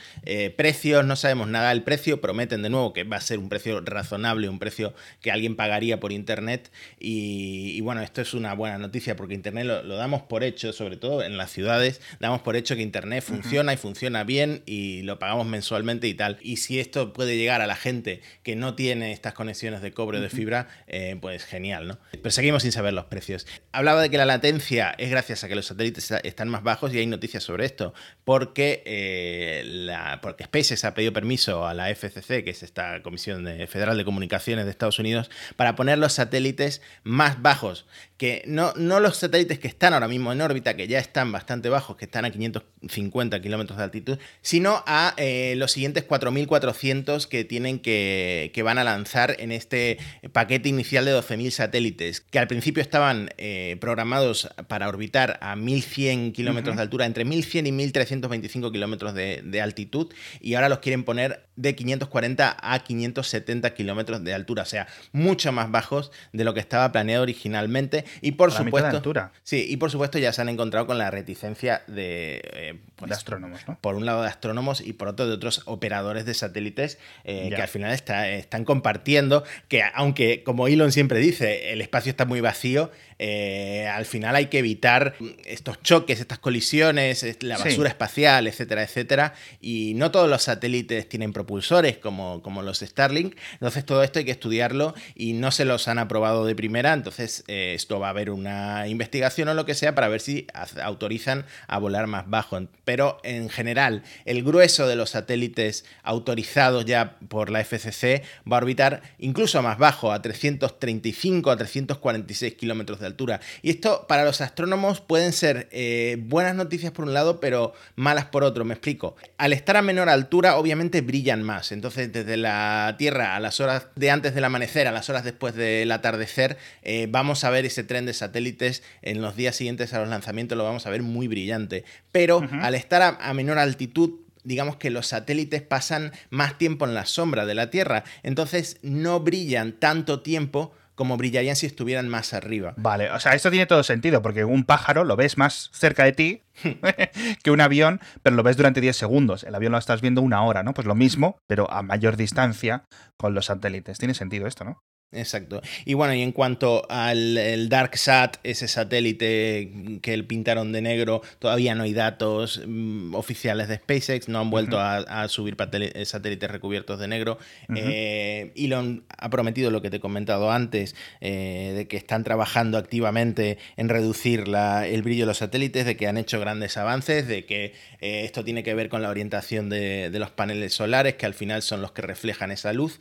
precios, 0.56 1.06
no 1.06 1.16
sabemos 1.16 1.48
nada 1.48 1.70
del 1.70 1.84
precio, 1.84 2.22
prometen 2.22 2.62
de 2.62 2.70
nuevo 2.70 2.94
que 2.94 3.04
va 3.04 3.18
a 3.18 3.22
ser 3.22 3.40
un 3.40 3.50
precio 3.50 3.82
razonable, 3.96 4.50
un 4.50 4.60
precio 4.60 4.94
que 5.22 5.32
alguien 5.32 5.56
pagaría 5.56 6.00
por 6.00 6.12
Internet. 6.12 6.72
Y, 7.00 7.82
bueno, 7.82 8.02
esto 8.02 8.22
es 8.22 8.34
una 8.34 8.54
buena 8.54 8.78
noticia 8.78 9.16
porque 9.16 9.34
Internet 9.34 9.66
lo, 9.66 9.96
damos 9.96 10.22
por 10.22 10.44
hecho, 10.44 10.74
sobre 10.74 10.98
todo 10.98 11.24
en 11.24 11.38
las 11.38 11.52
ciudades, 11.52 12.02
damos 12.20 12.42
por 12.42 12.56
hecho 12.56 12.76
que 12.76 12.82
Internet 12.82 13.24
funciona 13.24 13.74
y 13.74 13.78
funciona 13.78 14.24
bien 14.24 14.62
y 14.66 15.02
lo 15.02 15.18
pagamos 15.18 15.48
mensualmente 15.48 16.08
y 16.08 16.14
tal. 16.14 16.38
Y 16.42 16.58
si 16.58 16.80
esto 16.80 17.14
puede 17.14 17.38
llegar 17.38 17.62
a 17.62 17.68
la 17.68 17.76
gente 17.76 18.22
que 18.44 18.56
no 18.56 18.76
tiene 18.76 19.12
estas 19.12 19.34
conexiones 19.34 19.82
de 19.82 19.92
cobre 19.92 20.20
de 20.20 20.30
fibra, 20.30 20.68
eh, 20.88 21.18
pues 21.20 21.46
genial, 21.46 21.88
¿no? 21.88 21.98
Pero 22.12 22.32
seguimos 22.32 22.64
sin 22.64 22.72
saber 22.72 22.94
los 22.94 23.06
precios. 23.06 23.48
Hablaba 23.72 24.02
de 24.02 24.10
que 24.10 24.18
la 24.18 24.26
latencia 24.26 24.94
es 24.98 25.10
gracias 25.10 25.44
a 25.44 25.48
que 25.48 25.56
los 25.56 25.66
satélites 25.66 26.12
están 26.24 26.50
más 26.50 26.64
bajos 26.64 26.94
y 26.94 27.00
hay 27.00 27.08
noticias 27.08 27.44
sobre 27.44 27.66
esto, 27.66 27.94
porque, 28.24 28.84
eh, 28.86 29.64
la, 29.66 30.20
porque 30.22 30.44
SpaceX 30.46 30.84
ha 30.86 30.94
pedido 30.94 31.14
permiso 31.14 31.66
a 31.66 31.74
la 31.74 31.90
FCC, 31.90 32.44
que 32.44 32.52
es 32.52 32.64
esta 32.64 33.02
Comisión 33.02 33.46
Federal 33.68 33.85
de 33.94 34.06
Comunicaciones 34.06 34.66
de 34.66 34.72
Estados 34.72 34.98
Unidos, 34.98 35.30
para 35.56 35.76
poner 35.76 36.00
los 36.00 36.14
satélites 36.14 36.82
más 37.04 37.42
bajos, 37.42 37.86
que 38.18 38.44
no, 38.48 38.74
no 38.78 39.00
los 39.00 39.18
satélites 39.18 39.60
que 39.60 39.68
están 39.68 39.94
ahora 39.94 40.08
mismo 40.08 40.32
en 40.32 40.42
órbita, 40.42 40.76
que 40.76 40.88
ya 40.88 41.00
están 41.00 41.32
bastante 41.32 41.70
bajos, 41.70 41.98
que 41.98 42.06
están 42.06 42.26
a 42.26 42.32
550 42.32 43.42
kilómetros 43.42 43.78
de 43.78 43.84
altitud, 43.84 44.18
sino 44.42 44.84
a 44.88 45.14
eh, 45.18 45.56
los 45.58 45.74
siguientes 45.74 46.08
4.400 46.08 47.28
que 47.28 47.44
tienen 47.44 47.80
que, 47.80 48.52
que 48.54 48.64
van 48.64 48.78
a 48.78 48.84
lanzar 48.84 49.36
en 49.40 49.52
este 49.52 49.98
paquete 50.32 50.70
inicial 50.70 51.04
de 51.06 51.14
12.000 51.14 51.50
satélites, 51.52 52.22
que 52.22 52.40
al 52.40 52.48
principio 52.48 52.82
estaban 52.82 53.30
eh, 53.38 53.78
programados 53.82 54.50
para 54.68 54.88
orbitar 54.88 55.38
a 55.42 55.56
1.100 55.56 56.32
kilómetros 56.32 56.78
de 56.78 56.82
altura, 56.82 57.06
entre 57.06 57.26
1.100 57.26 57.68
y 57.68 57.72
1.325 57.72 58.72
kilómetros 58.72 59.14
de, 59.14 59.42
de, 59.44 59.62
altitud, 59.62 60.14
y 60.40 60.54
ahora 60.54 60.70
los 60.70 60.80
quieren 60.80 61.04
poner 61.04 61.48
de 61.56 61.76
540 61.76 62.58
a 62.62 62.80
570 62.80 63.65
kilómetros 63.74 64.24
de 64.24 64.34
altura, 64.34 64.64
o 64.64 64.66
sea, 64.66 64.88
mucho 65.12 65.52
más 65.52 65.72
bajos 65.72 66.12
de 66.34 66.44
lo 66.44 66.54
que 66.54 66.60
estaba 66.60 66.92
planeado 66.92 67.24
originalmente. 67.24 68.06
Y 68.22 68.34
por 68.34 68.52
supuesto. 68.52 69.02
Sí, 69.44 69.66
y 69.70 69.78
por 69.78 69.92
supuesto 69.92 70.20
ya 70.20 70.34
se 70.34 70.42
han 70.42 70.50
encontrado 70.50 70.88
con 70.88 70.98
la 70.98 71.12
reticencia 71.12 71.84
de, 71.88 72.42
eh, 72.54 72.80
pues, 72.96 73.12
astrónomos, 73.12 73.62
¿no? 73.68 73.78
Por 73.80 73.96
un 73.96 74.06
lado 74.06 74.22
de 74.22 74.28
astrónomos 74.28 74.82
y 74.82 74.94
por 74.94 75.08
otro 75.08 75.28
de 75.28 75.34
otros 75.34 75.62
operadores 75.66 76.26
de 76.26 76.34
satélites 76.34 77.00
eh, 77.24 77.50
que 77.54 77.62
al 77.62 77.68
final 77.68 77.92
están 77.92 78.66
compartiendo 78.66 79.44
que, 79.68 79.84
aunque 79.94 80.44
como 80.44 80.68
Elon 80.68 80.92
siempre 80.92 81.20
dice, 81.20 81.72
el 81.72 81.82
espacio 81.82 82.10
está 82.10 82.26
muy 82.26 82.42
vacío, 82.42 82.92
eh, 83.18 83.88
al 83.88 84.06
final 84.06 84.36
hay 84.36 84.48
que 84.48 84.60
evitar 84.60 85.16
estos 85.46 85.82
choques, 85.82 86.20
estas 86.20 86.40
colisiones, 86.40 87.26
la 87.42 87.58
basura 87.58 87.90
espacial, 87.90 88.48
etcétera, 88.48 88.84
etcétera. 88.84 89.34
Y 89.62 89.94
no 89.96 90.12
todos 90.12 90.30
los 90.30 90.44
satélites 90.44 91.08
tienen 91.08 91.34
propulsores 91.34 91.98
como, 91.98 92.42
como 92.42 92.62
los 92.62 92.80
Starlink. 92.80 93.36
Entonces 93.54 93.86
todo 93.86 94.04
esto 94.04 94.20
hay 94.20 94.26
que 94.26 94.32
estudiarlo 94.32 94.94
y 95.16 95.34
no 95.34 95.52
se 95.52 95.66
los 95.66 95.88
han 95.88 96.00
aprobado 96.00 96.46
de 96.46 96.56
primera. 96.56 96.94
Entonces 96.94 97.44
eh, 97.48 97.74
esto 97.76 98.00
va 98.00 98.08
a 98.08 98.10
haber 98.12 98.30
una 98.30 98.88
investigación 98.88 99.48
o 99.48 99.54
lo 99.54 99.66
que 99.66 99.76
sea 99.76 99.96
para 99.96 100.08
ver 100.10 100.22
si 100.22 100.48
autorizan 100.82 101.46
a 101.68 101.80
volar 101.80 102.08
más 102.08 102.30
bajo. 102.30 102.60
Pero 102.84 103.20
en 103.24 103.50
general, 103.50 104.04
el 104.26 104.44
grueso 104.44 104.88
de 104.88 104.96
los 104.96 105.12
satélites 105.12 105.86
autorizados 106.04 106.86
ya 106.86 107.18
por 107.30 107.50
la 107.50 107.64
FCC 107.64 108.24
va 108.52 108.58
a 108.58 108.60
orbitar 108.60 109.02
incluso 109.20 109.62
más 109.62 109.78
bajo, 109.78 110.12
a 110.12 110.22
335 110.22 111.52
a 111.52 111.58
346 111.58 112.56
kilómetros 112.56 113.00
de 113.00 113.05
altura. 113.08 113.40
Y 113.62 113.70
esto 113.70 114.06
para 114.08 114.26
los 114.26 114.42
astrónomos 114.42 115.02
pueden 115.02 115.34
ser 115.34 115.68
eh, 115.72 116.18
buenas 116.20 116.56
noticias 116.56 116.92
por 116.92 117.06
un 117.06 117.14
lado, 117.14 117.40
pero 117.40 117.74
malas 117.96 118.26
por 118.26 118.44
otro. 118.44 118.66
Me 118.66 118.74
explico. 118.74 119.16
Al 119.38 119.54
estar 119.54 119.78
a 119.78 119.82
menor 119.82 120.10
altura, 120.10 120.58
obviamente 120.58 121.02
brillan 121.02 121.44
más. 121.44 121.72
Entonces, 121.72 122.12
desde 122.12 122.38
la 122.38 122.96
Tierra 122.98 123.36
a 123.36 123.40
las 123.40 123.60
horas 123.60 123.88
de 123.96 124.12
antes 124.12 124.36
del 124.36 124.44
amanecer, 124.44 124.88
a 124.88 124.92
las 124.92 125.10
horas 125.10 125.24
después 125.24 125.56
del 125.56 125.92
atardecer, 125.92 126.58
eh, 126.82 127.08
vamos 127.10 127.44
a 127.44 127.50
ver 127.50 127.66
ese 127.66 127.84
tren 127.84 128.06
de 128.06 128.14
satélites 128.14 128.84
en 129.02 129.22
los 129.22 129.36
días 129.36 129.56
siguientes 129.56 129.94
a 129.94 130.00
los 130.00 130.10
lanzamientos, 130.10 130.58
lo 130.58 130.64
vamos 130.64 130.86
a 130.86 130.90
ver 130.90 131.02
muy 131.02 131.28
brillante. 131.28 131.84
Pero 132.12 132.42
al 132.62 132.76
estar 132.76 133.18
a 133.20 133.34
menor 133.34 133.60
altitud, 133.60 134.26
digamos 134.46 134.78
que 134.78 134.90
los 134.90 135.08
satélites 135.08 135.62
pasan 135.62 136.14
más 136.30 136.58
tiempo 136.58 136.86
en 136.86 136.94
la 136.94 137.06
sombra 137.06 137.46
de 137.46 137.56
la 137.56 137.70
Tierra, 137.70 138.06
entonces 138.24 138.78
no 138.82 139.20
brillan 139.20 139.74
tanto 139.74 140.22
tiempo 140.22 140.72
como 140.96 141.18
brillarían 141.18 141.56
si 141.56 141.66
estuvieran 141.66 142.10
más 142.10 142.34
arriba. 142.34 142.74
Vale, 142.78 143.12
o 143.12 143.20
sea, 143.20 143.34
esto 143.34 143.50
tiene 143.52 143.66
todo 143.66 143.84
sentido, 143.84 144.22
porque 144.22 144.46
un 144.46 144.64
pájaro 144.64 145.04
lo 145.04 145.16
ves 145.16 145.38
más 145.38 145.70
cerca 145.74 146.04
de 146.06 146.14
ti 146.14 146.42
que 147.44 147.52
un 147.52 147.62
avión, 147.62 148.00
pero 148.24 148.36
lo 148.36 148.44
ves 148.44 148.58
durante 148.58 148.82
10 148.82 148.96
segundos. 148.96 149.44
El 149.44 149.56
avión 149.56 149.72
lo 149.72 149.78
estás 149.78 150.02
viendo 150.02 150.22
una 150.22 150.44
hora, 150.44 150.64
¿no? 150.64 150.74
Pues 150.74 150.88
lo 150.88 150.96
mismo, 150.96 151.38
pero 151.48 151.72
a 151.72 151.82
mayor 151.82 152.18
distancia 152.18 152.86
con 153.18 153.34
los 153.34 153.46
satélites. 153.46 153.98
Tiene 153.98 154.14
sentido 154.14 154.48
esto, 154.48 154.64
¿no? 154.64 154.84
Exacto. 155.16 155.62
Y 155.86 155.94
bueno, 155.94 156.14
y 156.14 156.22
en 156.22 156.32
cuanto 156.32 156.86
al 156.90 157.38
el 157.38 157.70
DarkSat, 157.70 158.38
ese 158.44 158.68
satélite 158.68 160.00
que 160.02 160.24
pintaron 160.24 160.72
de 160.72 160.82
negro, 160.82 161.22
todavía 161.40 161.74
no 161.74 161.84
hay 161.84 161.94
datos 161.94 162.62
mm, 162.66 163.16
oficiales 163.16 163.68
de 163.68 163.78
SpaceX, 163.78 164.28
no 164.28 164.40
han 164.40 164.50
vuelto 164.50 164.80
a, 164.80 165.28
subir 165.30 165.56
satélites 165.56 166.52
recubiertos 166.52 167.00
de 167.00 167.08
negro. 167.08 167.38
Eh, 167.76 168.52
Elon 168.56 169.06
ha 169.10 169.30
prometido 169.30 169.72
lo 169.72 169.82
que 169.82 169.90
te 169.90 169.98
he 169.98 170.00
comentado 170.00 170.52
antes, 170.52 170.96
eh, 171.22 171.74
de 171.76 171.88
que 171.88 171.98
están 171.98 172.24
trabajando 172.24 172.78
activamente 172.78 173.58
en 173.78 173.90
reducir 173.90 174.48
la, 174.48 174.86
el 174.86 175.02
brillo 175.02 175.24
de 175.24 175.28
los 175.28 175.38
satélites, 175.38 175.86
de 175.86 175.96
que 175.96 176.08
han 176.08 176.18
hecho 176.18 176.40
grandes 176.40 176.78
avances, 176.78 177.28
de 177.28 177.46
que 177.46 177.74
eh, 178.02 178.24
esto 178.26 178.44
tiene 178.44 178.64
que 178.64 178.74
ver 178.74 178.90
con 178.90 179.02
la 179.02 179.10
orientación 179.10 179.70
de, 179.70 180.10
de, 180.10 180.20
los 180.20 180.32
paneles 180.32 180.74
solares, 180.74 181.16
que 181.16 181.26
al 181.26 181.34
final 181.34 181.62
son 181.62 181.82
los 181.82 181.92
que 181.92 182.02
reflejan 182.02 182.52
esa 182.52 182.74
luz, 182.74 183.00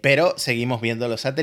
pero 0.00 0.34
seguimos 0.36 0.80
viendo 0.80 1.08
los 1.08 1.22
satélites 1.22 1.37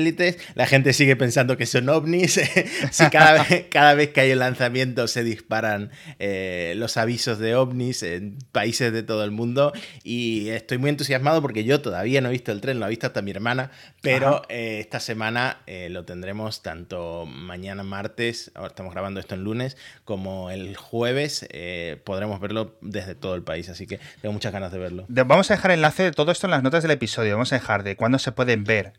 la 0.54 0.66
gente 0.66 0.92
sigue 0.92 1.16
pensando 1.16 1.56
que 1.56 1.66
son 1.66 1.88
ovnis. 1.88 2.40
si 2.90 3.10
cada 3.10 3.44
vez, 3.44 3.66
cada 3.70 3.94
vez 3.94 4.10
que 4.10 4.20
hay 4.20 4.32
un 4.32 4.38
lanzamiento 4.38 5.08
se 5.08 5.24
disparan 5.24 5.90
eh, 6.18 6.74
los 6.76 6.96
avisos 6.96 7.38
de 7.38 7.54
ovnis 7.54 8.02
en 8.02 8.38
países 8.52 8.92
de 8.92 9.02
todo 9.02 9.24
el 9.24 9.30
mundo. 9.30 9.72
Y 10.02 10.48
estoy 10.50 10.78
muy 10.78 10.90
entusiasmado 10.90 11.42
porque 11.42 11.64
yo 11.64 11.80
todavía 11.80 12.20
no 12.20 12.28
he 12.28 12.32
visto 12.32 12.52
el 12.52 12.60
tren, 12.60 12.80
lo 12.80 12.86
ha 12.86 12.88
visto 12.88 13.06
hasta 13.06 13.22
mi 13.22 13.30
hermana, 13.30 13.70
pero 14.02 14.42
eh, 14.48 14.78
esta 14.80 15.00
semana 15.00 15.58
eh, 15.66 15.88
lo 15.90 16.04
tendremos 16.04 16.62
tanto 16.62 17.26
mañana 17.26 17.82
martes, 17.82 18.50
ahora 18.54 18.68
estamos 18.68 18.92
grabando 18.92 19.20
esto 19.20 19.34
en 19.34 19.44
lunes, 19.44 19.76
como 20.04 20.50
el 20.50 20.76
jueves 20.76 21.46
podremos 22.04 22.40
verlo 22.40 22.76
desde 22.80 23.14
todo 23.14 23.34
el 23.34 23.42
país. 23.42 23.68
Así 23.68 23.86
que 23.86 23.98
tengo 24.20 24.32
muchas 24.32 24.52
ganas 24.52 24.72
de 24.72 24.78
verlo. 24.78 25.06
Vamos 25.08 25.50
a 25.50 25.54
dejar 25.54 25.70
enlace 25.70 26.02
de 26.04 26.12
todo 26.12 26.32
esto 26.32 26.46
en 26.46 26.52
las 26.52 26.62
notas 26.62 26.82
del 26.82 26.92
episodio. 26.92 27.32
Vamos 27.32 27.52
a 27.52 27.56
dejar 27.56 27.82
de 27.82 27.96
cuándo 27.96 28.18
se 28.18 28.32
pueden 28.32 28.64
ver 28.64 28.92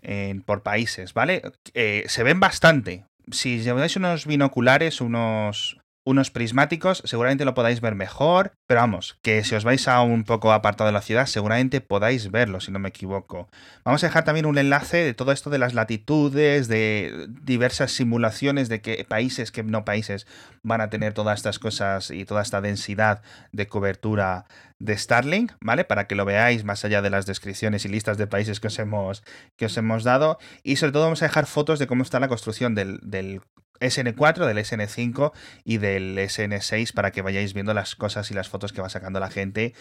por 0.45 0.63
país 0.63 0.76
¿vale? 1.13 1.41
Eh, 1.73 2.03
se 2.07 2.23
ven 2.23 2.39
bastante. 2.39 3.05
Si 3.31 3.59
lleváis 3.61 3.95
unos 3.95 4.25
binoculares, 4.25 5.01
unos, 5.01 5.76
unos 6.07 6.31
prismáticos, 6.31 7.03
seguramente 7.03 7.43
lo 7.43 7.53
podáis 7.53 7.81
ver 7.81 7.93
mejor, 7.93 8.53
pero 8.65 8.79
vamos, 8.79 9.19
que 9.21 9.43
si 9.43 9.55
os 9.55 9.65
vais 9.65 9.89
a 9.89 9.99
un 10.01 10.23
poco 10.23 10.53
apartado 10.53 10.87
de 10.87 10.93
la 10.93 11.01
ciudad, 11.01 11.25
seguramente 11.25 11.81
podáis 11.81 12.31
verlo, 12.31 12.61
si 12.61 12.71
no 12.71 12.79
me 12.79 12.87
equivoco. 12.87 13.49
Vamos 13.83 14.01
a 14.05 14.07
dejar 14.07 14.23
también 14.23 14.45
un 14.45 14.57
enlace 14.57 15.03
de 15.03 15.13
todo 15.13 15.33
esto 15.33 15.49
de 15.49 15.57
las 15.57 15.73
latitudes, 15.73 16.69
de 16.69 17.27
diversas 17.41 17.91
simulaciones 17.91 18.69
de 18.69 18.79
qué 18.79 19.05
países, 19.05 19.51
qué 19.51 19.63
no 19.63 19.83
países 19.83 20.27
van 20.63 20.79
a 20.79 20.89
tener 20.89 21.13
todas 21.13 21.39
estas 21.39 21.59
cosas 21.59 22.09
y 22.09 22.23
toda 22.23 22.41
esta 22.41 22.61
densidad 22.61 23.21
de 23.51 23.67
cobertura 23.67 24.45
de 24.79 24.97
Starlink, 24.97 25.53
¿vale? 25.59 25.83
Para 25.83 26.07
que 26.07 26.15
lo 26.15 26.23
veáis 26.23 26.63
más 26.63 26.85
allá 26.85 27.01
de 27.01 27.09
las 27.09 27.25
descripciones 27.25 27.83
y 27.83 27.89
listas 27.89 28.17
de 28.17 28.27
países 28.27 28.61
que 28.61 28.67
os 28.67 28.79
hemos, 28.79 29.23
que 29.57 29.65
os 29.65 29.75
hemos 29.75 30.05
dado. 30.05 30.39
Y 30.63 30.77
sobre 30.77 30.93
todo 30.93 31.03
vamos 31.03 31.21
a 31.21 31.25
dejar 31.25 31.47
fotos 31.47 31.79
de 31.79 31.87
cómo 31.87 32.03
está 32.03 32.21
la 32.21 32.29
construcción 32.29 32.75
del, 32.75 32.99
del 33.01 33.41
SN4, 33.79 34.45
del 34.45 34.57
SN5 34.57 35.31
y 35.63 35.77
del 35.77 36.17
SN6 36.17 36.93
para 36.93 37.11
que 37.11 37.21
vayáis 37.21 37.53
viendo 37.53 37.73
las 37.73 37.95
cosas 37.95 38.31
y 38.31 38.33
las 38.33 38.49
fotos 38.49 38.73
que 38.73 38.81
va 38.81 38.89
sacando 38.89 39.19
la 39.19 39.29
gente 39.29 39.73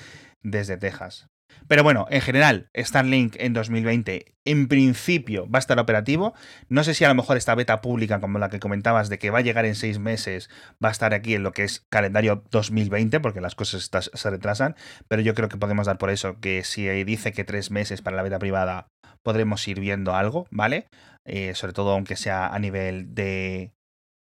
desde 0.43 0.77
Texas. 0.77 1.29
Pero 1.69 1.83
bueno, 1.83 2.07
en 2.11 2.21
general, 2.21 2.71
Starlink 2.77 3.37
en 3.39 3.53
2020 3.53 4.35
en 4.45 4.69
principio 4.69 5.49
va 5.51 5.59
a 5.59 5.61
estar 5.61 5.79
operativo. 5.79 6.35
No 6.69 6.85
sé 6.85 6.95
si 6.95 7.05
a 7.05 7.09
lo 7.09 7.15
mejor 7.15 7.37
esta 7.37 7.55
beta 7.55 7.81
pública, 7.81 8.21
como 8.21 8.39
la 8.39 8.49
que 8.49 8.61
comentabas, 8.61 9.09
de 9.09 9.19
que 9.19 9.31
va 9.31 9.39
a 9.39 9.43
llegar 9.43 9.65
en 9.65 9.75
seis 9.75 9.99
meses, 9.99 10.49
va 10.85 10.89
a 10.89 10.93
estar 10.93 11.15
aquí 11.15 11.35
en 11.35 11.43
lo 11.43 11.53
que 11.53 11.65
es 11.65 11.85
calendario 11.91 12.45
2020, 12.51 13.21
porque 13.21 13.41
las 13.41 13.55
cosas 13.55 13.91
se 13.91 14.31
retrasan. 14.31 14.77
Pero 15.09 15.23
yo 15.23 15.35
creo 15.35 15.49
que 15.49 15.57
podemos 15.57 15.87
dar 15.87 15.99
por 15.99 16.11
eso 16.11 16.39
que 16.41 16.63
si 16.63 16.87
dice 17.05 17.33
que 17.33 17.45
tres 17.45 17.71
meses 17.71 18.03
para 18.03 18.17
la 18.17 18.23
beta 18.23 18.39
privada, 18.39 18.89
podremos 19.23 19.67
ir 19.67 19.81
viendo 19.81 20.15
algo, 20.15 20.47
¿vale? 20.51 20.87
Eh, 21.25 21.55
sobre 21.55 21.73
todo 21.73 21.91
aunque 21.93 22.15
sea 22.15 22.47
a 22.47 22.59
nivel 22.61 23.13
de 23.15 23.73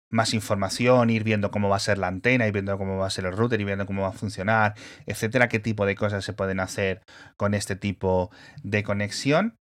más 0.09 0.33
información, 0.33 1.09
ir 1.09 1.23
viendo 1.23 1.51
cómo 1.51 1.69
va 1.69 1.77
a 1.77 1.79
ser 1.79 1.97
la 1.97 2.07
antena, 2.07 2.47
ir 2.47 2.53
viendo 2.53 2.77
cómo 2.77 2.97
va 2.97 3.07
a 3.07 3.09
ser 3.09 3.25
el 3.25 3.33
router, 3.33 3.59
ir 3.59 3.65
viendo 3.65 3.85
cómo 3.85 4.03
va 4.03 4.09
a 4.09 4.13
funcionar, 4.13 4.75
etcétera, 5.05 5.49
qué 5.49 5.59
tipo 5.59 5.85
de 5.85 5.95
cosas 5.95 6.23
se 6.23 6.33
pueden 6.33 6.59
hacer 6.59 7.01
con 7.35 7.53
este 7.53 7.75
tipo 7.75 8.31
de 8.63 8.83
conexión. 8.83 9.55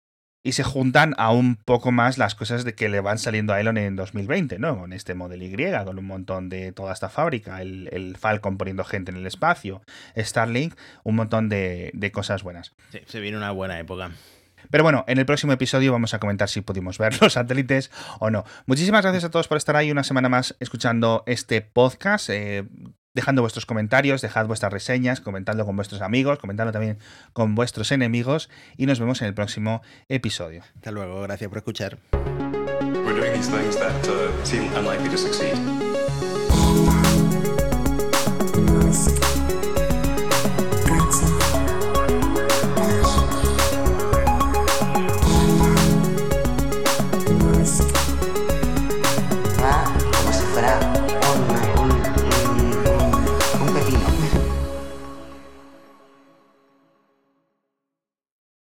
Y 0.45 0.51
se 0.51 0.63
juntan 0.63 1.15
aún 1.17 1.55
poco 1.55 1.93
más 1.93 2.17
las 2.17 2.35
cosas 2.35 2.65
de 2.65 2.75
que 2.75 2.89
le 2.89 2.99
van 2.99 3.17
saliendo 3.17 3.53
a 3.53 3.61
Elon 3.61 3.77
en 3.77 3.95
2020, 3.95 4.59
¿no? 4.59 4.77
Con 4.77 4.91
este 4.91 5.13
modelo 5.13 5.45
Y, 5.45 5.55
con 5.85 5.97
un 5.97 6.05
montón 6.05 6.49
de 6.49 6.73
toda 6.73 6.91
esta 6.91 7.07
fábrica, 7.07 7.61
el, 7.61 8.17
Falcon 8.19 8.57
poniendo 8.57 8.83
gente 8.83 9.11
en 9.11 9.17
el 9.17 9.25
espacio, 9.25 9.81
Starlink, 10.17 10.75
un 11.05 11.15
montón 11.15 11.47
de, 11.47 11.91
de 11.93 12.11
cosas 12.11 12.43
buenas. 12.43 12.73
Sí, 12.91 12.99
se 13.07 13.21
viene 13.21 13.37
una 13.37 13.51
buena 13.51 13.79
época. 13.79 14.11
Pero 14.73 14.83
bueno, 14.83 15.05
en 15.07 15.19
el 15.19 15.27
próximo 15.27 15.53
episodio 15.53 15.91
vamos 15.91 16.15
a 16.15 16.19
comentar 16.19 16.49
si 16.49 16.61
pudimos 16.61 16.97
ver 16.97 17.21
los 17.21 17.33
satélites 17.33 17.91
o 18.17 18.31
no. 18.31 18.43
Muchísimas 18.65 19.03
gracias 19.03 19.23
a 19.23 19.29
todos 19.29 19.47
por 19.47 19.55
estar 19.55 19.75
ahí 19.75 19.91
una 19.91 20.03
semana 20.03 20.29
más 20.29 20.55
escuchando 20.59 21.21
este 21.27 21.61
podcast. 21.61 22.31
Eh, 22.31 22.63
dejando 23.13 23.43
vuestros 23.43 23.67
comentarios, 23.67 24.23
dejad 24.23 24.47
vuestras 24.47 24.73
reseñas, 24.73 25.21
comentando 25.21 25.63
con 25.67 25.75
vuestros 25.75 26.01
amigos, 26.01 26.39
comentando 26.39 26.71
también 26.71 26.97
con 27.33 27.53
vuestros 27.53 27.91
enemigos 27.91 28.49
y 28.75 28.87
nos 28.87 28.99
vemos 28.99 29.21
en 29.21 29.27
el 29.27 29.35
próximo 29.35 29.83
episodio. 30.09 30.63
Hasta 30.73 30.89
luego, 30.89 31.21
gracias 31.21 31.49
por 31.49 31.59
escuchar. 31.59 31.99